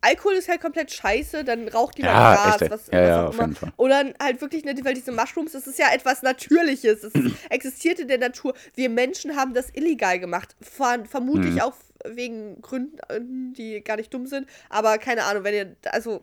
Alkohol 0.00 0.34
ist 0.34 0.48
halt 0.48 0.60
komplett 0.60 0.92
scheiße, 0.92 1.44
dann 1.44 1.66
raucht 1.68 1.96
lieber 1.96 2.08
Ja, 2.08 2.34
Gras, 2.34 2.60
echt, 2.62 2.70
was, 2.70 2.86
Ja, 2.88 2.92
was 3.00 3.08
ja, 3.08 3.22
auch 3.24 3.28
auf 3.28 3.34
immer. 3.34 3.42
jeden 3.44 3.56
Fall. 3.56 3.72
Oder 3.78 4.12
halt 4.20 4.40
wirklich, 4.42 4.64
ne, 4.64 4.74
weil 4.82 4.94
diese 4.94 5.12
Mushrooms, 5.12 5.52
das 5.52 5.66
ist 5.66 5.78
ja 5.78 5.86
etwas 5.94 6.22
Natürliches. 6.22 7.04
Es 7.04 7.12
existiert 7.50 8.00
in 8.00 8.08
der 8.08 8.18
Natur. 8.18 8.54
Wir 8.74 8.90
Menschen 8.90 9.36
haben 9.36 9.54
das 9.54 9.70
illegal 9.72 10.18
gemacht. 10.18 10.56
Ver 10.60 11.04
vermutlich 11.08 11.54
Mhm. 11.54 11.60
auch 11.60 11.74
wegen 12.06 12.60
Gründen, 12.60 13.54
die 13.54 13.80
gar 13.82 13.96
nicht 13.96 14.12
dumm 14.12 14.26
sind. 14.26 14.46
Aber 14.68 14.98
keine 14.98 15.24
Ahnung, 15.24 15.42
wenn 15.44 15.54
ihr, 15.54 15.76
also 15.90 16.22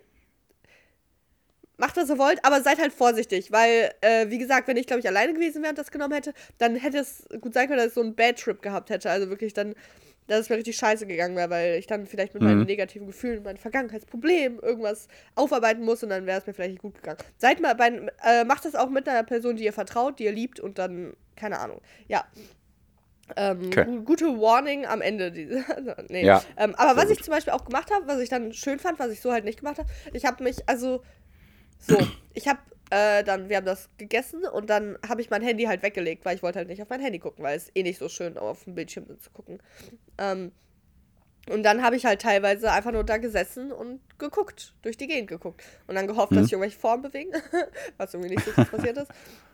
macht, 1.82 1.98
was 1.98 2.10
ihr 2.10 2.18
wollt, 2.18 2.44
aber 2.46 2.62
seid 2.62 2.80
halt 2.80 2.94
vorsichtig, 2.94 3.52
weil, 3.52 3.92
äh, 4.00 4.30
wie 4.30 4.38
gesagt, 4.38 4.68
wenn 4.70 4.78
ich, 4.78 4.88
glaube 4.88 5.02
ich, 5.02 5.08
alleine 5.08 5.34
gewesen 5.34 5.62
wäre 5.62 5.72
und 5.72 5.78
das 5.78 5.92
genommen 5.92 6.14
hätte, 6.14 6.34
dann 6.60 6.76
hätte 6.78 7.00
es 7.00 7.28
gut 7.42 7.54
sein 7.54 7.68
können, 7.68 7.80
dass 7.80 7.88
ich 7.90 7.94
so 7.94 8.02
einen 8.02 8.16
Bad 8.16 8.40
Trip 8.40 8.62
gehabt 8.62 8.90
hätte. 8.90 9.10
Also 9.10 9.30
wirklich 9.30 9.54
dann, 9.54 9.76
dass 10.28 10.42
es 10.42 10.50
mir 10.50 10.56
richtig 10.58 10.78
scheiße 10.78 11.06
gegangen 11.08 11.36
wäre, 11.36 11.50
weil 11.50 11.76
ich 11.80 11.88
dann 11.88 12.06
vielleicht 12.06 12.34
mit 12.34 12.42
meinen 12.44 12.60
Mhm. 12.60 12.66
negativen 12.66 13.08
Gefühlen, 13.08 13.44
meinem 13.44 13.58
Vergangenheitsproblem 13.58 14.60
irgendwas 14.60 15.08
aufarbeiten 15.36 15.84
muss 15.84 16.04
und 16.04 16.10
dann 16.10 16.26
wäre 16.26 16.40
es 16.40 16.48
mir 16.48 16.54
vielleicht 16.54 16.72
nicht 16.72 16.82
gut 16.82 16.96
gegangen. 16.96 17.18
Seid 17.38 17.60
mal 17.60 17.76
bei, 17.76 18.08
äh, 18.24 18.46
macht 18.46 18.64
das 18.64 18.76
auch 18.76 18.90
mit 18.90 19.10
einer 19.10 19.24
Person, 19.24 19.58
die 19.58 19.66
ihr 19.66 19.74
vertraut, 19.74 20.20
die 20.20 20.26
ihr 20.26 20.32
liebt 20.32 20.60
und 20.62 20.78
dann, 20.78 21.14
keine 21.36 21.60
Ahnung. 21.60 21.82
Ja. 22.08 22.24
Ähm, 23.38 23.68
Okay. 23.68 23.86
gu 23.86 24.04
gute 24.04 24.26
Warning 24.26 24.86
am 24.86 25.02
Ende. 25.02 25.32
Diese, 25.32 25.64
nee. 26.10 26.26
Ja, 26.26 26.44
ähm, 26.58 26.76
aber 26.76 26.98
was 27.02 27.10
ich 27.10 27.18
gut. 27.18 27.26
zum 27.26 27.34
Beispiel 27.34 27.54
auch 27.54 27.66
gemacht 27.66 27.90
habe, 27.94 28.06
was 28.08 28.20
ich 28.20 28.30
dann 28.30 28.52
schön 28.54 28.78
fand, 28.78 29.00
was 29.00 29.10
ich 29.12 29.22
so 29.22 29.32
halt 29.32 29.46
nicht 29.46 29.60
gemacht 29.60 29.80
habe, 29.80 29.90
ich 30.14 30.26
habe 30.26 30.44
mich, 30.44 30.68
also, 30.68 31.02
so, 31.82 32.08
ich 32.34 32.48
habe 32.48 32.60
äh, 32.92 33.24
dann, 33.24 33.50
wir 33.50 33.58
haben 33.58 33.66
das 33.66 33.90
gegessen 33.98 34.46
und 34.46 34.70
dann 34.70 34.98
habe 35.08 35.22
ich 35.22 35.30
mein 35.30 35.42
Handy 35.42 35.64
halt 35.64 35.82
weggelegt, 35.84 36.26
weil 36.26 36.36
ich 36.36 36.44
wollte 36.44 36.60
halt 36.60 36.68
nicht 36.68 36.82
auf 36.82 36.90
mein 36.90 37.00
Handy 37.02 37.20
gucken, 37.20 37.44
weil 37.44 37.58
es 37.58 37.70
eh 37.76 37.84
nicht 37.84 37.98
so 38.00 38.10
schön 38.10 38.38
auf 38.38 38.64
dem 38.66 38.76
Bildschirm 38.76 39.20
zu 39.20 39.30
gucken. 39.32 39.62
Ähm, 40.18 40.52
und 41.50 41.64
dann 41.64 41.82
habe 41.84 41.96
ich 41.96 42.06
halt 42.06 42.22
teilweise 42.22 42.72
einfach 42.72 42.92
nur 42.92 43.04
da 43.04 43.18
gesessen 43.18 43.72
und 43.72 44.00
geguckt, 44.20 44.76
durch 44.84 44.96
die 44.98 45.08
Gegend 45.08 45.28
geguckt. 45.30 45.64
Und 45.88 45.96
dann 45.96 46.06
gehofft, 46.06 46.32
dass 46.32 46.38
Mhm. 46.40 46.44
sich 46.44 46.54
irgendwelche 46.54 46.80
Formen 46.80 47.02
bewegen, 47.02 47.32
was 47.98 48.14
irgendwie 48.14 48.36
nicht 48.36 48.46
so 48.46 48.52
passiert 48.52 48.98
ist. 48.98 49.12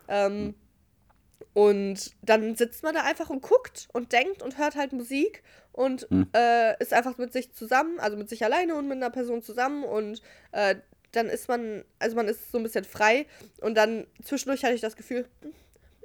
Ähm, 0.10 0.56
und 1.54 2.16
dann 2.24 2.56
sitzt 2.56 2.84
man 2.84 2.94
da 2.94 3.04
einfach 3.04 3.30
und 3.30 3.42
guckt 3.42 3.88
und 3.94 4.12
denkt 4.12 4.42
und 4.44 4.58
hört 4.58 4.76
halt 4.76 4.92
Musik 4.94 5.44
und 5.72 6.10
Mhm. 6.12 6.28
äh, 6.36 6.82
ist 6.82 6.94
einfach 6.94 7.18
mit 7.18 7.32
sich 7.34 7.54
zusammen, 7.54 8.00
also 8.00 8.18
mit 8.18 8.30
sich 8.30 8.44
alleine 8.44 8.76
und 8.76 8.88
mit 8.88 8.98
einer 8.98 9.10
Person 9.10 9.42
zusammen 9.42 9.84
und 9.84 10.22
äh, 10.52 10.76
dann 11.18 11.28
ist 11.28 11.48
man, 11.48 11.84
also 12.00 12.16
man 12.16 12.28
ist 12.28 12.52
so 12.52 12.58
ein 12.58 12.64
bisschen 12.64 12.86
frei 12.86 13.26
und 13.62 13.76
dann 13.76 14.08
zwischendurch 14.24 14.64
hatte 14.64 14.76
ich 14.76 14.82
das 14.82 14.96
Gefühl, 14.96 15.26
hm, 15.42 15.54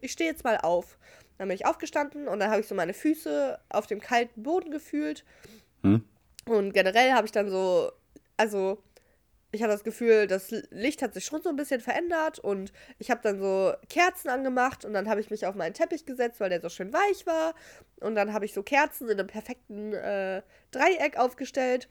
ich 0.00 0.12
stehe 0.12 0.30
jetzt 0.30 0.44
mal 0.44 0.58
auf. 0.58 0.98
Dann 1.38 1.48
bin 1.48 1.54
ich 1.54 1.66
aufgestanden 1.66 2.28
und 2.28 2.40
dann 2.40 2.50
habe 2.50 2.60
ich 2.60 2.66
so 2.66 2.74
meine 2.74 2.94
Füße 2.94 3.58
auf 3.68 3.86
dem 3.86 4.00
kalten 4.00 4.42
Boden 4.42 4.70
gefühlt 4.70 5.24
Hm? 5.82 6.04
und 6.46 6.72
generell 6.72 7.12
habe 7.12 7.26
ich 7.26 7.32
dann 7.32 7.50
so, 7.50 7.90
also 8.36 8.82
ich 9.52 9.62
hatte 9.62 9.72
das 9.72 9.84
Gefühl, 9.84 10.26
das 10.26 10.50
Licht 10.70 11.02
hat 11.02 11.12
sich 11.12 11.26
schon 11.26 11.42
so 11.42 11.50
ein 11.50 11.56
bisschen 11.56 11.80
verändert 11.80 12.38
und 12.38 12.72
ich 12.98 13.10
habe 13.10 13.20
dann 13.22 13.38
so 13.38 13.74
Kerzen 13.90 14.30
angemacht 14.30 14.86
und 14.86 14.94
dann 14.94 15.08
habe 15.08 15.20
ich 15.20 15.30
mich 15.30 15.44
auf 15.44 15.54
meinen 15.54 15.74
Teppich 15.74 16.06
gesetzt, 16.06 16.40
weil 16.40 16.48
der 16.48 16.62
so 16.62 16.70
schön 16.70 16.92
weich 16.92 17.26
war. 17.26 17.54
Und 18.00 18.14
dann 18.14 18.32
habe 18.32 18.46
ich 18.46 18.54
so 18.54 18.62
Kerzen 18.62 19.10
in 19.10 19.20
einem 19.20 19.28
perfekten 19.28 19.92
äh, 19.92 20.40
Dreieck 20.70 21.18
aufgestellt. 21.18 21.86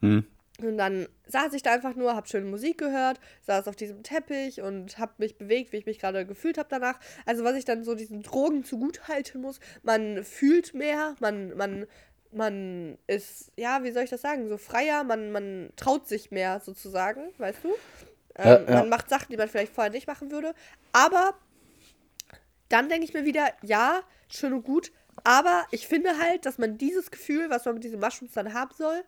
Hm? 0.00 0.24
Und 0.68 0.78
dann 0.78 1.08
saß 1.26 1.52
ich 1.54 1.62
da 1.62 1.72
einfach 1.72 1.94
nur, 1.94 2.14
habe 2.14 2.28
schöne 2.28 2.46
Musik 2.46 2.78
gehört, 2.78 3.20
saß 3.42 3.68
auf 3.68 3.76
diesem 3.76 4.02
Teppich 4.02 4.60
und 4.60 4.98
habe 4.98 5.12
mich 5.18 5.36
bewegt, 5.38 5.72
wie 5.72 5.78
ich 5.78 5.86
mich 5.86 5.98
gerade 5.98 6.26
gefühlt 6.26 6.58
habe 6.58 6.68
danach. 6.70 6.98
Also 7.26 7.44
was 7.44 7.56
ich 7.56 7.64
dann 7.64 7.84
so 7.84 7.94
diesen 7.94 8.22
Drogen 8.22 8.64
zugutehalten 8.64 9.40
muss, 9.40 9.60
man 9.82 10.24
fühlt 10.24 10.74
mehr, 10.74 11.14
man, 11.20 11.56
man, 11.56 11.86
man 12.32 12.98
ist, 13.06 13.52
ja, 13.56 13.82
wie 13.84 13.92
soll 13.92 14.04
ich 14.04 14.10
das 14.10 14.22
sagen, 14.22 14.48
so 14.48 14.56
freier, 14.56 15.04
man, 15.04 15.32
man 15.32 15.70
traut 15.76 16.08
sich 16.08 16.30
mehr 16.30 16.60
sozusagen, 16.60 17.32
weißt 17.38 17.64
du? 17.64 17.74
Ja, 18.38 18.56
Ähm, 18.56 18.64
ja. 18.68 18.74
Man 18.76 18.88
macht 18.88 19.08
Sachen, 19.08 19.26
die 19.30 19.36
man 19.36 19.48
vielleicht 19.48 19.74
vorher 19.74 19.92
nicht 19.92 20.06
machen 20.06 20.30
würde. 20.30 20.54
Aber 20.92 21.34
dann 22.68 22.88
denke 22.88 23.04
ich 23.04 23.12
mir 23.12 23.24
wieder, 23.24 23.52
ja, 23.62 24.00
schön 24.28 24.54
und 24.54 24.62
gut, 24.62 24.92
aber 25.24 25.66
ich 25.70 25.86
finde 25.86 26.18
halt, 26.18 26.46
dass 26.46 26.58
man 26.58 26.78
dieses 26.78 27.10
Gefühl, 27.10 27.50
was 27.50 27.64
man 27.64 27.74
mit 27.74 27.84
diesen 27.84 28.00
Mushrooms 28.00 28.32
dann 28.32 28.54
haben 28.54 28.72
soll, 28.76 29.04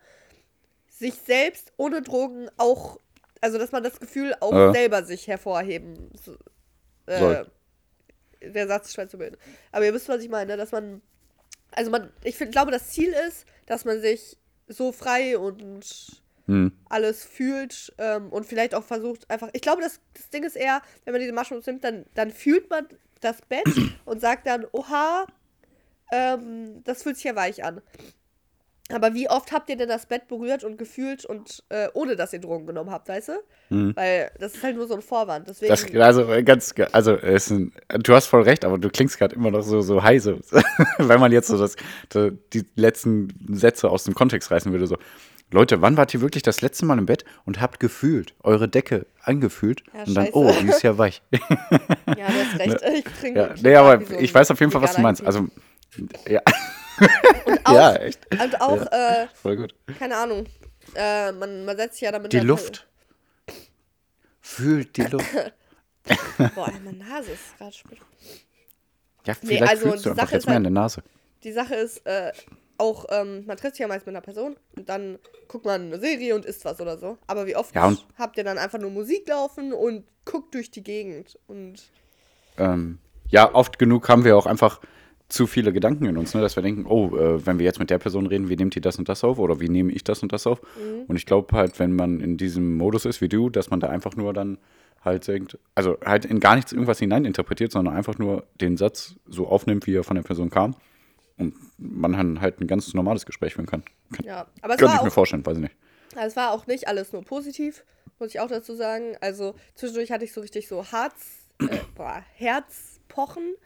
sich 0.98 1.14
selbst 1.14 1.72
ohne 1.76 2.02
Drogen 2.02 2.48
auch, 2.57 2.98
also 3.40 3.59
dass 3.59 3.72
man 3.72 3.83
das 3.83 3.98
Gefühl 4.00 4.35
auch 4.40 4.52
Ja. 4.52 4.72
selber 4.72 5.04
sich 5.04 5.26
hervorheben 5.28 6.11
so- 6.22 6.37
äh. 7.07 7.44
Der 8.40 8.66
Satz 8.68 8.88
ist 8.88 8.94
schwer 8.94 9.09
zu 9.09 9.16
bilden. 9.16 9.37
Aber 9.72 9.87
ihr 9.87 9.94
wisst, 9.94 10.09
was 10.09 10.22
ich 10.22 10.28
meine, 10.28 10.59
dass 10.59 10.70
man, 10.70 11.00
also 11.70 11.90
man, 11.90 12.12
ich 12.22 12.37
find, 12.37 12.52
glaube, 12.52 12.70
das 12.70 12.90
Ziel 12.90 13.14
ist, 13.26 13.46
dass 13.64 13.87
man 13.87 14.00
sich 14.02 14.37
so 14.68 14.92
frei 14.92 15.38
und 15.38 16.22
Hm. 16.46 16.72
alles 16.90 17.24
fühlt 17.24 17.94
ähm, 17.96 18.30
und 18.30 18.44
vielleicht 18.44 18.74
auch 18.74 18.85
versucht 18.85 19.30
einfach. 19.30 19.48
Ich 19.54 19.62
glaube, 19.62 19.80
das, 19.80 19.98
das 20.12 20.28
Ding 20.28 20.44
ist 20.44 20.57
eher, 20.57 20.83
wenn 21.04 21.12
man 21.12 21.22
diese 21.22 21.33
Mushrooms 21.33 21.64
nimmt, 21.66 21.83
dann, 21.85 22.04
dann 22.14 22.30
fühlt 22.30 22.68
man 22.68 22.87
das 23.22 23.40
Bett 23.48 23.64
und 24.04 24.20
sagt 24.20 24.46
dann, 24.46 24.66
oha, 24.72 25.26
ähm, 26.12 26.85
das 26.85 27.02
fühlt 27.02 27.16
sich 27.16 27.24
ja 27.24 27.35
weich 27.35 27.64
an. 27.64 27.80
Aber 28.92 29.14
wie 29.14 29.31
oft 29.31 29.51
habt 29.51 29.70
ihr 29.70 29.77
denn 29.77 29.88
das 29.88 30.05
Bett 30.05 30.29
berührt 30.29 30.62
und 30.62 30.77
gefühlt 30.77 31.25
und 31.25 31.64
äh, 31.70 31.88
ohne 31.94 32.16
dass 32.16 32.35
ihr 32.35 32.38
Drogen 32.40 32.66
genommen 32.66 32.90
habt, 32.90 33.09
weißt 33.09 33.29
du? 33.29 33.33
Hm. 33.68 33.97
Weil 33.97 34.31
das 34.38 34.55
ist 34.57 34.62
halt 34.62 34.77
nur 34.77 34.87
so 34.87 34.94
ein 34.94 35.01
Vorwand. 35.01 35.49
Deswegen. 35.49 35.70
Das, 35.70 35.87
also 36.07 36.31
äh, 36.31 36.42
ganz, 36.42 36.75
ge- 36.75 36.88
also 36.92 37.16
ein, 37.16 37.73
du 37.88 38.14
hast 38.14 38.27
voll 38.27 38.42
recht, 38.42 38.62
aber 38.64 38.77
du 38.77 38.90
klingst 38.90 39.16
gerade 39.18 39.35
immer 39.37 39.51
noch 39.51 39.62
so, 39.62 39.81
so 39.81 40.03
heise, 40.03 40.38
wenn 40.99 41.18
man 41.18 41.33
jetzt 41.33 41.49
so 41.49 41.57
das, 41.59 41.77
da- 42.11 42.29
die 42.53 42.64
letzten 42.75 43.29
Sätze 43.57 43.88
aus 43.88 44.05
dem 44.05 44.14
Kontext 44.14 44.51
reißen 44.51 44.70
würde. 44.70 44.87
So, 44.87 44.99
Leute, 45.51 45.81
wann 45.81 45.97
wart 45.97 46.12
ihr 46.12 46.20
wirklich 46.20 46.42
das 46.42 46.61
letzte 46.61 46.85
Mal 46.85 46.99
im 46.99 47.07
Bett 47.07 47.25
und 47.47 47.62
habt 47.62 47.81
gefühlt, 47.81 48.35
eure 48.42 48.68
Decke 48.68 49.07
angefühlt 49.23 49.83
Ja, 49.94 50.01
und 50.05 50.14
dann, 50.14 50.25
scheiße. 50.27 50.37
oh, 50.37 50.53
die 50.61 50.68
ist 50.68 50.83
ja 50.83 50.99
weich. 50.99 51.23
ja, 51.33 51.38
du 51.38 52.23
hast 52.23 52.59
recht. 52.59 52.81
Ich 52.99 53.05
trinke. 53.20 53.38
ja, 53.40 53.55
nee, 53.62 53.77
aber 53.77 54.11
ich 54.20 54.35
weiß 54.35 54.51
auf 54.51 54.61
jeden 54.61 54.73
Fall, 54.73 54.83
was 54.83 54.94
du 54.97 55.01
meinst. 55.01 55.25
Also, 55.25 55.47
ja, 56.29 56.40
Und 57.46 57.66
auch, 57.66 57.72
ja, 57.74 57.94
echt, 57.96 58.20
Und 58.40 58.61
auch, 58.61 58.80
äh, 58.92 59.26
voll 59.35 59.57
gut. 59.57 59.74
keine 59.98 60.16
Ahnung. 60.16 60.46
Äh, 60.94 61.33
man, 61.33 61.64
man 61.64 61.76
setzt 61.76 61.94
sich 61.94 62.02
ja 62.02 62.12
damit. 62.12 62.33
Die 62.33 62.38
halt- 62.38 62.46
Luft. 62.48 62.87
Fühlt 64.40 64.96
die 64.96 65.02
Luft. 65.02 65.26
Boah, 66.54 66.70
meine 66.85 66.98
Nase 66.98 67.33
ist 67.33 67.57
gerade 67.59 67.72
spät. 67.72 67.98
Ja, 69.26 69.35
Nee, 69.40 69.57
vielleicht 69.57 69.72
also 69.72 69.90
fühlst 69.90 70.04
du 70.07 70.11
einfach 70.11 70.24
Sache 70.26 70.35
jetzt 70.35 70.46
mehr 70.46 70.54
halt- 70.57 70.66
in 70.66 70.74
der 70.74 70.83
Nase. 70.83 71.02
Die 71.44 71.52
Sache 71.52 71.74
ist, 71.74 72.07
äh, 72.07 72.33
auch, 72.76 73.07
ähm, 73.11 73.46
man 73.46 73.57
trifft 73.57 73.74
sich 73.76 73.80
ja 73.80 73.88
meist 73.88 74.04
mit 74.07 74.14
einer 74.14 74.20
Person 74.22 74.57
und 74.76 74.88
dann 74.88 75.18
guckt 75.48 75.64
man 75.64 75.83
eine 75.83 75.98
Serie 76.00 76.35
und 76.35 76.44
isst 76.44 76.64
was 76.64 76.80
oder 76.80 76.98
so. 76.98 77.16
Aber 77.26 77.46
wie 77.46 77.57
oft 77.57 77.74
Ja, 77.74 77.94
habt 78.18 78.37
ihr 78.37 78.44
dann 78.44 78.59
einfach 78.59 78.78
nur 78.78 78.90
Musik 78.90 79.28
laufen 79.28 79.72
und 79.72 80.04
guckt 80.24 80.54
durch 80.54 80.70
die 80.70 80.83
Gegend? 80.83 81.38
Und 81.46 81.76
ähm, 82.59 82.98
ja, 83.28 83.54
oft 83.54 83.78
genug 83.78 84.09
haben 84.09 84.24
wir 84.24 84.37
auch 84.37 84.46
einfach 84.46 84.80
zu 85.35 85.47
viele 85.47 85.73
Gedanken 85.73 86.07
in 86.07 86.16
uns, 86.16 86.33
ne, 86.35 86.40
dass 86.40 86.57
wir 86.57 86.62
denken, 86.62 86.87
oh, 86.87 87.16
äh, 87.16 87.44
wenn 87.44 87.59
wir 87.59 87.66
jetzt 87.66 87.79
mit 87.79 87.90
der 87.90 87.99
Person 87.99 88.27
reden, 88.27 88.49
wie 88.49 88.57
nimmt 88.57 88.75
die 88.75 88.81
das 88.81 88.99
und 88.99 89.09
das 89.09 89.25
auf 89.25 89.38
oder 89.38 89.61
wie 89.61 89.68
nehme 89.68 89.92
ich 89.92 90.05
das 90.05 90.23
und 90.23 90.33
das 90.33 90.47
auf? 90.47 90.62
Mhm. 90.62 91.05
Und 91.09 91.16
ich 91.16 91.27
glaube 91.27 91.57
halt, 91.57 91.79
wenn 91.79 91.94
man 91.94 92.20
in 92.20 92.37
diesem 92.37 92.77
Modus 92.77 93.05
ist 93.05 93.20
wie 93.20 93.29
du, 93.29 93.51
dass 93.51 93.70
man 93.70 93.81
da 93.81 93.88
einfach 93.88 94.16
nur 94.16 94.33
dann 94.33 94.59
halt 95.05 95.27
denkt, 95.27 95.59
also 95.75 95.99
halt 96.05 96.25
in 96.25 96.40
gar 96.40 96.55
nichts 96.55 96.73
irgendwas 96.73 96.99
hineininterpretiert, 96.99 97.73
sondern 97.73 97.94
einfach 97.94 98.16
nur 98.18 98.44
den 98.61 98.77
Satz 98.77 99.16
so 99.27 99.47
aufnimmt, 99.49 99.87
wie 99.87 99.94
er 99.94 100.05
von 100.05 100.16
der 100.16 100.23
Person 100.23 100.51
kam 100.51 100.77
und 101.37 101.55
man 101.79 102.12
dann 102.12 102.40
halt 102.40 102.61
ein 102.61 102.66
ganz 102.66 102.94
normales 102.94 103.27
Gespräch 103.27 103.55
führen 103.55 103.66
kann. 103.66 103.83
kann 104.12 104.25
ja, 104.25 104.47
aber 104.62 104.75
es 104.75 104.79
könnte 104.79 104.92
war, 104.92 105.01
ich 105.01 105.03
mir 105.03 105.09
auch, 105.09 105.14
vorstellen, 105.14 105.44
weiß 105.44 105.57
ich 105.57 105.62
nicht. 105.64 105.77
also 106.14 106.27
es 106.29 106.37
war 106.37 106.53
auch 106.53 106.66
nicht 106.66 106.88
alles 106.88 107.12
nur 107.12 107.23
positiv, 107.25 107.85
muss 108.18 108.31
ich 108.31 108.40
auch 108.40 108.49
dazu 108.49 108.75
sagen. 108.75 109.16
Also 109.20 109.55
zwischendurch 109.75 110.12
hatte 110.12 110.25
ich 110.25 110.33
so 110.33 110.40
richtig 110.40 110.68
so 110.68 110.85
Harz, 110.92 111.49
äh, 111.61 111.79
boah, 111.97 112.23
Herzpochen 112.35 113.57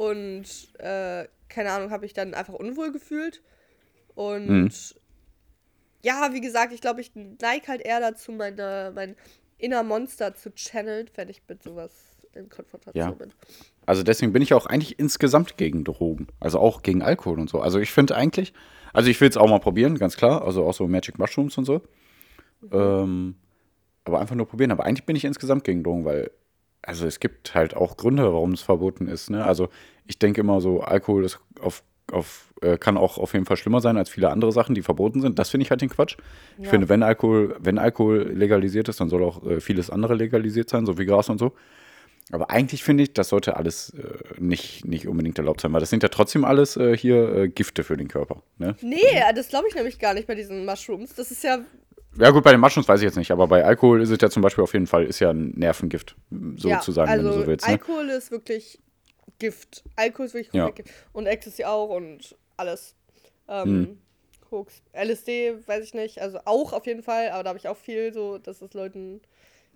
und 0.00 0.44
äh, 0.78 1.28
keine 1.48 1.72
Ahnung, 1.72 1.90
habe 1.90 2.06
ich 2.06 2.14
dann 2.14 2.32
einfach 2.32 2.54
unwohl 2.54 2.90
gefühlt. 2.90 3.42
Und 4.14 4.48
Mhm. 4.48 4.70
ja, 6.02 6.30
wie 6.32 6.40
gesagt, 6.40 6.72
ich 6.72 6.80
glaube, 6.80 7.00
ich 7.02 7.12
neige 7.14 7.68
halt 7.68 7.82
eher 7.82 8.00
dazu, 8.00 8.32
meine, 8.32 8.92
mein 8.94 9.14
inner 9.58 9.82
Monster 9.82 10.34
zu 10.34 10.54
channeln, 10.54 11.10
wenn 11.16 11.28
ich 11.28 11.42
mit 11.48 11.62
sowas 11.62 11.92
in 12.32 12.48
Konfrontation 12.48 13.04
Ja. 13.04 13.10
bin. 13.10 13.30
Also 13.84 14.02
deswegen 14.02 14.32
bin 14.32 14.40
ich 14.40 14.54
auch 14.54 14.64
eigentlich 14.66 14.98
insgesamt 14.98 15.58
gegen 15.58 15.84
Drogen. 15.84 16.28
Also 16.38 16.58
auch 16.60 16.82
gegen 16.82 17.02
Alkohol 17.02 17.38
und 17.38 17.50
so. 17.50 17.60
Also 17.60 17.78
ich 17.78 17.90
finde 17.92 18.16
eigentlich, 18.16 18.54
also 18.94 19.10
ich 19.10 19.20
will 19.20 19.28
es 19.28 19.36
auch 19.36 19.48
mal 19.48 19.58
probieren, 19.58 19.98
ganz 19.98 20.16
klar. 20.16 20.42
Also 20.46 20.64
auch 20.64 20.72
so 20.74 20.88
Magic 20.88 21.18
Mushrooms 21.18 21.58
und 21.58 21.64
so. 21.66 21.82
Ähm, 22.72 23.34
aber 24.04 24.20
einfach 24.20 24.34
nur 24.36 24.46
probieren. 24.46 24.70
Aber 24.70 24.84
eigentlich 24.84 25.04
bin 25.04 25.16
ich 25.16 25.24
insgesamt 25.26 25.64
gegen 25.64 25.82
Drogen, 25.82 26.04
weil, 26.06 26.30
also 26.82 27.06
es 27.06 27.20
gibt 27.20 27.54
halt 27.54 27.74
auch 27.76 27.96
Gründe, 27.96 28.24
warum 28.24 28.52
es 28.52 28.62
verboten 28.62 29.06
ist. 29.08 29.30
Ne? 29.30 29.44
Also 29.44 29.68
ich 30.06 30.18
denke 30.18 30.40
immer 30.40 30.60
so, 30.60 30.80
Alkohol 30.80 31.24
ist 31.24 31.38
auf, 31.60 31.82
auf, 32.10 32.52
äh, 32.62 32.78
kann 32.78 32.96
auch 32.96 33.18
auf 33.18 33.32
jeden 33.34 33.44
Fall 33.46 33.56
schlimmer 33.56 33.80
sein 33.80 33.96
als 33.96 34.08
viele 34.10 34.30
andere 34.30 34.50
Sachen, 34.52 34.74
die 34.74 34.82
verboten 34.82 35.20
sind. 35.20 35.38
Das 35.38 35.50
finde 35.50 35.62
ich 35.64 35.70
halt 35.70 35.80
den 35.82 35.90
Quatsch. 35.90 36.16
Ich 36.58 36.64
Ja. 36.64 36.70
finde, 36.70 36.88
wenn 36.88 37.02
Alkohol, 37.02 37.56
wenn 37.60 37.78
Alkohol 37.78 38.32
legalisiert 38.34 38.88
ist, 38.88 39.00
dann 39.00 39.08
soll 39.08 39.22
auch 39.24 39.44
äh, 39.46 39.60
vieles 39.60 39.90
andere 39.90 40.14
legalisiert 40.14 40.68
sein, 40.70 40.86
so 40.86 40.98
wie 40.98 41.06
Gras 41.06 41.28
und 41.28 41.38
so. 41.38 41.52
Aber 42.32 42.48
eigentlich 42.50 42.84
finde 42.84 43.02
ich, 43.02 43.12
das 43.12 43.28
sollte 43.28 43.56
alles 43.56 43.90
äh, 43.90 44.40
nicht, 44.40 44.84
nicht 44.84 45.08
unbedingt 45.08 45.36
erlaubt 45.38 45.60
sein, 45.60 45.72
weil 45.72 45.80
das 45.80 45.90
sind 45.90 46.02
ja 46.04 46.08
trotzdem 46.08 46.44
alles 46.44 46.76
äh, 46.76 46.96
hier 46.96 47.34
äh, 47.34 47.48
Gifte 47.48 47.82
für 47.82 47.96
den 47.96 48.06
Körper. 48.08 48.42
Ne? 48.58 48.76
Nee, 48.82 48.98
das 49.34 49.48
glaube 49.48 49.66
ich 49.68 49.74
nämlich 49.74 49.98
gar 49.98 50.14
nicht 50.14 50.28
bei 50.28 50.36
diesen 50.36 50.64
Mushrooms. 50.64 51.14
Das 51.16 51.32
ist 51.32 51.42
ja, 51.42 51.58
Ja 52.18 52.30
gut, 52.30 52.42
bei 52.42 52.50
den 52.50 52.60
Mushrooms 52.60 52.88
weiß 52.88 53.00
ich 53.00 53.04
jetzt 53.04 53.16
nicht, 53.16 53.30
aber 53.30 53.46
bei 53.46 53.64
Alkohol 53.64 54.02
ist 54.02 54.10
es 54.10 54.18
ja 54.20 54.28
zum 54.30 54.42
Beispiel 54.42 54.64
auf 54.64 54.72
jeden 54.72 54.86
Fall, 54.86 55.04
ist 55.04 55.20
ja 55.20 55.30
ein 55.30 55.50
Nervengift, 55.50 56.16
ja 56.30 56.76
sozusagen, 56.78 57.10
also 57.10 57.24
wenn 57.24 57.34
du 57.34 57.40
so 57.40 57.46
willst. 57.46 57.66
Ne? 57.66 57.72
Alkohol 57.74 58.08
ist 58.08 58.30
wirklich 58.30 58.80
Gift. 59.38 59.84
Alkohol 59.96 60.26
ist 60.26 60.34
wirklich 60.34 60.52
Ja. 60.54 60.70
Gift. 60.70 60.90
Und 61.12 61.26
Ecstasy 61.26 61.64
auch 61.64 61.88
und 61.88 62.36
alles. 62.56 62.94
Ähm, 63.48 63.64
Hm. 63.64 63.98
Koks. 64.50 64.82
LSD, 64.92 65.66
weiß 65.66 65.84
ich 65.84 65.94
nicht. 65.94 66.20
Also 66.20 66.40
auch 66.44 66.72
auf 66.72 66.84
jeden 66.86 67.04
Fall, 67.04 67.30
aber 67.30 67.44
da 67.44 67.50
habe 67.50 67.58
ich 67.58 67.68
auch 67.68 67.76
viel 67.76 68.12
so, 68.12 68.38
dass 68.38 68.60
es 68.60 68.74
Leuten 68.74 69.20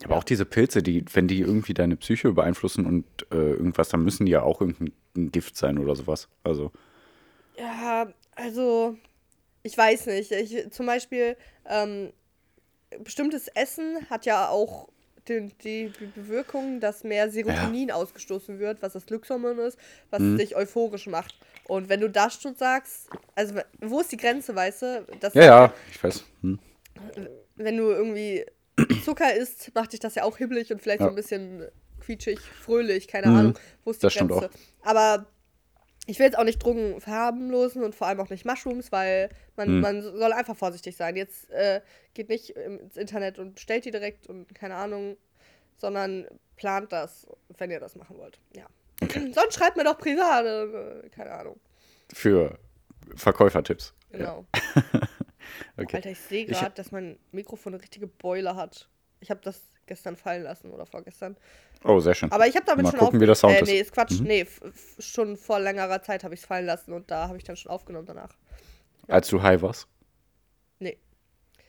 Aber 0.04 0.16
auch 0.16 0.24
diese 0.24 0.44
Pilze, 0.44 0.82
die, 0.82 1.04
wenn 1.12 1.28
die 1.28 1.40
irgendwie 1.40 1.74
deine 1.74 1.94
Psyche 1.96 2.32
beeinflussen 2.32 2.84
und 2.84 3.04
äh, 3.30 3.36
irgendwas, 3.52 3.88
dann 3.90 4.02
müssen 4.02 4.26
die 4.26 4.32
ja 4.32 4.42
auch 4.42 4.60
irgendein 4.60 5.30
Gift 5.30 5.56
sein 5.56 5.78
oder 5.78 5.94
sowas. 5.94 6.28
Also. 6.42 6.72
Ja, 7.56 8.12
also 8.34 8.96
ich 9.62 9.78
weiß 9.78 10.06
nicht. 10.06 10.32
Ich, 10.32 10.72
zum 10.72 10.86
Beispiel, 10.86 11.36
ähm, 11.66 12.12
bestimmtes 13.02 13.48
Essen 13.48 14.08
hat 14.10 14.26
ja 14.26 14.48
auch 14.48 14.88
die, 15.28 15.48
die 15.62 15.92
Bewirkung, 16.14 16.80
dass 16.80 17.04
mehr 17.04 17.30
Serotonin 17.30 17.88
ja. 17.88 17.94
ausgestoßen 17.94 18.58
wird, 18.58 18.82
was 18.82 18.92
das 18.92 19.06
Glückshormon 19.06 19.58
ist, 19.58 19.78
was 20.10 20.20
mhm. 20.20 20.36
dich 20.36 20.54
euphorisch 20.56 21.06
macht. 21.06 21.34
Und 21.66 21.88
wenn 21.88 22.00
du 22.00 22.10
das 22.10 22.40
schon 22.40 22.54
sagst, 22.56 23.08
also 23.34 23.54
wo 23.80 24.00
ist 24.00 24.12
die 24.12 24.16
Grenze, 24.16 24.54
weißt 24.54 24.82
du? 24.82 25.06
ja, 25.32 25.44
ja, 25.44 25.74
ich 25.90 26.02
weiß. 26.02 26.24
Hm. 26.42 26.58
Wenn 27.56 27.76
du 27.76 27.84
irgendwie 27.84 28.44
Zucker 29.04 29.34
isst, 29.34 29.74
macht 29.74 29.92
dich 29.92 30.00
das 30.00 30.14
ja 30.14 30.24
auch 30.24 30.36
hibbelig 30.36 30.70
und 30.72 30.82
vielleicht 30.82 31.00
ja. 31.00 31.06
so 31.06 31.10
ein 31.10 31.16
bisschen 31.16 31.64
quietschig, 32.00 32.38
fröhlich, 32.40 33.08
keine 33.08 33.28
mhm. 33.28 33.36
Ahnung. 33.36 33.58
Wo 33.84 33.92
ist 33.92 34.02
die 34.02 34.06
das 34.06 34.14
Grenze? 34.14 34.50
Aber 34.82 35.26
ich 36.06 36.18
will 36.18 36.26
jetzt 36.26 36.38
auch 36.38 36.44
nicht 36.44 36.62
Drogen 36.62 37.00
verharmlosen 37.00 37.82
und 37.82 37.94
vor 37.94 38.06
allem 38.06 38.20
auch 38.20 38.30
nicht 38.30 38.44
Mushrooms, 38.44 38.92
weil 38.92 39.30
man, 39.56 39.68
hm. 39.68 39.80
man 39.80 40.02
soll 40.02 40.32
einfach 40.32 40.56
vorsichtig 40.56 40.96
sein. 40.96 41.16
Jetzt 41.16 41.50
äh, 41.50 41.80
geht 42.12 42.28
nicht 42.28 42.50
ins 42.50 42.96
Internet 42.96 43.38
und 43.38 43.54
bestellt 43.54 43.84
die 43.84 43.90
direkt 43.90 44.26
und 44.26 44.54
keine 44.54 44.74
Ahnung, 44.76 45.16
sondern 45.78 46.26
plant 46.56 46.92
das, 46.92 47.26
wenn 47.56 47.70
ihr 47.70 47.80
das 47.80 47.96
machen 47.96 48.18
wollt. 48.18 48.38
Ja. 48.54 48.66
Okay. 49.02 49.32
Sonst 49.34 49.54
schreibt 49.54 49.76
mir 49.76 49.84
doch 49.84 49.98
privat, 49.98 50.44
äh, 50.44 51.08
keine 51.08 51.32
Ahnung. 51.32 51.58
Für 52.12 52.58
Verkäufertipps. 53.16 53.94
Genau. 54.12 54.44
okay. 55.76 55.96
Alter, 55.96 56.10
ich 56.10 56.20
sehe 56.20 56.46
gerade, 56.46 56.74
dass 56.74 56.92
mein 56.92 57.18
Mikrofon 57.32 57.74
eine 57.74 57.82
richtige 57.82 58.06
Beule 58.06 58.56
hat. 58.56 58.88
Ich 59.20 59.30
habe 59.30 59.40
das 59.42 59.62
gestern 59.86 60.16
fallen 60.16 60.42
lassen 60.42 60.70
oder 60.70 60.86
vorgestern. 60.86 61.36
Oh, 61.84 62.00
sehr 62.00 62.14
schön. 62.14 62.32
Aber 62.32 62.46
ich 62.46 62.56
habe 62.56 62.64
damit 62.66 62.84
Mal 62.84 62.90
schon 62.90 63.00
gucken, 63.00 63.20
wie 63.20 63.26
der 63.26 63.34
Sound 63.34 63.54
äh, 63.54 63.62
ist. 63.62 63.68
Nee, 63.68 63.80
ist 63.80 63.92
Quatsch. 63.92 64.20
Mhm. 64.20 64.26
Nee, 64.26 64.46
schon 64.98 65.36
vor 65.36 65.60
längerer 65.60 66.02
Zeit 66.02 66.24
habe 66.24 66.34
ich 66.34 66.40
es 66.40 66.46
fallen 66.46 66.66
lassen 66.66 66.92
und 66.92 67.10
da 67.10 67.28
habe 67.28 67.36
ich 67.36 67.44
dann 67.44 67.56
schon 67.56 67.70
aufgenommen 67.70 68.06
danach. 68.06 68.36
Ja. 69.08 69.14
Als 69.14 69.28
du 69.28 69.42
high 69.42 69.60
warst? 69.60 69.86
Nee. 70.78 70.98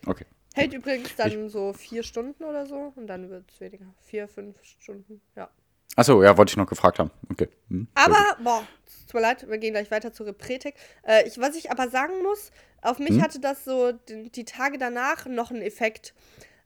Okay. 0.06 0.26
Hält 0.54 0.74
übrigens 0.74 1.16
dann 1.18 1.46
ich 1.46 1.52
so 1.52 1.74
vier 1.74 2.04
Stunden 2.04 2.44
oder 2.46 2.66
so 2.66 2.94
und 2.96 3.08
dann 3.08 3.30
wird 3.30 3.52
es 3.52 3.60
weniger. 3.60 3.94
Vier, 4.02 4.28
fünf 4.30 4.64
Stunden, 4.64 5.22
ja. 5.36 5.50
Achso, 5.98 6.24
ja, 6.24 6.38
wollte 6.38 6.52
ich 6.52 6.58
noch 6.58 6.68
gefragt 6.68 7.00
haben. 7.00 7.12
Okay. 7.32 7.48
Hm, 7.70 7.88
aber, 7.94 8.38
boah, 8.44 8.68
tut 9.06 9.14
mir 9.16 9.22
leid, 9.22 9.48
wir 9.48 9.58
gehen 9.58 9.74
gleich 9.74 9.92
weiter 9.92 10.12
zur 10.12 10.28
Repretik. 10.28 10.76
Äh, 11.08 11.28
ich, 11.28 11.40
was 11.40 11.56
ich 11.56 11.72
aber 11.72 11.90
sagen 11.90 12.22
muss, 12.22 12.52
auf 12.82 13.00
mich 13.00 13.12
hm? 13.12 13.22
hatte 13.22 13.40
das 13.40 13.64
so 13.64 13.94
die, 13.94 14.30
die, 14.30 14.46
Tage 14.46 14.78
danach 14.78 15.26
noch 15.26 15.52
einen 15.52 15.62
Effekt. 15.62 16.14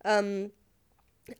Ähm, 0.04 0.52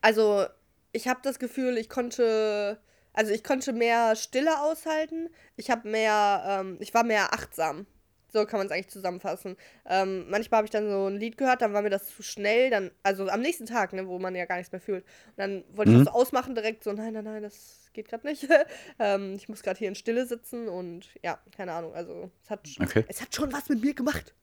also 0.00 0.46
ich 0.92 1.08
habe 1.08 1.20
das 1.22 1.38
Gefühl, 1.38 1.78
ich 1.78 1.88
konnte, 1.88 2.80
also 3.12 3.32
ich 3.32 3.44
konnte 3.44 3.72
mehr 3.72 4.16
Stille 4.16 4.60
aushalten. 4.60 5.28
Ich 5.56 5.70
habe 5.70 5.88
mehr, 5.88 6.42
ähm, 6.46 6.76
ich 6.80 6.94
war 6.94 7.04
mehr 7.04 7.32
achtsam. 7.32 7.86
So 8.32 8.46
kann 8.46 8.58
man 8.58 8.66
es 8.66 8.72
eigentlich 8.72 8.88
zusammenfassen. 8.88 9.56
Ähm, 9.86 10.26
manchmal 10.30 10.58
habe 10.58 10.66
ich 10.66 10.70
dann 10.70 10.88
so 10.88 11.06
ein 11.06 11.16
Lied 11.16 11.36
gehört, 11.36 11.62
dann 11.62 11.72
war 11.72 11.82
mir 11.82 11.90
das 11.90 12.06
zu 12.06 12.22
schnell, 12.22 12.70
dann, 12.70 12.92
also 13.02 13.28
am 13.28 13.40
nächsten 13.40 13.66
Tag, 13.66 13.92
ne, 13.92 14.06
wo 14.06 14.20
man 14.20 14.36
ja 14.36 14.44
gar 14.44 14.56
nichts 14.56 14.70
mehr 14.70 14.80
fühlt. 14.80 15.04
Und 15.04 15.38
dann 15.38 15.64
wollte 15.72 15.90
mhm. 15.90 15.98
ich 15.98 16.04
das 16.04 16.14
so 16.14 16.20
ausmachen 16.20 16.54
direkt, 16.54 16.84
so, 16.84 16.92
nein, 16.92 17.12
nein, 17.12 17.24
nein, 17.24 17.42
das 17.42 17.90
geht 17.92 18.08
gerade 18.08 18.26
nicht. 18.26 18.46
ähm, 18.98 19.34
ich 19.34 19.48
muss 19.48 19.62
gerade 19.62 19.78
hier 19.78 19.88
in 19.88 19.96
Stille 19.96 20.26
sitzen 20.26 20.68
und 20.68 21.08
ja, 21.22 21.40
keine 21.56 21.72
Ahnung. 21.72 21.92
Also 21.94 22.30
es 22.44 22.50
hat, 22.50 22.68
okay. 22.80 23.04
es 23.08 23.20
hat 23.20 23.34
schon 23.34 23.52
was 23.52 23.68
mit 23.68 23.82
mir 23.82 23.94
gemacht. 23.94 24.34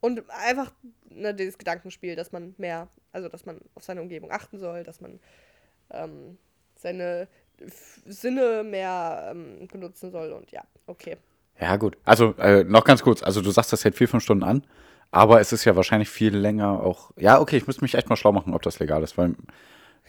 Und 0.00 0.22
einfach 0.30 0.72
ne, 1.10 1.34
dieses 1.34 1.58
Gedankenspiel, 1.58 2.16
dass 2.16 2.32
man 2.32 2.54
mehr, 2.58 2.88
also 3.12 3.28
dass 3.28 3.44
man 3.44 3.60
auf 3.74 3.84
seine 3.84 4.00
Umgebung 4.00 4.30
achten 4.30 4.58
soll, 4.58 4.82
dass 4.82 5.00
man 5.00 5.20
ähm, 5.90 6.38
seine 6.74 7.28
Sinne 8.06 8.62
mehr 8.64 9.28
ähm, 9.30 9.68
benutzen 9.70 10.10
soll 10.10 10.32
und 10.32 10.50
ja, 10.50 10.62
okay. 10.86 11.18
Ja, 11.60 11.76
gut. 11.76 11.98
Also 12.04 12.34
äh, 12.38 12.64
noch 12.64 12.84
ganz 12.84 13.02
kurz, 13.02 13.22
also 13.22 13.42
du 13.42 13.50
sagst, 13.50 13.72
das 13.72 13.84
hält 13.84 13.94
vier, 13.94 14.08
fünf 14.08 14.22
Stunden 14.22 14.44
an, 14.44 14.64
aber 15.10 15.40
es 15.40 15.52
ist 15.52 15.64
ja 15.66 15.76
wahrscheinlich 15.76 16.08
viel 16.08 16.34
länger 16.34 16.82
auch. 16.82 17.10
Ja, 17.16 17.38
okay, 17.38 17.58
ich 17.58 17.66
müsste 17.66 17.82
mich 17.82 17.94
echt 17.94 18.08
mal 18.08 18.16
schlau 18.16 18.32
machen, 18.32 18.54
ob 18.54 18.62
das 18.62 18.78
legal 18.78 19.02
ist, 19.02 19.18
weil 19.18 19.34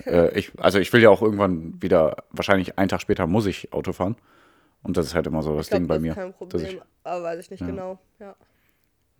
äh, 0.05 0.31
ich, 0.39 0.51
also 0.57 0.79
ich 0.79 0.93
will 0.93 1.01
ja 1.01 1.09
auch 1.09 1.21
irgendwann 1.21 1.81
wieder, 1.81 2.23
wahrscheinlich 2.29 2.77
einen 2.77 2.87
Tag 2.87 3.01
später 3.01 3.27
muss 3.27 3.45
ich 3.45 3.73
Auto 3.73 3.91
fahren. 3.91 4.15
Und 4.83 4.97
das 4.97 5.05
ist 5.05 5.13
halt 5.13 5.27
immer 5.27 5.43
so 5.43 5.55
das 5.57 5.67
glaub, 5.67 5.79
Ding 5.79 5.87
bei 5.87 5.95
das 5.95 6.01
mir. 6.01 6.15
Kein 6.15 6.33
Problem, 6.33 6.65
ich, 6.65 6.81
aber 7.03 7.23
weiß 7.23 7.39
ich 7.39 7.51
nicht 7.51 7.59
ja. 7.59 7.67
genau, 7.67 7.99
ja. 8.19 8.35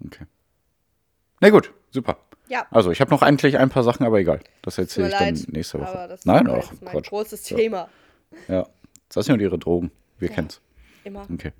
Okay. 0.05 0.25
Na 1.41 1.49
gut, 1.49 1.73
super. 1.89 2.17
Ja. 2.47 2.65
Also, 2.71 2.91
ich 2.91 3.01
habe 3.01 3.11
noch 3.11 3.21
eigentlich 3.21 3.57
ein 3.57 3.69
paar 3.69 3.83
Sachen, 3.83 4.05
aber 4.05 4.19
egal. 4.19 4.39
Das 4.61 4.77
erzähle 4.77 5.09
ich 5.09 5.15
dann 5.15 5.33
nächste 5.47 5.79
Woche. 5.79 6.17
Nein, 6.23 6.47
auch. 6.47 6.57
Das 6.57 6.71
ist 6.71 6.81
mein 6.83 7.01
großes 7.01 7.43
Thema. 7.43 7.89
Ja. 8.47 8.67
Das 9.13 9.25
sind 9.25 9.41
ihre 9.41 9.57
Drogen. 9.57 9.91
Wir 10.19 10.29
ja. 10.29 10.35
kennen's. 10.35 10.61
Immer. 11.03 11.25
Okay. 11.33 11.51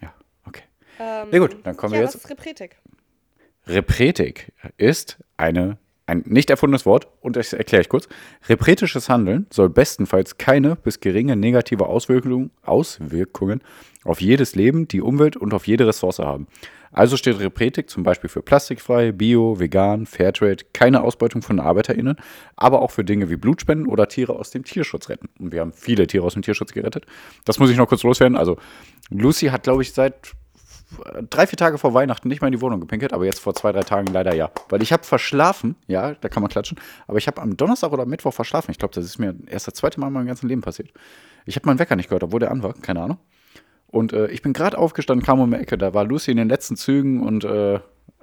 Ja, 0.00 0.12
okay. 0.44 0.62
Ähm, 0.98 1.28
Na 1.30 1.38
gut, 1.38 1.56
dann 1.62 1.76
kommen 1.76 1.94
ja, 1.94 2.00
wir 2.00 2.04
jetzt. 2.04 2.16
Was 2.16 2.24
ist 2.24 2.30
Repretik? 2.30 2.76
Repretik 3.66 4.52
ist 4.76 5.18
eine 5.36 5.78
ein 6.06 6.24
nicht 6.26 6.50
erfundenes 6.50 6.84
Wort 6.84 7.08
und 7.20 7.36
das 7.36 7.52
erkläre 7.52 7.82
ich 7.82 7.88
kurz. 7.88 8.08
Repretisches 8.48 9.08
Handeln 9.08 9.46
soll 9.50 9.70
bestenfalls 9.70 10.36
keine 10.36 10.76
bis 10.76 11.00
geringe 11.00 11.36
negative 11.36 11.86
Auswirkungen, 11.86 12.50
Auswirkungen 12.62 13.62
auf 14.04 14.20
jedes 14.20 14.54
Leben, 14.56 14.88
die 14.88 15.00
Umwelt 15.00 15.36
und 15.36 15.54
auf 15.54 15.66
jede 15.66 15.86
Ressource 15.86 16.18
haben. 16.18 16.48
Also 16.92 17.16
steht 17.16 17.40
Repretik 17.40 17.88
zum 17.88 18.02
Beispiel 18.02 18.28
für 18.28 18.42
plastikfrei, 18.42 19.12
bio, 19.12 19.58
vegan, 19.58 20.06
Fairtrade, 20.06 20.64
keine 20.74 21.02
Ausbeutung 21.02 21.40
von 21.40 21.58
ArbeiterInnen, 21.58 22.16
aber 22.54 22.82
auch 22.82 22.90
für 22.90 23.04
Dinge 23.04 23.30
wie 23.30 23.36
Blutspenden 23.36 23.86
oder 23.86 24.08
Tiere 24.08 24.34
aus 24.34 24.50
dem 24.50 24.64
Tierschutz 24.64 25.08
retten. 25.08 25.28
Und 25.38 25.52
wir 25.52 25.60
haben 25.60 25.72
viele 25.72 26.06
Tiere 26.06 26.24
aus 26.24 26.34
dem 26.34 26.42
Tierschutz 26.42 26.72
gerettet. 26.72 27.06
Das 27.44 27.58
muss 27.58 27.70
ich 27.70 27.76
noch 27.78 27.88
kurz 27.88 28.02
loswerden. 28.02 28.36
Also 28.36 28.58
Lucy 29.08 29.46
hat, 29.46 29.62
glaube 29.62 29.82
ich, 29.82 29.92
seit 29.92 30.34
drei, 31.30 31.46
vier 31.46 31.56
Tage 31.56 31.78
vor 31.78 31.94
Weihnachten 31.94 32.28
nicht 32.28 32.40
mal 32.40 32.48
in 32.48 32.52
die 32.52 32.60
Wohnung 32.60 32.80
gepinkelt, 32.80 33.12
aber 33.12 33.24
jetzt 33.24 33.38
vor 33.38 33.54
zwei, 33.54 33.72
drei 33.72 33.82
Tagen 33.82 34.12
leider 34.12 34.34
ja. 34.34 34.50
Weil 34.68 34.82
ich 34.82 34.92
habe 34.92 35.04
verschlafen, 35.04 35.76
ja, 35.86 36.14
da 36.14 36.28
kann 36.28 36.42
man 36.42 36.50
klatschen, 36.50 36.78
aber 37.06 37.18
ich 37.18 37.26
habe 37.26 37.40
am 37.40 37.56
Donnerstag 37.56 37.92
oder 37.92 38.06
Mittwoch 38.06 38.34
verschlafen. 38.34 38.70
Ich 38.70 38.78
glaube, 38.78 38.94
das 38.94 39.04
ist 39.04 39.18
mir 39.18 39.34
erst 39.46 39.66
das 39.66 39.74
zweite 39.74 40.00
Mal 40.00 40.08
in 40.08 40.12
meinem 40.12 40.26
ganzen 40.26 40.48
Leben 40.48 40.60
passiert. 40.60 40.90
Ich 41.46 41.56
habe 41.56 41.66
meinen 41.66 41.78
Wecker 41.78 41.96
nicht 41.96 42.08
gehört, 42.08 42.24
obwohl 42.24 42.40
der 42.40 42.50
an 42.50 42.62
war, 42.62 42.74
keine 42.74 43.00
Ahnung. 43.00 43.18
Und 43.92 44.14
äh, 44.14 44.26
ich 44.28 44.40
bin 44.40 44.54
gerade 44.54 44.78
aufgestanden, 44.78 45.24
kam 45.24 45.38
um 45.38 45.50
die 45.50 45.58
Ecke, 45.58 45.76
da 45.76 45.92
war 45.94 46.04
Lucy 46.04 46.30
in 46.30 46.38
den 46.38 46.48
letzten 46.48 46.76
Zügen 46.76 47.20
und 47.20 47.44
äh, 47.44 47.78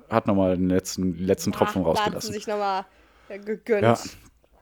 hat 0.10 0.26
nochmal 0.26 0.58
den 0.58 0.68
letzten, 0.68 1.18
letzten 1.18 1.52
Tropfen 1.52 1.84
Ach, 1.84 1.90
rausgelassen. 1.90 2.34
Sich 2.34 2.48
nochmal 2.48 2.86
gegönnt. 3.46 3.84
Ja. 3.84 3.98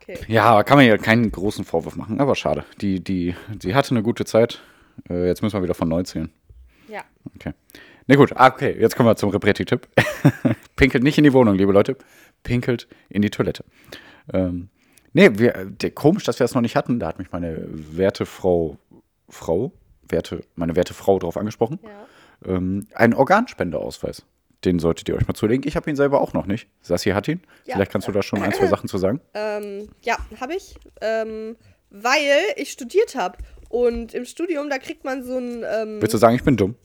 Okay. 0.01 0.19
Ja, 0.27 0.63
kann 0.63 0.77
man 0.77 0.85
ja 0.85 0.97
keinen 0.97 1.31
großen 1.31 1.63
Vorwurf 1.63 1.95
machen, 1.95 2.19
aber 2.19 2.35
schade. 2.35 2.65
Die, 2.81 3.01
die, 3.01 3.35
sie 3.61 3.73
hatte 3.73 3.91
eine 3.91 4.03
gute 4.03 4.25
Zeit. 4.25 4.61
Äh, 5.09 5.27
jetzt 5.27 5.41
müssen 5.41 5.55
wir 5.55 5.63
wieder 5.63 5.73
von 5.73 5.87
neu 5.87 6.03
zählen. 6.03 6.29
Ja. 6.89 7.03
Okay. 7.35 7.53
Na 8.07 8.15
gut, 8.15 8.33
ah, 8.35 8.47
okay, 8.47 8.75
jetzt 8.77 8.97
kommen 8.97 9.07
wir 9.07 9.15
zum 9.15 9.29
Repretti-Tipp. 9.29 9.87
Pinkelt 10.75 11.03
nicht 11.03 11.17
in 11.17 11.23
die 11.23 11.33
Wohnung, 11.33 11.55
liebe 11.55 11.71
Leute. 11.71 11.97
Pinkelt 12.43 12.87
in 13.07 13.21
die 13.21 13.29
Toilette. 13.29 13.63
Ähm, 14.33 14.67
nee, 15.13 15.29
wir, 15.33 15.65
der, 15.65 15.91
komisch, 15.91 16.25
dass 16.25 16.39
wir 16.39 16.43
das 16.43 16.53
noch 16.53 16.61
nicht 16.61 16.75
hatten. 16.75 16.99
Da 16.99 17.07
hat 17.07 17.19
mich 17.19 17.31
meine 17.31 17.65
werte 17.69 18.25
Frau, 18.25 18.77
Frau, 19.29 19.71
werte, 20.09 20.41
meine 20.55 20.75
werte 20.75 20.93
Frau 20.93 21.19
drauf 21.19 21.37
angesprochen. 21.37 21.79
Ja. 21.83 22.55
Ähm, 22.55 22.87
ein 22.93 23.13
Organspendeausweis. 23.13 24.23
Den 24.65 24.79
solltet 24.79 25.07
ihr 25.07 25.15
euch 25.15 25.27
mal 25.27 25.35
zulegen. 25.35 25.67
Ich 25.67 25.75
habe 25.75 25.89
ihn 25.89 25.95
selber 25.95 26.19
auch 26.19 26.33
noch 26.33 26.47
nicht. 26.47 26.67
Sassi 26.81 27.11
hat 27.11 27.27
ihn. 27.27 27.41
Ja. 27.65 27.75
Vielleicht 27.75 27.91
kannst 27.91 28.07
du 28.07 28.11
da 28.11 28.23
schon 28.23 28.41
ein, 28.41 28.53
zwei 28.53 28.67
Sachen 28.67 28.89
zu 28.89 28.97
sagen. 28.97 29.21
Ähm, 29.33 29.89
ja, 30.01 30.17
habe 30.41 30.55
ich. 30.55 30.75
Ähm, 31.01 31.55
weil 31.89 32.41
ich 32.55 32.71
studiert 32.71 33.15
habe. 33.15 33.37
Und 33.69 34.13
im 34.13 34.25
Studium, 34.25 34.69
da 34.69 34.79
kriegt 34.79 35.03
man 35.03 35.23
so 35.23 35.37
ein. 35.37 35.63
Ähm, 35.63 36.01
Willst 36.01 36.13
du 36.13 36.17
sagen, 36.17 36.35
ich 36.35 36.43
bin 36.43 36.57
dumm? 36.57 36.75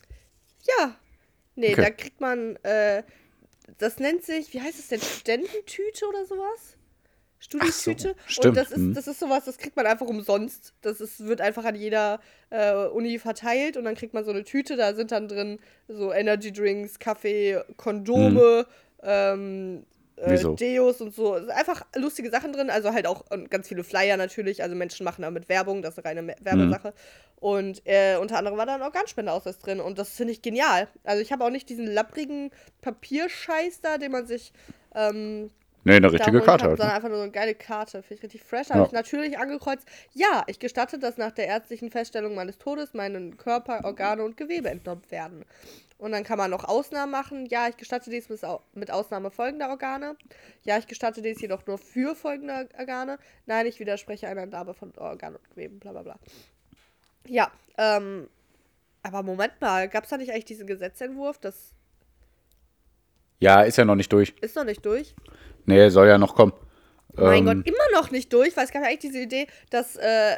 Ja, 0.79 0.97
Nee, 1.55 1.73
okay. 1.73 1.83
da 1.83 1.91
kriegt 1.91 2.21
man, 2.21 2.57
äh, 2.63 3.03
das 3.79 3.99
nennt 3.99 4.25
sich, 4.25 4.55
wie 4.55 4.61
heißt 4.61 4.79
es 4.79 4.89
denn, 4.89 5.01
Studententüte 5.01 6.07
oder 6.09 6.25
sowas? 6.25 6.77
Studietüte. 7.43 8.15
So, 8.29 8.49
und 8.49 8.57
das 8.57 8.71
ist, 8.71 8.79
mhm. 8.79 8.95
das 8.95 9.09
ist 9.09 9.19
sowas, 9.19 9.45
das 9.45 9.59
kriegt 9.59 9.75
man 9.75 9.85
einfach 9.85 10.07
umsonst. 10.07 10.75
Das 10.81 11.01
ist, 11.01 11.27
wird 11.27 11.41
einfach 11.41 11.65
an 11.65 11.75
jeder 11.75 12.21
äh, 12.51 12.73
Uni 12.87 13.19
verteilt 13.19 13.77
und 13.77 13.85
dann 13.85 13.97
kriegt 13.97 14.15
man 14.15 14.25
so 14.25 14.31
eine 14.31 14.45
Tüte, 14.45 14.77
da 14.77 14.95
sind 14.95 15.11
dann 15.11 15.27
drin 15.27 15.59
so 15.89 16.13
Energy 16.13 16.53
Drinks, 16.53 17.01
Kaffee, 17.01 17.61
Kondome, 17.77 18.65
mhm. 19.03 19.03
ähm, 19.03 19.87
äh, 20.15 20.55
Deos 20.55 21.01
und 21.01 21.13
so. 21.17 21.35
Einfach 21.35 21.85
lustige 21.97 22.31
Sachen 22.31 22.53
drin, 22.53 22.71
also 22.71 22.93
halt 22.93 23.09
auch 23.09 23.25
ganz 23.51 23.67
viele 23.67 23.83
Flyer 23.83 24.17
natürlich. 24.17 24.63
Also 24.63 24.77
Menschen 24.77 25.03
machen 25.03 25.23
damit 25.23 25.49
Werbung, 25.49 25.83
das 25.83 25.99
ist 25.99 26.07
eine 26.07 26.21
reine 26.21 26.37
Werbesache. 26.43 26.89
Mhm. 26.89 27.39
Und 27.41 27.83
äh, 27.87 28.19
unter 28.19 28.39
anderem 28.39 28.57
war 28.57 28.67
da 28.67 28.77
ein 28.77 28.83
Organspendeausweis 28.83 29.59
drin 29.59 29.81
und 29.81 29.99
das 29.99 30.11
finde 30.11 30.33
ich 30.33 30.43
genial. 30.43 30.87
Also 31.03 31.21
ich 31.21 31.33
habe 31.33 31.45
auch 31.45 31.51
nicht 31.51 31.69
diesen 31.69 31.89
lapprigen 31.89 32.53
Papierscheiß 32.83 33.81
da, 33.81 33.99
den 33.99 34.13
man 34.13 34.29
sich 34.29 34.53
ähm, 34.95 35.51
Nee, 35.85 35.97
eine 35.97 36.13
richtige 36.13 36.31
darum 36.33 36.47
Karte 36.47 36.65
hab, 36.65 36.71
halt. 36.71 36.79
sondern 36.79 36.89
Ne? 36.89 36.95
einfach 36.97 37.09
nur 37.09 37.19
so 37.19 37.23
eine 37.25 37.33
geile 37.33 37.55
Karte. 37.55 38.03
Finde 38.03 38.15
ich 38.15 38.23
richtig 38.23 38.43
fresh. 38.45 38.71
Habe 38.71 38.81
Ja. 38.81 38.87
ich 38.87 38.93
natürlich 38.93 39.39
angekreuzt. 39.39 39.87
Ja, 40.13 40.45
ich 40.47 40.59
gestatte, 40.59 40.99
dass 40.99 41.17
nach 41.17 41.33
der 41.33 41.47
ärztlichen 41.49 41.91
Feststellung 41.91 42.35
meines 42.35 42.59
Todes 42.59 42.95
meinen 42.95 43.37
Körper, 43.37 43.85
Organe 43.85 44.23
und 44.25 44.37
Gewebe 44.37 44.71
entnommen 44.71 45.03
werden. 45.11 45.45
Und 45.99 46.13
dann 46.13 46.25
kann 46.25 46.39
man 46.39 46.51
noch 46.51 46.65
Ausnahmen 46.65 47.13
machen. 47.13 47.47
Ja, 47.47 47.69
ich 47.69 47.77
gestatte 47.77 48.11
dies 48.11 48.29
mit 48.29 48.45
Au- 48.45 48.61
mit 48.75 48.91
Ausnahme 48.91 49.31
folgender 49.31 49.69
Organe. 49.71 50.17
Ja, 50.65 50.79
ich 50.79 50.87
gestatte 50.89 51.23
dies 51.23 51.41
jedoch 51.41 51.65
nur 51.67 51.79
für 51.79 52.15
folgende 52.17 52.69
Organe. 52.79 53.19
Nein, 53.47 53.67
ich 53.67 53.79
widerspreche 53.81 54.27
einer 54.29 54.43
Entnahme 54.43 54.75
von 54.75 54.93
Organen 54.99 55.37
und 55.37 55.51
Geweben, 55.51 55.79
bla 55.79 55.93
bla 55.93 56.03
bla. 56.03 56.19
Ja, 57.27 57.51
ähm, 57.79 58.29
aber 59.05 59.23
Moment 59.23 59.61
mal, 59.61 59.89
gab 59.89 60.05
es 60.05 60.11
da 60.11 60.17
nicht 60.17 60.31
eigentlich 60.33 60.45
diesen 60.45 60.67
Gesetzentwurf? 60.67 61.39
Das 61.39 61.73
Ja, 63.43 63.63
ist 63.63 63.77
ja 63.77 63.85
noch 63.85 63.97
nicht 63.97 64.13
durch. 64.13 64.35
ist 64.41 64.55
noch 64.55 64.65
nicht 64.65 64.87
durch. 64.87 65.15
Nee, 65.67 65.89
soll 65.89 66.07
ja 66.07 66.17
noch 66.17 66.37
kommen. 66.37 66.53
Mein 67.15 67.39
Ähm, 67.39 67.45
Gott, 67.45 67.67
immer 67.67 68.01
noch 68.01 68.11
nicht 68.13 68.33
durch, 68.33 68.57
weil 68.57 68.65
es 68.65 68.71
gab 68.71 68.83
ja 68.83 68.89
eigentlich 68.89 69.01
diese 69.01 69.21
Idee, 69.21 69.49
dass 69.71 69.97
äh, 69.97 70.37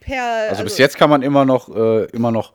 per. 0.00 0.50
Also, 0.50 0.62
bis 0.64 0.76
jetzt 0.76 0.98
kann 0.98 1.08
man 1.08 1.22
immer 1.22 1.44
noch, 1.46 1.74
äh, 1.74 2.04
immer 2.06 2.30
noch 2.30 2.52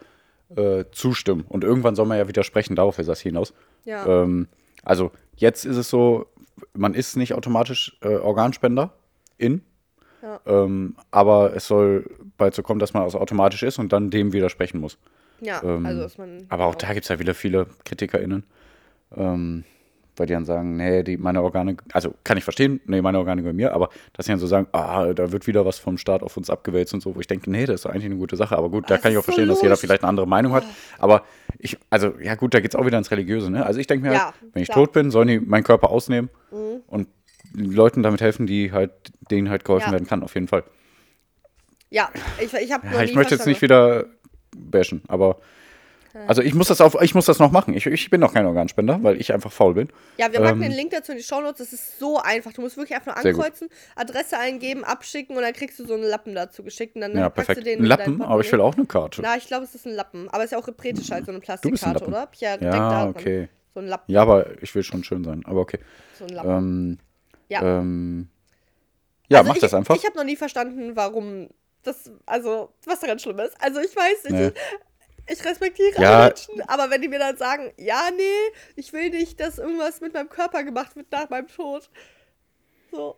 äh, 0.56 0.86
zustimmen. 0.92 1.46
Und 1.50 1.64
irgendwann 1.64 1.96
soll 1.96 2.06
man 2.06 2.18
ja 2.20 2.28
widersprechen, 2.28 2.76
darauf 2.76 3.00
ist 3.00 3.08
das 3.08 3.20
hinaus. 3.22 3.54
Ja. 3.86 4.06
Ähm, 4.06 4.48
also 4.84 5.12
jetzt 5.36 5.66
ist 5.66 5.78
es 5.78 5.90
so, 5.90 6.28
man 6.74 6.94
ist 6.94 7.18
nicht 7.18 7.34
automatisch 7.34 7.98
äh, 8.02 8.16
Organspender 8.16 8.94
in. 9.40 9.64
Ja. 10.22 10.40
Ähm, 10.46 10.96
aber 11.10 11.56
es 11.56 11.68
soll 11.68 12.10
bald 12.38 12.54
so 12.54 12.62
kommen, 12.62 12.80
dass 12.80 12.94
man 12.94 13.02
also 13.04 13.20
automatisch 13.20 13.64
ist 13.64 13.80
und 13.80 13.92
dann 13.92 14.12
dem 14.12 14.32
widersprechen 14.32 14.80
muss. 14.80 14.98
ja, 15.42 15.62
ähm, 15.64 15.86
also 15.86 16.02
dass 16.02 16.18
man. 16.20 16.46
Aber 16.50 16.66
auch 16.66 16.76
da 16.76 16.94
gibt 16.94 17.06
es 17.06 17.10
ja 17.10 17.20
wieder 17.20 17.34
viele 17.34 17.66
KritikerInnen, 17.84 18.44
ähm, 19.16 19.64
weil 20.18 20.28
die 20.28 20.34
dann 20.34 20.46
sagen, 20.46 20.78
nee, 20.78 21.04
die, 21.04 21.18
meine 21.18 21.42
Organe, 21.44 21.76
also 21.92 22.14
kann 22.24 22.38
ich 22.38 22.44
verstehen, 22.46 22.80
nee, 22.86 23.02
meine 23.02 23.18
Organe 23.18 23.42
gehören 23.42 23.58
mir, 23.58 23.74
aber 23.74 23.90
dass 24.14 24.26
sie 24.26 24.32
dann 24.32 24.40
so 24.40 24.48
sagen, 24.48 24.68
ah, 24.72 25.14
da 25.14 25.32
wird 25.34 25.46
wieder 25.46 25.66
was 25.66 25.78
vom 25.78 25.98
Staat 25.98 26.24
auf 26.24 26.38
uns 26.38 26.50
abgewälzt 26.50 26.94
und 26.94 27.02
so, 27.02 27.16
wo 27.16 27.20
ich 27.20 27.28
denke, 27.28 27.52
nee, 27.52 27.66
das 27.66 27.76
ist 27.76 27.86
doch 27.86 27.92
eigentlich 27.92 28.06
eine 28.06 28.16
gute 28.16 28.38
Sache. 28.38 28.58
Aber 28.58 28.70
gut, 28.70 28.86
da 28.90 28.96
Das 28.96 29.02
kann 29.02 29.12
ich 29.12 29.18
auch 29.18 29.24
so 29.24 29.26
verstehen, 29.26 29.50
dass 29.50 29.62
jeder 29.62 29.76
vielleicht 29.76 30.04
eine 30.04 30.10
andere 30.10 30.28
Meinung 30.28 30.54
hat. 30.54 30.66
Aber 31.00 31.24
ich, 31.60 31.78
also, 31.90 32.14
ja 32.22 32.36
gut, 32.36 32.54
da 32.54 32.62
geht 32.62 32.72
es 32.74 32.76
auch 32.80 32.86
wieder 32.86 32.98
ins 32.98 33.12
Religiöse, 33.12 33.50
ne? 33.52 33.66
Also 33.66 33.80
ich 33.80 33.88
denke 33.88 34.08
mir, 34.08 34.14
Ja, 34.14 34.26
halt, 34.28 34.36
wenn 34.54 34.62
ich 34.62 34.70
klar. 34.70 34.80
Mhm. 34.80 34.84
tot 34.86 34.94
bin, 34.94 35.12
sollen 35.12 35.28
die 35.28 35.40
meinen 35.40 35.64
Körper 35.64 35.90
ausnehmen 35.90 36.30
und 36.88 37.08
Leuten 37.54 38.02
damit 38.04 38.22
helfen, 38.22 38.48
die 38.48 38.72
halt, 38.72 38.92
denen 39.32 39.50
halt 39.50 39.66
geholfen 39.66 39.88
Ja. 39.88 39.92
werden 39.94 40.08
kann, 40.08 40.24
auf 40.24 40.34
jeden 40.34 40.48
Fall. 40.48 40.64
Ja, 41.90 42.10
ich, 42.42 42.54
ich 42.54 42.72
habe 42.72 42.86
Ja, 42.92 43.04
ich 43.04 43.14
möchte 43.16 43.36
jetzt 43.36 43.46
nicht 43.46 43.62
wieder 43.62 44.06
bashen, 44.56 45.02
aber 45.08 45.40
also 46.28 46.42
ich 46.42 46.54
muss 46.54 46.68
das 46.70 46.82
auf, 46.82 46.96
ich 47.02 47.14
muss 47.16 47.26
das 47.26 47.40
noch 47.40 47.52
machen. 47.52 47.74
Ich, 47.74 47.86
ich 47.86 48.10
bin 48.10 48.22
noch 48.22 48.34
kein 48.34 48.46
Organspender, 48.46 49.00
weil 49.04 49.20
ich 49.20 49.34
einfach 49.34 49.52
faul 49.52 49.74
bin. 49.74 49.90
Ja, 50.18 50.32
wir 50.32 50.40
packen 50.40 50.62
Ähm, 50.62 50.70
den 50.70 50.72
Link 50.72 50.92
dazu 50.92 51.12
in 51.12 51.18
die 51.18 51.24
Shownotes. 51.24 51.58
Das 51.60 51.74
ist 51.74 52.00
so 52.00 52.20
einfach. 52.20 52.54
Du 52.54 52.62
musst 52.62 52.78
wirklich 52.78 52.96
einfach 52.96 53.16
nur 53.16 53.26
ankreuzen, 53.26 53.70
Adresse 53.96 54.38
eingeben, 54.38 54.84
abschicken 54.84 55.36
und 55.36 55.44
dann 55.44 55.54
kriegst 55.54 55.78
du 55.80 55.86
so 55.86 55.94
einen 55.96 56.04
Lappen 56.04 56.34
dazu 56.36 56.64
geschickt. 56.64 56.96
Und 56.96 57.02
dann 57.02 57.18
Ja, 57.18 57.30
packst 57.30 57.48
perfekt. 57.48 57.58
du 57.60 57.64
den 57.70 57.80
Ein 57.80 57.84
in 57.84 57.90
Lappen, 57.90 58.22
aber 58.22 58.42
ich 58.42 58.52
will 58.52 58.62
auch 58.62 58.76
eine 58.76 58.86
Karte. 58.86 59.22
Na, 59.22 59.36
ich 59.38 59.48
glaube, 59.48 59.66
es 59.66 59.76
ist 59.76 59.86
ein 59.86 59.94
Lappen. 59.94 60.30
Aber 60.30 60.40
es 60.40 60.46
ist 60.46 60.52
ja 60.52 60.58
auch 60.58 60.68
repretisch 60.68 61.12
halt 61.12 61.26
so 61.26 61.32
eine 61.32 61.40
ein 61.40 61.42
Plastikkarte, 61.42 62.00
Lappen. 62.06 62.08
oder? 62.08 62.30
Denk 62.40 62.62
Ja, 62.62 63.08
okay. 63.08 63.50
So 63.74 63.82
ein 63.82 63.88
Lappen. 63.88 64.12
Ja, 64.12 64.22
aber 64.22 64.62
ich 64.64 64.74
will 64.74 64.84
schon 64.84 65.04
schön 65.04 65.24
sein. 65.24 65.44
Aber 65.46 65.60
okay. 65.62 65.80
So 66.18 66.26
ein 66.26 66.30
Lappen. 66.30 66.50
Ähm, 66.52 67.00
ja. 67.50 67.80
ähm, 67.80 68.30
ja, 69.28 69.40
Also 69.40 69.50
mach 69.50 69.56
ich, 69.56 69.62
das 69.62 69.74
einfach. 69.74 69.96
Ich 69.96 70.06
habe 70.06 70.16
noch 70.18 70.24
nie 70.24 70.36
verstanden, 70.36 70.96
warum 70.96 71.50
das, 71.84 72.10
also, 72.26 72.74
was 72.86 73.00
daran 73.02 73.20
schlimm 73.20 73.40
ist. 73.40 73.56
Also 73.62 73.80
ich 73.80 73.96
weiß 73.96 74.24
nicht, 74.26 74.34
Nee. 74.34 74.52
Ich, 75.28 75.44
respektiere 75.46 76.02
Ja. 76.02 76.16
alle 76.20 76.26
Menschen, 76.28 76.62
aber 76.68 76.90
wenn 76.90 77.02
die 77.02 77.08
mir 77.08 77.20
dann 77.20 77.38
sagen, 77.38 77.74
ja, 77.78 78.10
nee, 78.16 78.54
ich 78.76 78.94
will 78.94 79.10
nicht, 79.10 79.40
dass 79.40 79.58
irgendwas 79.58 80.02
mit 80.02 80.14
meinem 80.14 80.30
Körper 80.30 80.64
gemacht 80.64 80.96
wird 80.96 81.12
nach 81.12 81.30
meinem 81.30 81.48
Tod. 81.48 81.90
So. 82.92 83.18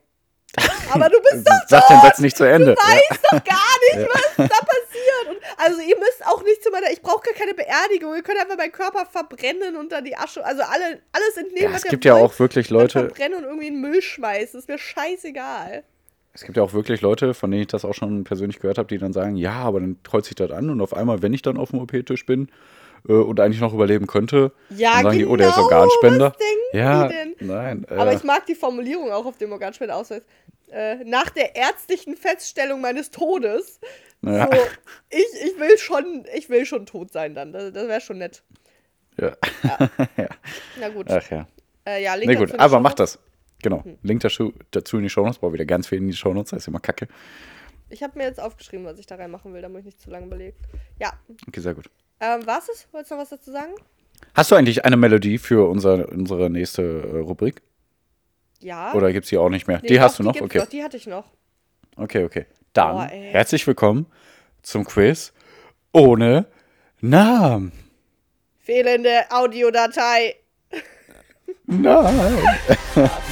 Aber 0.94 1.10
du 1.10 1.20
bist 1.22 1.46
doch 1.46 1.68
Sag 1.68 1.88
den 1.88 2.00
Satz 2.02 2.20
nicht 2.20 2.38
zu 2.38 2.46
Ende. 2.46 2.74
Du 2.74 2.82
weißt 2.82 3.20
doch 3.26 3.44
gar 3.44 3.98
nicht, 3.98 4.10
was 4.10 4.36
da 4.38 4.44
passiert. 4.46 5.28
Und 5.30 5.38
also 5.58 5.82
ihr 5.82 5.98
müsst 6.00 6.26
auch 6.26 6.42
nicht 6.42 6.64
zu 6.64 6.72
meiner, 6.72 6.90
ich 6.90 7.02
brauche 7.02 7.22
gar 7.22 7.34
keine 7.34 7.54
Beerdigung. 7.54 8.16
Ihr 8.16 8.24
könnt 8.24 8.40
einfach 8.40 8.58
meinen 8.58 8.72
Körper 8.72 9.06
verbrennen 9.06 9.76
und 9.76 9.92
dann 9.92 10.06
die 10.06 10.16
Asche, 10.16 10.44
also 10.46 10.64
alle, 10.64 11.02
alles 11.12 11.38
entnehmen, 11.38 11.72
Ja, 11.72 11.78
es 11.78 11.84
gibt 11.84 12.06
ja 12.06 12.16
auch 12.16 12.40
wirklich 12.40 12.70
Leute, 12.70 13.00
verbrennen 13.00 13.40
und 13.40 13.44
irgendwie 13.44 13.68
in 13.68 13.74
den 13.76 13.82
Müll 13.82 14.02
schmeißen. 14.02 14.58
Ist 14.60 14.70
mir 14.70 14.78
scheißegal. 14.80 15.84
Es 16.38 16.44
gibt 16.44 16.56
ja 16.56 16.62
auch 16.62 16.74
wirklich 16.74 17.02
Leute, 17.02 17.34
von 17.34 17.50
denen 17.50 17.62
ich 17.62 17.68
das 17.68 17.84
auch 17.84 17.96
schon 17.96 18.24
persönlich 18.24 18.60
gehört 18.60 18.78
habe, 18.78 18.88
die 18.88 19.00
dann 19.00 19.12
sagen, 19.12 19.38
ja, 19.38 19.54
aber 19.54 19.80
dann 19.80 19.98
kreuze 20.04 20.30
ich 20.30 20.36
das 20.36 20.52
an 20.52 20.70
und 20.70 20.82
auf 20.82 20.94
einmal, 20.94 21.24
wenn 21.24 21.34
ich 21.34 21.42
dann 21.42 21.58
auf 21.58 21.72
dem 21.72 21.80
OP-Tisch 21.80 22.28
bin 22.28 22.52
äh, 23.10 23.14
und 23.14 23.40
eigentlich 23.40 23.60
noch 23.60 23.74
überleben 23.74 24.06
könnte, 24.06 24.52
Ja, 24.70 24.94
dann 24.94 25.06
sagen 25.06 25.18
die, 25.18 25.26
oh, 25.26 25.36
der 25.36 25.48
ist 25.50 25.56
genau, 25.56 25.66
Organspender. 25.66 26.30
denken 26.30 26.78
ja, 26.78 27.10
nein. 27.40 27.88
Äh, 27.90 27.96
Aber 27.96 28.14
ich 28.14 28.24
mag 28.24 28.46
die 28.46 28.54
Formulierung 28.54 29.12
auch 29.12 29.26
auf 29.26 29.40
dem 29.40 29.52
Organspendeausweis. 29.52 30.28
Äh, 30.70 30.98
nach 31.06 31.32
der 31.32 31.56
ärztlichen 31.56 32.16
Feststellung 32.16 32.82
meines 32.82 33.10
Todes. 33.10 33.80
Ja. 34.22 34.48
So, 34.52 34.60
ich, 35.10 35.26
ich 35.44 35.60
will 35.60 35.76
schon, 35.80 36.24
ich 36.36 36.52
will 36.52 36.68
schon 36.68 36.86
tot 36.86 37.12
sein 37.12 37.34
dann. 37.34 37.52
Das, 37.52 37.74
das 37.74 37.88
wäre 37.88 38.02
schon 38.02 38.20
nett. 38.20 38.44
ja. 39.20 39.32
ja. 40.18 40.28
Na 40.80 40.90
gut. 40.90 41.08
Ach 41.10 41.32
ja. 41.32 41.48
Äh, 41.88 42.04
ja, 42.04 42.16
Nee, 42.16 42.36
gut, 42.36 42.60
aber 42.60 42.80
mach 42.80 42.94
das. 42.94 43.18
Genau. 43.62 43.84
Link 44.04 44.22
dazu, 44.22 44.54
dazu 44.72 44.98
in 44.98 45.04
die 45.04 45.10
Shownotes. 45.10 45.40
Brauche 45.40 45.54
wieder 45.54 45.66
ganz 45.66 45.88
viel 45.88 45.98
in 45.98 46.08
die 46.08 46.14
Shownotes, 46.14 46.52
das 46.52 46.64
ist 46.64 46.68
immer 46.68 46.80
kacke. 46.80 47.08
Ich 47.90 48.04
habe 48.04 48.18
mir 48.18 48.26
jetzt 48.26 48.40
aufgeschrieben, 48.40 48.86
was 48.86 49.00
ich 49.00 49.06
da 49.06 49.16
reinmachen 49.16 49.54
will, 49.54 49.62
damit 49.62 49.80
ich 49.80 49.86
nicht 49.86 50.02
zu 50.02 50.10
lange 50.10 50.26
überlege. 50.26 50.58
Ja. 51.00 51.14
Okay, 51.48 51.62
sehr 51.62 51.74
gut. 51.74 51.90
Ähm, 52.20 52.46
war's 52.46 52.68
es? 52.70 52.88
Wolltest 52.92 53.12
du 53.12 53.16
noch 53.16 53.22
was 53.22 53.30
dazu 53.30 53.52
sagen? 53.52 53.74
Hast 54.34 54.52
du 54.52 54.56
eigentlich 54.56 54.84
eine 54.86 54.98
Melodie 54.98 55.38
für 55.38 55.70
unser, 55.70 56.10
unsere 56.12 56.50
nächste 56.50 56.82
äh, 56.82 57.20
Rubrik? 57.20 57.62
Ja. 58.60 58.94
Oder 58.94 59.12
gibt 59.14 59.26
es 59.26 59.30
die 59.30 59.38
auch 59.38 59.50
nicht 59.50 59.68
mehr? 59.68 59.80
Nee, 59.82 59.88
die 59.88 59.96
doch, 59.96 60.02
hast 60.02 60.20
du 60.20 60.24
noch? 60.24 60.34
gibt's 60.34 60.46
Okay. 60.46 60.60
Noch, 60.60 60.68
die 60.68 60.84
hatte 60.84 60.98
ich 60.98 61.08
noch. 61.08 61.26
Okay, 61.96 62.24
okay. 62.24 62.46
Dann 62.74 63.10
ey. 63.10 63.32
herzlich 63.32 63.66
willkommen 63.66 64.08
zum 64.62 64.84
Quiz 64.86 65.34
ohne 65.92 66.48
Namen. 67.00 67.72
Fehlende 68.60 69.26
Audiodatei. 69.30 70.36
Nein. 71.66 72.60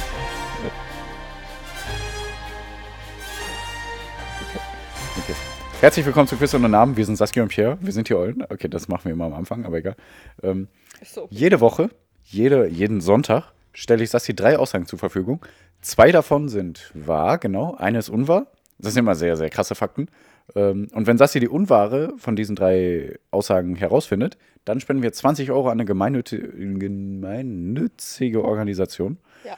Herzlich 5.80 6.06
willkommen 6.06 6.26
zum 6.26 6.38
Quiz 6.38 6.54
ohne 6.54 6.68
Namen. 6.68 6.96
Wir 6.96 7.04
sind 7.04 7.16
Saskia 7.16 7.42
und 7.42 7.50
Pierre. 7.50 7.78
Wir 7.80 7.92
sind 7.92 8.08
die 8.08 8.14
Eulen. 8.14 8.42
Okay, 8.48 8.68
das 8.68 8.88
machen 8.88 9.04
wir 9.04 9.12
immer 9.12 9.26
am 9.26 9.34
Anfang, 9.34 9.64
aber 9.66 9.76
egal. 9.78 9.94
Ähm, 10.42 10.68
so. 11.04 11.28
jede 11.30 11.60
Woche, 11.60 11.90
jede, 12.24 12.66
jeden 12.66 13.00
Sonntag 13.00 13.52
stelle 13.72 14.02
ich 14.02 14.10
Sassi 14.10 14.34
drei 14.34 14.58
Aussagen 14.58 14.86
zur 14.86 14.98
Verfügung. 14.98 15.44
Zwei 15.82 16.12
davon 16.12 16.48
sind 16.48 16.90
wahr, 16.94 17.38
genau. 17.38 17.74
Eine 17.76 17.98
ist 17.98 18.08
unwahr. 18.08 18.46
Das 18.78 18.94
sind 18.94 19.00
immer 19.04 19.14
sehr, 19.14 19.36
sehr 19.36 19.50
krasse 19.50 19.74
Fakten. 19.74 20.08
Ähm, 20.54 20.88
und 20.94 21.06
wenn 21.06 21.18
Sassi 21.18 21.40
die 21.40 21.48
unwahre 21.48 22.14
von 22.16 22.36
diesen 22.36 22.56
drei 22.56 23.18
Aussagen 23.30 23.76
herausfindet, 23.76 24.38
dann 24.64 24.80
spenden 24.80 25.02
wir 25.02 25.12
20 25.12 25.50
Euro 25.50 25.66
an 25.68 25.72
eine 25.72 25.84
gemeinnützige, 25.84 26.48
gemeinnützige 26.48 28.42
Organisation. 28.42 29.18
Ja. 29.44 29.56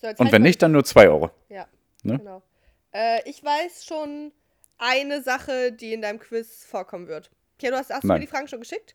So, 0.00 0.08
Und 0.18 0.30
wenn 0.32 0.42
nicht, 0.42 0.62
dann 0.62 0.72
nur 0.72 0.84
2 0.84 1.08
Euro. 1.08 1.30
Ja, 1.48 1.66
Ne? 2.04 2.18
genau. 2.18 2.42
Äh, 2.92 3.28
ich 3.28 3.42
weiß 3.42 3.84
schon 3.84 4.30
eine 4.78 5.22
Sache, 5.22 5.72
die 5.72 5.92
in 5.92 6.02
deinem 6.02 6.18
Quiz 6.18 6.64
vorkommen 6.64 7.08
wird. 7.08 7.30
Pierre, 7.58 7.72
du 7.72 7.78
hast, 7.78 7.90
hast 7.90 8.04
du 8.04 8.08
mir 8.08 8.20
die 8.20 8.26
Fragen 8.26 8.48
schon 8.48 8.60
geschickt? 8.60 8.94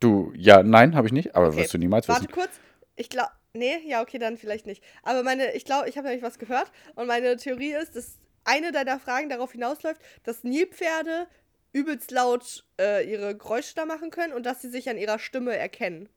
Du, 0.00 0.32
ja, 0.36 0.62
nein, 0.62 0.94
habe 0.94 1.06
ich 1.06 1.12
nicht, 1.12 1.34
aber 1.34 1.48
Okay. 1.48 1.58
wirst 1.58 1.74
du 1.74 1.78
niemals 1.78 2.08
Warte 2.08 2.24
wissen. 2.24 2.32
kurz. 2.32 2.50
Ich 2.96 3.08
glaube, 3.08 3.30
nee, 3.54 3.78
ja, 3.86 4.02
okay, 4.02 4.18
dann 4.18 4.36
vielleicht 4.36 4.66
nicht. 4.66 4.82
Aber 5.02 5.22
meine, 5.22 5.52
ich 5.54 5.64
glaube, 5.64 5.88
ich 5.88 5.96
habe 5.96 6.08
nämlich 6.08 6.24
was 6.24 6.38
gehört 6.38 6.70
und 6.94 7.06
meine 7.06 7.36
Theorie 7.36 7.72
ist, 7.72 7.96
dass 7.96 8.18
eine 8.44 8.72
deiner 8.72 8.98
Fragen 8.98 9.28
darauf 9.28 9.52
hinausläuft, 9.52 10.00
dass 10.24 10.44
Nilpferde 10.44 11.26
übelst 11.72 12.10
laut 12.10 12.64
äh, 12.80 13.08
ihre 13.10 13.36
Geräusche 13.36 13.74
da 13.74 13.86
machen 13.86 14.10
können 14.10 14.32
und 14.32 14.44
dass 14.44 14.60
sie 14.60 14.68
sich 14.68 14.90
an 14.90 14.98
ihrer 14.98 15.18
Stimme 15.18 15.56
erkennen. 15.56 16.08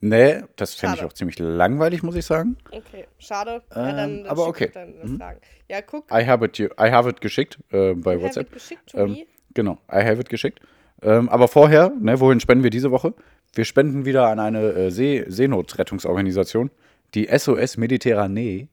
Nee, 0.00 0.42
das 0.56 0.74
fände 0.74 0.96
ich 0.96 1.04
auch 1.04 1.12
ziemlich 1.12 1.38
langweilig, 1.40 2.02
muss 2.04 2.14
ich 2.14 2.24
sagen. 2.24 2.56
Okay, 2.70 3.06
schade. 3.18 3.62
ja, 3.74 3.92
dann, 3.92 4.10
Ähm, 4.10 4.22
dann 4.22 4.26
aber 4.30 4.46
okay. 4.46 4.70
Mhm. 5.02 5.20
Ja, 5.68 5.80
guck. 5.82 6.04
I 6.12 6.24
have 6.24 6.44
it, 6.44 6.56
you- 6.58 6.68
I 6.80 6.90
have 6.92 7.08
it 7.08 7.20
geschickt 7.20 7.58
äh, 7.72 7.94
bei 7.94 8.12
have 8.14 8.22
WhatsApp. 8.22 8.46
it 8.46 8.52
geschickt 8.52 8.90
to 8.90 8.98
Ähm, 8.98 9.10
me. 9.12 9.26
Genau, 9.54 9.78
I 9.90 10.04
have 10.04 10.20
it 10.20 10.28
geschickt. 10.28 10.60
Ähm, 11.02 11.28
aber 11.28 11.48
vorher, 11.48 11.90
ne, 12.00 12.20
wohin 12.20 12.38
spenden 12.40 12.62
wir 12.62 12.70
diese 12.70 12.90
Woche? 12.92 13.12
Wir 13.54 13.64
spenden 13.64 14.04
wieder 14.04 14.28
an 14.28 14.38
eine 14.38 14.60
äh, 14.72 14.90
See 14.90 15.24
Seenotrettungsorganisation, 15.26 16.70
die 17.14 17.28
SOS 17.36 17.76
Mediterranee, 17.76 18.68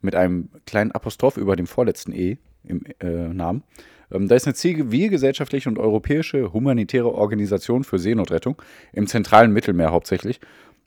mit 0.00 0.14
einem 0.14 0.50
kleinen 0.66 0.92
Apostroph 0.92 1.36
über 1.36 1.56
dem 1.56 1.66
vorletzten 1.66 2.12
E 2.12 2.36
im 2.64 2.84
äh, 3.00 3.06
Namen. 3.06 3.64
Ähm, 4.12 4.28
da 4.28 4.36
ist 4.36 4.46
eine 4.46 4.54
zivilgesellschaftliche 4.54 5.68
und 5.68 5.78
europäische 5.78 6.52
humanitäre 6.52 7.12
Organisation 7.12 7.82
für 7.84 7.98
Seenotrettung 7.98 8.60
im 8.92 9.06
zentralen 9.06 9.52
Mittelmeer 9.52 9.90
hauptsächlich. 9.90 10.40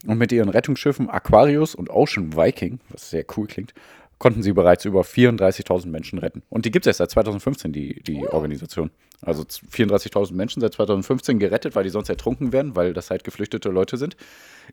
Und 0.07 0.17
mit 0.17 0.31
ihren 0.31 0.49
Rettungsschiffen 0.49 1.09
Aquarius 1.09 1.75
und 1.75 1.89
Ocean 1.89 2.35
Viking, 2.35 2.79
was 2.89 3.09
sehr 3.11 3.23
cool 3.37 3.47
klingt, 3.47 3.73
konnten 4.17 4.41
sie 4.43 4.51
bereits 4.53 4.85
über 4.85 5.01
34.000 5.01 5.87
Menschen 5.87 6.19
retten. 6.19 6.43
Und 6.49 6.65
die 6.65 6.71
gibt 6.71 6.85
es 6.85 6.89
erst 6.89 6.97
seit 6.99 7.11
2015, 7.11 7.71
die, 7.73 8.01
die 8.03 8.27
Organisation. 8.27 8.91
Also 9.21 9.43
z- 9.43 9.63
34.000 9.71 10.33
Menschen 10.33 10.61
seit 10.61 10.73
2015 10.73 11.39
gerettet, 11.39 11.75
weil 11.75 11.83
die 11.83 11.89
sonst 11.89 12.09
ertrunken 12.09 12.51
wären, 12.51 12.75
weil 12.75 12.93
das 12.93 13.09
halt 13.11 13.23
geflüchtete 13.23 13.69
Leute 13.69 13.97
sind. 13.97 14.15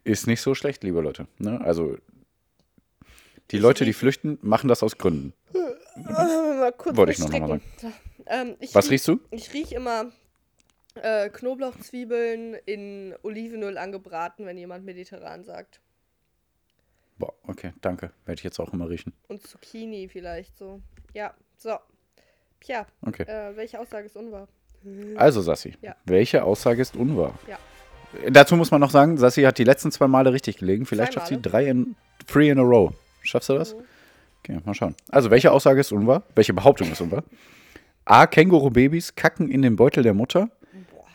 Ist 0.05 0.27
nicht 0.27 0.41
so 0.41 0.55
schlecht, 0.55 0.83
liebe 0.85 1.01
Leute. 1.01 1.27
Ne? 1.39 1.61
Also 1.63 1.97
Die 3.51 3.59
Leute, 3.59 3.85
die 3.87 3.95
flüchten, 3.95 4.39
machen 4.43 4.69
das 4.69 4.83
aus 4.83 4.99
Gründen. 4.99 5.33
Mal 5.97 6.73
kurz 6.77 6.97
Wollte 6.97 7.13
ich 7.13 7.19
noch 7.19 7.31
mal 7.31 7.61
So, 7.81 7.91
ähm, 8.27 8.55
ich 8.61 8.75
Was 8.75 8.87
riech- 8.87 8.91
riechst 8.93 9.09
du? 9.09 9.21
Ich 9.31 9.53
rieche 9.55 9.75
immer 9.77 10.07
äh, 11.03 11.29
Knoblauchzwiebeln 11.31 12.55
in 12.67 13.15
Olivenöl 13.23 13.79
angebraten, 13.79 14.47
wenn 14.47 14.57
jemand 14.59 14.85
mediterran 14.85 15.45
sagt. 15.45 15.81
Boah, 17.19 17.33
okay, 17.47 17.73
danke. 17.81 18.11
Werde 18.27 18.39
ich 18.39 18.45
jetzt 18.45 18.61
auch 18.61 18.73
immer 18.73 18.89
riechen. 18.89 19.13
Und 19.29 19.47
Zucchini 19.47 20.09
vielleicht 20.09 20.57
so. 20.57 20.81
Ja, 21.15 21.35
so. 21.57 21.77
Tja, 22.61 22.87
Okay. 23.07 23.23
äh, 23.25 23.57
welche 23.57 23.79
Aussage 23.81 24.07
ist 24.07 24.17
unwahr? 24.17 24.49
Also, 25.17 25.41
Sassi, 25.43 25.77
Ja. 25.83 25.97
welche 26.05 26.45
Aussage 26.45 26.81
ist 26.83 26.97
unwahr? 26.97 27.37
Ja. 27.49 27.59
Dazu 28.31 28.57
muss 28.57 28.71
man 28.71 28.81
noch 28.81 28.91
sagen, 28.91 29.19
Sassi 29.19 29.43
hat 29.43 29.59
die 29.59 29.65
letzten 29.65 29.91
zwei 29.91 30.07
Male 30.07 30.33
richtig 30.33 30.57
gelegen. 30.59 30.87
Vielleicht 30.87 31.15
schafft 31.15 31.27
sie 31.29 31.41
drei 31.43 31.67
in, 31.67 31.97
three 32.27 32.49
in 32.49 32.59
a 32.59 32.63
row. 32.63 32.93
Schaffst 33.23 33.49
du 33.49 33.55
das? 33.55 33.75
Mhm. 33.75 33.81
Okay, 34.41 34.59
mal 34.65 34.75
schauen. 34.75 34.95
Also, 35.11 35.31
welche 35.31 35.51
Aussage 35.53 35.81
ist 35.81 35.93
unwahr? 35.93 36.23
Welche 36.35 36.55
Behauptung 36.55 36.91
ist 36.91 37.01
unwahr? 37.01 37.25
A. 38.05 38.27
Känguru-Babys 38.27 39.15
kacken 39.17 39.51
in 39.51 39.61
den 39.63 39.77
Beutel 39.77 40.03
der 40.03 40.15
Mutter. 40.15 40.49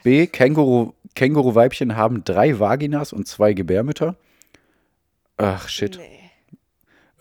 B. 0.03 0.27
Känguru, 0.27 0.93
Känguruweibchen 1.15 1.95
haben 1.95 2.23
drei 2.23 2.59
Vaginas 2.59 3.13
und 3.13 3.27
zwei 3.27 3.53
Gebärmütter. 3.53 4.15
Ach, 5.37 5.67
shit. 5.69 5.97
Nee. 5.97 6.19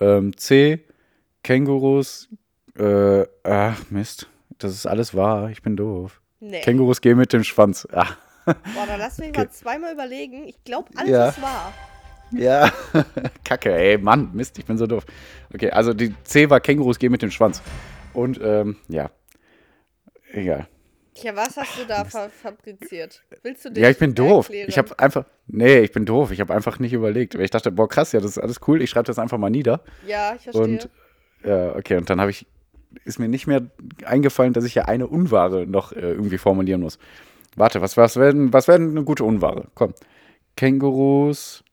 Ähm, 0.01 0.37
C. 0.37 0.81
Kängurus. 1.43 2.29
Äh, 2.77 3.25
ach, 3.45 3.91
Mist. 3.91 4.29
Das 4.59 4.73
ist 4.73 4.87
alles 4.87 5.15
wahr. 5.15 5.51
Ich 5.51 5.63
bin 5.63 5.77
doof. 5.77 6.21
Nee. 6.41 6.61
Kängurus 6.61 7.01
gehen 7.01 7.19
mit 7.19 7.33
dem 7.33 7.45
Schwanz. 7.45 7.87
Ah. 7.93 8.07
Boah, 8.45 8.87
dann 8.87 8.99
lass 8.99 9.19
mich 9.19 9.29
Okay. 9.29 9.39
mal 9.41 9.51
zweimal 9.51 9.93
überlegen. 9.93 10.49
Ich 10.49 10.63
glaube, 10.65 10.89
alles 10.97 11.11
Ja. 11.11 11.29
ist 11.29 11.43
wahr. 11.43 11.73
Ja. 12.33 12.73
Kacke, 13.45 13.73
ey, 13.75 13.99
Mann, 13.99 14.31
Mist, 14.33 14.59
ich 14.59 14.65
bin 14.65 14.79
so 14.79 14.87
doof. 14.87 15.05
Okay, 15.55 15.71
also 15.71 15.93
die 15.95 16.15
C 16.25 16.49
war 16.51 16.61
Kängurus 16.61 16.99
gehen 16.99 17.13
mit 17.13 17.23
dem 17.23 17.31
Schwanz. 17.31 17.63
Und, 18.15 18.41
ähm, 18.43 18.77
ja. 18.89 19.11
Egal. 20.33 20.67
Tja, 21.15 21.37
was 21.37 21.57
hast 21.57 21.79
du 21.79 21.85
da 21.87 22.05
fa 22.05 22.29
fabriziert? 22.31 23.23
Willst 23.43 23.65
du 23.65 23.71
dich 23.71 23.83
Ja, 23.83 23.91
ich 23.91 23.99
bin 23.99 24.15
doof. 24.15 24.47
erklären? 24.47 24.69
Ich 24.69 24.79
habe 24.79 24.99
einfach. 24.99 25.25
Nee, 25.47 25.81
ich 25.81 25.93
bin 25.93 26.07
doof. 26.07 26.31
Ich 26.31 26.41
habe 26.41 26.55
einfach 26.55 26.79
nicht 26.79 26.93
überlegt. 26.95 27.35
Weil 27.37 27.45
ich 27.45 27.51
dachte, 27.51 27.71
boah, 27.71 27.89
krass, 27.89 28.13
ja, 28.13 28.21
das 28.21 28.33
ist 28.33 28.39
alles 28.39 28.61
cool. 28.67 28.81
Ich 28.81 28.91
schreibe 28.91 29.07
das 29.07 29.19
einfach 29.19 29.37
mal 29.39 29.51
nieder. 29.51 29.81
Ja, 30.07 30.35
ich 30.35 30.43
verstehe. 30.43 30.63
Und 30.63 30.89
ja, 31.45 31.77
okay, 31.77 31.97
und 31.97 32.09
dann 32.09 32.21
habe 32.21 32.31
ich. 32.31 32.47
Ist 33.05 33.19
mir 33.19 33.29
nicht 33.29 33.47
mehr 33.47 33.63
eingefallen, 34.05 34.53
dass 34.53 34.65
ich 34.65 34.75
ja 34.75 34.85
eine 34.85 35.07
Unwahre 35.07 35.67
noch 35.67 35.93
äh, 35.93 36.01
irgendwie 36.01 36.37
formulieren 36.37 36.83
muss. 36.83 36.99
Warte, 37.57 37.81
was, 37.81 37.97
was 37.97 38.17
werden, 38.17 38.53
was 38.53 38.69
werden 38.69 38.91
eine 38.91 39.03
gute 39.05 39.25
Unwahre? 39.25 39.69
Komm. 39.75 39.95
Kängurus. 40.57 41.65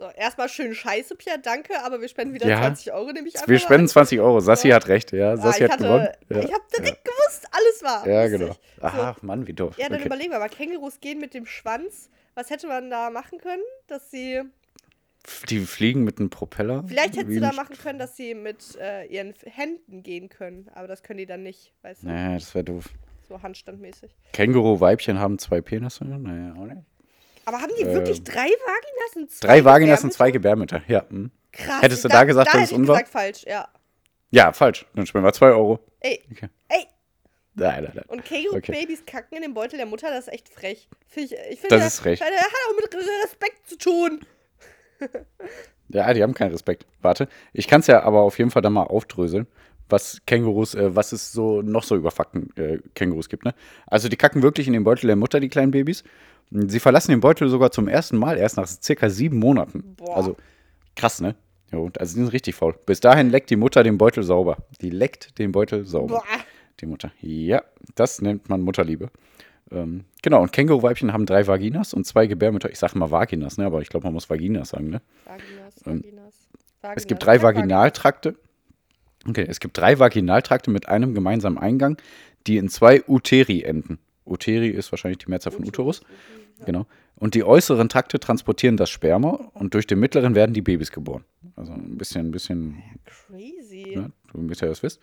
So, 0.00 0.08
erstmal 0.16 0.48
schön 0.48 0.74
scheiße, 0.74 1.14
Pierre, 1.14 1.38
danke, 1.38 1.78
aber 1.84 2.00
wir 2.00 2.08
spenden 2.08 2.32
wieder 2.32 2.48
Ja. 2.48 2.60
20 2.60 2.90
Euro, 2.94 3.12
nehme 3.12 3.28
ich 3.28 3.34
einfach 3.36 3.48
Wir 3.48 3.58
spenden 3.58 3.82
an. 3.84 3.88
20 3.88 4.18
Euro. 4.20 4.40
Sassi 4.40 4.68
Ja. 4.68 4.76
hat 4.76 4.88
recht, 4.88 5.12
ja. 5.12 5.32
Ah, 5.32 5.36
Sassi 5.36 5.58
ich 5.58 5.64
hat 5.64 5.72
hatte, 5.72 5.82
gewonnen. 5.84 6.08
Ja. 6.30 6.38
Ich 6.38 6.52
habe 6.54 6.64
direkt 6.74 7.04
gewusst, 7.04 7.46
alles 7.50 7.82
war. 7.82 8.08
Ja, 8.08 8.26
genau. 8.28 8.56
Ach, 8.80 9.20
Mann, 9.20 9.46
wie 9.46 9.52
doof. 9.52 9.76
Ja, 9.76 9.88
dann 9.88 9.98
okay. 9.98 10.06
überlegen 10.06 10.30
wir 10.32 10.38
mal. 10.38 10.48
Kängurus 10.48 11.00
gehen 11.00 11.18
mit 11.18 11.34
dem 11.34 11.44
Schwanz. 11.44 12.08
Was 12.34 12.48
hätte 12.48 12.66
man 12.66 12.88
da 12.88 13.10
machen 13.10 13.38
können? 13.38 13.62
Dass 13.88 14.10
sie. 14.10 14.40
Die 15.50 15.60
fliegen 15.60 16.02
mit 16.02 16.18
einem 16.18 16.30
Propeller. 16.30 16.82
Vielleicht 16.86 17.16
hättest 17.18 17.36
du 17.36 17.40
da 17.40 17.52
machen 17.52 17.76
können, 17.76 17.98
dass 17.98 18.16
sie 18.16 18.34
mit 18.34 18.78
äh, 18.80 19.04
ihren 19.04 19.34
Händen 19.44 20.02
gehen 20.02 20.30
können. 20.30 20.70
Aber 20.74 20.88
das 20.88 21.02
können 21.02 21.18
die 21.18 21.26
dann 21.26 21.42
nicht, 21.42 21.74
weißt 21.82 22.04
du? 22.04 22.08
Nee, 22.08 22.34
das 22.38 22.54
wäre 22.54 22.64
doof. 22.64 22.86
So 23.28 23.42
handstandmäßig. 23.42 24.16
Känguru-Weibchen 24.32 25.18
haben 25.18 25.38
zwei 25.38 25.60
Penisse. 25.60 26.06
Nee, 26.06 26.58
auch 26.58 26.64
nicht. 26.64 26.80
Aber 27.50 27.62
haben 27.62 27.72
die 27.76 27.82
Ähm, 27.82 27.94
wirklich 27.94 28.22
drei 28.22 28.44
Vaginas 28.46 29.16
und 29.16 29.30
zwei 29.32 29.46
Drei 29.48 29.64
Vaginas 29.64 30.04
und 30.04 30.12
zwei 30.12 30.30
Gebärmütter? 30.30 30.82
Ja. 30.86 31.04
hm. 31.08 31.32
Krass. 31.50 31.82
Hättest 31.82 32.04
du 32.04 32.08
da 32.08 32.22
gesagt, 32.22 32.46
da 32.46 32.52
das 32.52 32.60
hätte 32.60 32.64
ist 32.66 32.70
ich 32.70 32.78
unwahr? 32.78 32.98
gesagt 32.98 33.12
falsch, 33.12 33.42
ja. 33.44 33.66
Ja, 34.30 34.52
falsch. 34.52 34.86
Dann 34.94 35.04
spenden 35.04 35.26
wir 35.26 35.32
zwei 35.32 35.48
Euro. 35.48 35.80
Ey, 35.98 36.22
Okay. 36.30 36.48
ey. 36.68 36.86
Nein, 37.54 37.82
nein, 37.82 37.92
nein. 37.96 38.04
Und 38.06 38.24
Känguru-Babys 38.24 39.04
kacken 39.04 39.36
in 39.36 39.42
den 39.42 39.52
Beutel 39.52 39.78
der 39.78 39.86
Mutter, 39.86 40.08
das 40.10 40.28
ist 40.28 40.32
echt 40.32 40.48
frech. 40.48 40.88
Ich 41.16 41.32
ich 41.32 41.58
finde, 41.60 41.76
Das 41.76 41.84
ist 41.86 41.98
frech. 41.98 42.20
Das 42.20 42.28
hat 42.28 42.52
auch 42.68 42.76
mit 42.76 42.94
Respekt 43.24 43.66
zu 43.68 43.76
tun. 43.76 44.20
Ja, 45.88 46.12
die 46.14 46.22
haben 46.22 46.34
keinen 46.34 46.52
Respekt. 46.52 46.86
Warte. 47.02 47.26
Ich 47.52 47.66
kann 47.66 47.80
es 47.80 47.88
ja 47.88 48.04
aber 48.04 48.20
auf 48.20 48.38
jeden 48.38 48.52
Fall 48.52 48.62
dann 48.62 48.74
mal 48.74 48.84
aufdröseln, 48.84 49.48
was 49.90 50.20
Kängurus, 50.26 50.74
äh, 50.74 50.94
was 50.94 51.12
es 51.12 51.32
so 51.32 51.62
noch 51.62 51.82
so 51.82 51.96
über 51.96 52.10
Fakten 52.10 52.50
äh, 52.56 52.78
Kängurus 52.94 53.28
gibt. 53.28 53.44
Ne? 53.44 53.54
Also 53.86 54.08
die 54.08 54.16
kacken 54.16 54.42
wirklich 54.42 54.66
in 54.66 54.72
den 54.72 54.84
Beutel 54.84 55.06
der 55.06 55.16
Mutter, 55.16 55.40
die 55.40 55.48
kleinen 55.48 55.70
Babys. 55.70 56.04
Sie 56.50 56.80
verlassen 56.80 57.12
den 57.12 57.20
Beutel 57.20 57.48
sogar 57.48 57.70
zum 57.70 57.86
ersten 57.88 58.16
Mal 58.18 58.36
erst 58.36 58.56
nach 58.56 58.66
circa 58.66 59.08
sieben 59.08 59.38
Monaten. 59.38 59.94
Boah. 59.96 60.16
Also 60.16 60.36
krass, 60.96 61.20
ne? 61.20 61.36
Jo, 61.72 61.88
also 61.98 62.14
die 62.16 62.22
sind 62.24 62.32
richtig 62.32 62.56
faul. 62.56 62.74
Bis 62.86 62.98
dahin 62.98 63.30
leckt 63.30 63.50
die 63.50 63.56
Mutter 63.56 63.82
den 63.84 63.96
Beutel 63.98 64.24
sauber. 64.24 64.56
Die 64.80 64.90
leckt 64.90 65.38
den 65.38 65.52
Beutel 65.52 65.84
sauber. 65.86 66.16
Boah. 66.16 66.24
Die 66.80 66.86
Mutter. 66.86 67.12
Ja, 67.20 67.62
das 67.94 68.20
nennt 68.20 68.48
man 68.48 68.62
Mutterliebe. 68.62 69.10
Ähm, 69.70 70.04
genau, 70.22 70.42
und 70.42 70.50
Känguruweibchen 70.50 71.12
haben 71.12 71.26
drei 71.26 71.46
Vaginas 71.46 71.94
und 71.94 72.04
zwei 72.06 72.26
Gebärmütter. 72.26 72.70
Ich 72.70 72.78
sage 72.80 72.98
mal 72.98 73.12
Vaginas, 73.12 73.56
ne? 73.56 73.66
aber 73.66 73.82
ich 73.82 73.88
glaube, 73.88 74.04
man 74.06 74.14
muss 74.14 74.28
Vaginas 74.28 74.70
sagen. 74.70 74.90
Ne? 74.90 75.00
Vaginas, 75.26 75.74
Ähm, 75.86 76.02
Vaginas. 76.02 76.34
Es 76.34 76.82
Vaginas. 76.82 77.06
gibt 77.06 77.24
drei. 77.24 77.42
Vaginaltrakte. 77.42 78.34
Okay, 79.28 79.44
es 79.48 79.60
gibt 79.60 79.76
drei 79.76 79.98
Vaginaltrakte 79.98 80.70
mit 80.70 80.88
einem 80.88 81.14
gemeinsamen 81.14 81.58
Eingang, 81.58 81.98
die 82.46 82.56
in 82.56 82.68
zwei 82.68 83.02
Uteri 83.06 83.62
enden. 83.62 83.98
Uteri 84.24 84.68
ist 84.68 84.92
wahrscheinlich 84.92 85.18
die 85.18 85.30
Mehrzahl 85.30 85.52
von 85.52 85.66
Uterus. 85.66 86.02
Genau. 86.64 86.86
Und 87.16 87.34
die 87.34 87.44
äußeren 87.44 87.88
Trakte 87.88 88.18
transportieren 88.18 88.76
das 88.76 88.88
Sperma 88.90 89.50
und 89.54 89.74
durch 89.74 89.86
den 89.86 89.98
mittleren 89.98 90.34
werden 90.34 90.54
die 90.54 90.62
Babys 90.62 90.90
geboren. 90.90 91.24
Also 91.56 91.72
ein 91.72 91.98
bisschen, 91.98 92.28
ein 92.28 92.30
bisschen, 92.30 92.82
Crazy. 93.04 93.94
ne, 93.96 94.10
damit 94.32 94.62
ihr 94.62 94.68
das 94.68 94.82
wisst. 94.82 95.00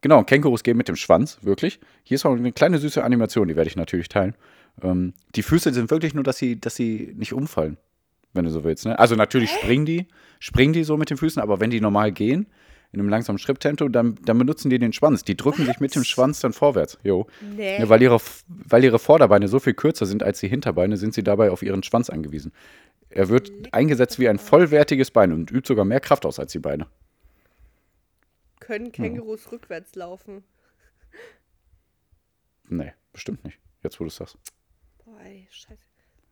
Genau, 0.00 0.22
Kängurus 0.22 0.62
gehen 0.62 0.76
mit 0.76 0.88
dem 0.88 0.96
Schwanz, 0.96 1.38
wirklich. 1.42 1.80
Hier 2.04 2.16
ist 2.16 2.26
auch 2.26 2.36
eine 2.36 2.52
kleine 2.52 2.78
süße 2.78 3.02
Animation, 3.02 3.48
die 3.48 3.56
werde 3.56 3.68
ich 3.68 3.76
natürlich 3.76 4.08
teilen. 4.08 4.34
Ähm, 4.82 5.14
die 5.34 5.42
Füße 5.42 5.72
sind 5.72 5.90
wirklich 5.90 6.14
nur, 6.14 6.22
dass 6.22 6.36
sie, 6.38 6.60
dass 6.60 6.76
sie 6.76 7.14
nicht 7.16 7.32
umfallen, 7.32 7.78
wenn 8.32 8.44
du 8.44 8.50
so 8.50 8.62
willst. 8.62 8.84
Ne? 8.84 8.98
Also 8.98 9.16
natürlich 9.16 9.50
springen 9.50 9.86
die, 9.86 10.06
springen 10.38 10.72
die 10.72 10.84
so 10.84 10.96
mit 10.96 11.10
den 11.10 11.16
Füßen, 11.16 11.42
aber 11.42 11.60
wenn 11.60 11.70
die 11.70 11.80
normal 11.80 12.12
gehen, 12.12 12.46
in 12.96 13.00
einem 13.00 13.10
langsamen 13.10 13.38
Schritttempo, 13.38 13.88
dann, 13.88 14.16
dann 14.24 14.38
benutzen 14.38 14.70
die 14.70 14.78
den 14.78 14.94
Schwanz. 14.94 15.22
Die 15.22 15.36
drücken 15.36 15.66
sich 15.66 15.80
mit 15.80 15.94
dem 15.94 16.02
Schwanz 16.02 16.40
dann 16.40 16.54
vorwärts. 16.54 16.98
Jo. 17.04 17.26
Nee. 17.54 17.78
Ja, 17.78 17.88
weil, 17.90 18.00
ihre, 18.00 18.18
weil 18.48 18.82
ihre 18.82 18.98
Vorderbeine 18.98 19.48
so 19.48 19.60
viel 19.60 19.74
kürzer 19.74 20.06
sind 20.06 20.22
als 20.22 20.40
die 20.40 20.48
Hinterbeine, 20.48 20.96
sind 20.96 21.12
sie 21.12 21.22
dabei 21.22 21.50
auf 21.50 21.62
ihren 21.62 21.82
Schwanz 21.82 22.08
angewiesen. 22.08 22.52
Er 23.10 23.28
wird 23.28 23.52
eingesetzt 23.72 24.18
wie 24.18 24.28
ein 24.28 24.38
vollwertiges 24.38 25.10
Bein 25.10 25.32
und 25.32 25.50
übt 25.50 25.68
sogar 25.68 25.84
mehr 25.84 26.00
Kraft 26.00 26.24
aus 26.24 26.38
als 26.38 26.52
die 26.52 26.58
Beine. 26.58 26.86
Können 28.60 28.90
Kängurus 28.92 29.52
rückwärts 29.52 29.94
laufen? 29.94 30.42
Nee, 32.68 32.94
bestimmt 33.12 33.44
nicht. 33.44 33.58
Jetzt, 33.82 34.00
wo 34.00 34.04
du 34.04 34.08
es 34.08 34.16
sagst. 34.16 34.38
Boah, 35.04 35.20
ey, 35.22 35.46
scheiße. 35.50 35.78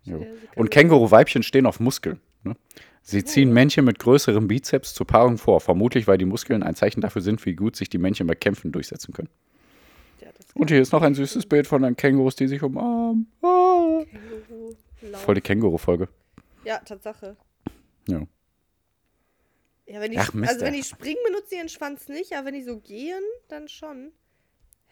Jo. 0.05 0.27
Und 0.57 0.71
Känguruweibchen 0.71 1.43
stehen 1.43 1.67
auf 1.67 1.79
Muskeln. 1.79 2.21
Ne? 2.45 2.57
Sie 3.03 3.25
ziehen 3.25 3.53
Männchen 3.53 3.85
mit 3.85 3.99
größerem 3.99 4.49
Bizeps 4.49 4.95
zur 4.95 5.07
Paarung 5.07 5.37
vor, 5.37 5.61
vermutlich 5.61 6.07
weil 6.07 6.17
die 6.17 6.25
Muskeln 6.25 6.63
ein 6.63 6.75
Zeichen 6.75 7.01
dafür 7.01 7.21
sind, 7.21 7.45
wie 7.45 7.55
gut 7.55 7.77
sich 7.77 7.91
die 7.91 7.99
Männchen 7.99 8.27
bei 8.27 8.35
Kämpfen 8.35 8.73
durchsetzen 8.73 9.13
können. 9.13 9.29
Ja, 10.21 10.29
Und 10.55 10.71
hier 10.71 10.81
ist 10.81 10.93
noch 10.93 11.03
ein 11.03 11.15
süßes 11.15 11.47
Bild 11.47 11.67
von 11.67 11.83
den 11.83 11.97
Kängurus, 11.97 12.37
die 12.37 12.49
sich 12.49 12.63
umarmen. 12.63 13.31
Ah. 13.43 14.03
Känguru. 14.05 14.75
Voll 15.13 15.35
die 15.35 15.41
Känguru-Folge. 15.43 16.09
Ja, 16.65 16.79
Tatsache. 16.79 17.37
Ja. 18.09 18.23
Ja, 19.87 20.01
wenn 20.01 20.13
die, 20.13 20.19
Ach, 20.19 20.33
Mist, 20.33 20.51
also 20.51 20.65
wenn 20.65 20.73
die 20.73 20.83
springen, 20.83 21.19
benutzen 21.27 21.57
ihren 21.57 21.69
Schwanz 21.69 22.09
nicht, 22.09 22.33
aber 22.33 22.47
wenn 22.47 22.55
die 22.55 22.63
so 22.63 22.79
gehen, 22.79 23.23
dann 23.49 23.69
schon. 23.69 24.13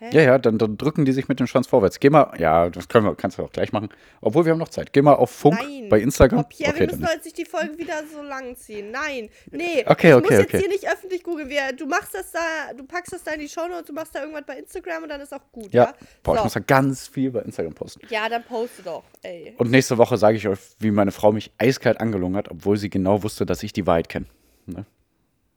Hä? 0.02 0.10
Ja, 0.12 0.22
ja, 0.22 0.38
dann, 0.38 0.58
dann 0.58 0.76
drücken 0.76 1.04
die 1.04 1.12
sich 1.12 1.28
mit 1.28 1.38
dem 1.38 1.46
Schwanz 1.46 1.68
vorwärts. 1.68 2.00
Geh 2.00 2.10
mal, 2.10 2.32
ja, 2.36 2.68
das 2.70 2.88
können 2.88 3.06
wir, 3.06 3.14
kannst 3.14 3.38
du 3.38 3.44
auch 3.44 3.52
gleich 3.52 3.70
machen. 3.70 3.88
Obwohl 4.20 4.44
wir 4.44 4.50
haben 4.50 4.58
noch 4.58 4.68
Zeit. 4.68 4.92
Geh 4.92 5.00
mal 5.00 5.12
auf 5.14 5.30
Funk 5.30 5.60
Nein. 5.62 5.88
bei 5.88 6.00
Instagram. 6.00 6.40
Oh, 6.40 6.42
Pierre, 6.42 6.72
okay, 6.72 6.80
wir 6.80 6.86
müssen 6.88 7.06
heute 7.06 7.22
nicht 7.22 7.38
die 7.38 7.44
Folge 7.44 7.78
wieder 7.78 8.02
so 8.12 8.20
lang 8.20 8.56
ziehen. 8.56 8.90
Nein, 8.90 9.28
nee. 9.52 9.84
Okay, 9.86 10.08
ich 10.08 10.14
okay, 10.16 10.20
muss 10.20 10.30
jetzt 10.30 10.48
okay. 10.48 10.58
hier 10.58 10.68
nicht 10.68 10.88
öffentlich 10.88 11.22
googeln. 11.22 11.48
Du 11.76 11.86
machst 11.86 12.16
das 12.16 12.32
da, 12.32 12.74
du 12.76 12.82
packst 12.82 13.12
das 13.12 13.22
da 13.22 13.30
in 13.30 13.40
die 13.42 13.48
Shownotes, 13.48 13.86
du 13.86 13.92
machst 13.92 14.12
da 14.12 14.22
irgendwas 14.22 14.42
bei 14.44 14.56
Instagram 14.56 15.04
und 15.04 15.08
dann 15.08 15.20
ist 15.20 15.32
auch 15.32 15.52
gut, 15.52 15.72
ja? 15.72 15.84
Ja, 15.84 15.94
boah, 16.24 16.34
ich 16.34 16.38
so. 16.38 16.44
muss 16.46 16.54
da 16.54 16.60
ganz 16.60 17.06
viel 17.06 17.30
bei 17.30 17.42
Instagram 17.42 17.74
posten. 17.74 18.00
ja, 18.10 18.28
dann 18.28 18.42
poste 18.42 18.82
doch, 18.82 19.04
ey. 19.22 19.54
Und 19.56 19.70
nächste 19.70 19.98
Woche 19.98 20.16
sage 20.16 20.36
ich 20.36 20.48
euch, 20.48 20.58
wie 20.80 20.90
meine 20.90 21.12
Frau 21.12 21.30
mich 21.30 21.52
eiskalt 21.58 22.00
angelungen 22.00 22.34
hat, 22.34 22.50
obwohl 22.50 22.76
sie 22.76 22.90
genau 22.90 23.22
wusste, 23.22 23.46
dass 23.46 23.62
ich 23.62 23.72
die 23.72 23.86
Wahrheit 23.86 24.08
kenne. 24.08 24.26
Ne? 24.66 24.84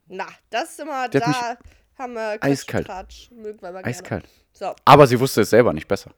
Na, 0.06 0.26
das 0.50 0.70
ist 0.70 0.80
immer, 0.80 1.08
da 1.08 1.56
haben 1.98 2.14
wir 2.14 2.38
Quatsch, 2.38 2.50
eiskalt. 2.50 2.86
Tratsch, 2.86 3.30
mögen 3.32 3.60
wir 3.62 3.72
mal 3.72 3.82
gerne. 3.82 3.86
Eiskalt. 3.86 4.24
So, 4.52 4.74
Aber 4.84 5.06
sie 5.06 5.18
wusste 5.20 5.42
es 5.42 5.50
selber 5.50 5.72
nicht 5.72 5.88
besser. 5.88 6.10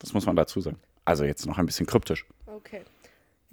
Das 0.00 0.12
muss 0.12 0.26
man 0.26 0.36
dazu 0.36 0.60
sagen. 0.60 0.78
Also 1.04 1.24
jetzt 1.24 1.46
noch 1.46 1.58
ein 1.58 1.66
bisschen 1.66 1.86
kryptisch. 1.86 2.26
okay. 2.46 2.82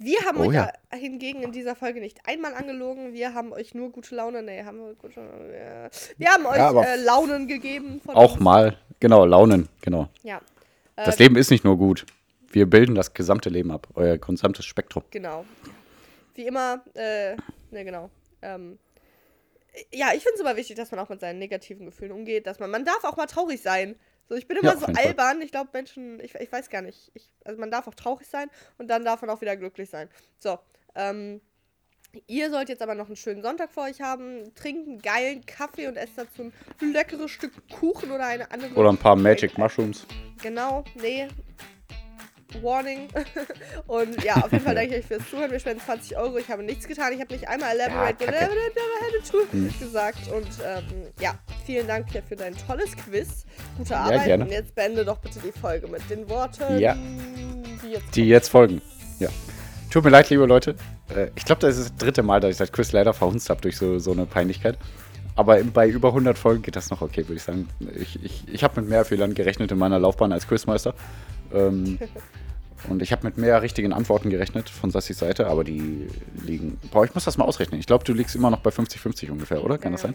Wir 0.02 0.18
haben 0.22 0.38
Oh 0.40 0.46
euch 0.46 0.54
ja. 0.54 0.72
hingegen 0.94 1.42
in 1.42 1.52
dieser 1.52 1.76
Folge 1.76 2.00
nicht 2.00 2.26
einmal 2.26 2.54
angelogen. 2.54 3.12
Wir 3.12 3.34
haben 3.34 3.52
euch 3.52 3.74
nur 3.74 3.90
gute 3.92 4.14
Laune. 4.14 4.42
Nee, 4.42 4.64
haben 4.64 4.78
wir 4.78 4.94
gute 4.94 5.20
ja. 5.20 5.90
Wir 6.16 6.28
haben 6.30 6.46
euch 6.46 6.56
Ja, 6.56 6.82
äh, 6.82 6.96
Launen 6.96 7.46
gegeben. 7.46 8.00
Von 8.02 8.14
Auch 8.14 8.32
uns. 8.36 8.40
mal, 8.42 8.78
genau, 8.98 9.26
Launen, 9.26 9.68
genau. 9.82 10.08
Ja, 10.22 10.40
Das 10.96 11.18
Leben 11.18 11.36
ist 11.36 11.50
nicht 11.50 11.64
nur 11.64 11.76
gut. 11.76 12.06
Wir 12.50 12.64
bilden 12.64 12.94
das 12.94 13.12
gesamte 13.12 13.50
Leben 13.50 13.70
ab, 13.70 13.88
euer 13.94 14.16
gesamtes 14.16 14.64
Spektrum. 14.64 15.02
genau. 15.10 15.44
Wie 16.34 16.46
immer, 16.46 16.82
äh, 16.94 17.36
ne, 17.70 17.84
genau. 17.84 18.08
Ähm, 18.40 18.78
ja, 19.92 20.08
ich 20.14 20.22
finde 20.22 20.34
es 20.34 20.40
immer 20.40 20.56
wichtig, 20.56 20.76
dass 20.76 20.90
man 20.90 21.00
auch 21.00 21.08
mit 21.08 21.20
seinen 21.20 21.38
negativen 21.38 21.86
Gefühlen 21.86 22.12
umgeht, 22.12 22.46
dass 22.46 22.58
man, 22.58 22.70
man 22.70 22.84
darf 22.84 23.04
auch 23.04 23.16
mal 23.16 23.26
traurig 23.26 23.62
sein. 23.62 23.96
So, 24.28 24.36
ich 24.36 24.46
bin 24.46 24.56
immer 24.58 24.74
Ja, 24.74 24.76
so 24.78 24.86
jeden 24.86 24.96
Fall. 24.96 25.06
albern. 25.06 25.42
Ich 25.42 25.50
glaube, 25.50 25.70
Menschen, 25.72 26.20
ich, 26.20 26.34
ich 26.34 26.52
weiß 26.52 26.70
gar 26.70 26.82
nicht. 26.82 27.10
Ich, 27.14 27.30
also 27.44 27.58
man 27.58 27.70
darf 27.70 27.88
auch 27.88 27.94
traurig 27.94 28.26
sein 28.28 28.48
und 28.78 28.88
dann 28.88 29.04
darf 29.04 29.20
man 29.22 29.30
auch 29.30 29.40
wieder 29.40 29.56
glücklich 29.56 29.90
sein. 29.90 30.08
So, 30.38 30.58
ähm, 30.94 31.40
ihr 32.26 32.50
sollt 32.50 32.68
jetzt 32.68 32.82
aber 32.82 32.94
noch 32.94 33.06
einen 33.06 33.16
schönen 33.16 33.42
Sonntag 33.42 33.72
vor 33.72 33.84
euch 33.84 34.00
haben. 34.00 34.54
Trinkt 34.54 34.86
einen 34.88 34.98
geilen 35.00 35.46
Kaffee 35.46 35.88
und 35.88 35.96
esst 35.96 36.16
dazu 36.16 36.52
ein 36.80 36.92
leckeres 36.92 37.30
Stück 37.30 37.52
Kuchen 37.70 38.10
oder 38.10 38.26
eine 38.26 38.50
andere. 38.50 38.74
Oder 38.74 38.90
ein 38.90 38.98
paar 38.98 39.16
Magic 39.16 39.56
Mushrooms. 39.58 40.06
Genau, 40.42 40.84
nee. 40.94 41.28
Warning. 42.62 43.08
Und 43.86 44.22
ja, 44.24 44.36
auf 44.36 44.52
jeden 44.52 44.64
Fall 44.64 44.74
danke 44.74 44.94
ich 44.96 45.00
euch 45.00 45.06
fürs 45.06 45.28
Zuhören. 45.30 45.50
Wir 45.50 45.58
spenden 45.60 45.80
20 45.84 46.16
Euro. 46.16 46.38
Ich 46.38 46.48
habe 46.48 46.62
nichts 46.62 46.86
getan. 46.86 47.12
Ich 47.12 47.20
habe 47.20 47.32
nicht 47.32 47.48
einmal 47.48 47.74
elaborate, 47.74 48.24
Ja, 48.24 48.30
ja, 48.32 48.38
elaborate, 48.38 49.52
Hm. 49.52 49.74
gesagt. 49.78 50.18
Und 50.32 50.46
ähm, 50.64 50.84
ja, 51.20 51.34
vielen 51.66 51.86
Dank 51.86 52.06
Pierre 52.10 52.24
für 52.26 52.36
dein 52.36 52.54
tolles 52.56 52.96
Quiz. 52.96 53.44
Gute 53.78 53.96
Arbeit. 53.96 54.24
gerne. 54.26 54.44
Und 54.44 54.50
jetzt 54.52 54.74
beende 54.74 55.04
doch 55.04 55.18
bitte 55.18 55.38
die 55.40 55.52
Folge 55.58 55.86
mit 55.88 56.08
den 56.10 56.28
Worten, 56.28 56.78
Ja. 56.78 56.96
die 57.84 57.90
jetzt 57.92 58.16
Die 58.16 58.28
jetzt 58.28 58.48
folgen. 58.48 58.80
Ja. 59.18 59.28
Tut 59.90 60.04
mir 60.04 60.10
leid, 60.10 60.30
liebe 60.30 60.46
Leute. 60.46 60.76
Äh, 61.14 61.28
Ich 61.34 61.44
glaube, 61.44 61.60
das 61.60 61.76
ist 61.76 61.90
das 61.90 61.96
dritte 61.96 62.22
Mal, 62.22 62.40
dass 62.40 62.52
ich 62.52 62.56
das 62.58 62.70
Quiz 62.72 62.92
leider 62.92 63.12
verhunzt 63.12 63.50
habe 63.50 63.60
durch 63.60 63.76
so, 63.76 63.98
so 63.98 64.12
eine 64.12 64.26
Peinlichkeit. 64.26 64.78
Aber 65.36 65.62
bei 65.62 65.88
über 65.88 66.08
100 66.08 66.36
Folgen 66.36 66.62
geht 66.62 66.76
das 66.76 66.90
noch 66.90 67.00
okay, 67.02 67.22
würde 67.22 67.34
ich 67.36 67.42
sagen. 67.42 67.68
Ich, 67.96 68.22
ich, 68.22 68.44
ich 68.52 68.62
habe 68.64 68.80
mit 68.80 68.90
mehr 68.90 69.04
Fehlern 69.04 69.32
gerechnet 69.34 69.70
in 69.72 69.78
meiner 69.78 69.98
Laufbahn 69.98 70.32
als 70.32 70.46
Quizmeister. 70.46 70.94
Ähm, 71.52 71.98
und 72.88 73.02
ich 73.02 73.12
habe 73.12 73.26
mit 73.26 73.36
mehr 73.36 73.60
richtigen 73.62 73.92
Antworten 73.92 74.30
gerechnet 74.30 74.70
von 74.70 74.90
Sassis 74.90 75.18
Seite, 75.18 75.46
aber 75.46 75.64
die 75.64 76.08
liegen. 76.44 76.78
Boah, 76.90 77.04
ich 77.04 77.14
muss 77.14 77.24
das 77.24 77.36
mal 77.36 77.44
ausrechnen. 77.44 77.78
Ich 77.78 77.86
glaube, 77.86 78.04
du 78.04 78.12
liegst 78.12 78.34
immer 78.34 78.50
noch 78.50 78.60
bei 78.60 78.70
50-50 78.70 79.30
ungefähr, 79.30 79.62
oder? 79.62 79.78
Kann 79.78 79.92
das 79.92 80.02
sein? 80.02 80.14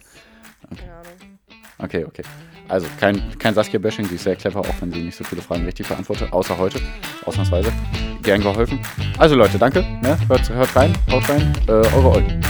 Keine 0.75 0.91
Ahnung. 0.91 1.35
Okay, 1.77 2.05
okay. 2.05 2.23
Also 2.67 2.87
kein, 2.99 3.37
kein 3.37 3.53
Saskia-Bashing, 3.53 4.07
sie 4.07 4.15
ist 4.15 4.23
sehr 4.23 4.35
clever, 4.35 4.61
auch 4.61 4.81
wenn 4.81 4.91
sie 4.91 5.03
nicht 5.03 5.15
so 5.15 5.23
viele 5.23 5.41
Fragen 5.41 5.65
richtig 5.65 5.87
beantwortet, 5.87 6.31
außer 6.31 6.57
heute, 6.57 6.79
ausnahmsweise. 7.25 7.71
Gern 8.23 8.41
geholfen. 8.41 8.79
Also 9.17 9.35
Leute, 9.35 9.59
danke, 9.59 9.81
ne? 10.01 10.17
hört, 10.27 10.49
hört 10.49 10.75
rein, 10.75 10.93
haut 11.11 11.29
rein, 11.29 11.53
äh, 11.67 11.71
eure 11.71 12.09
Ollen. 12.09 12.41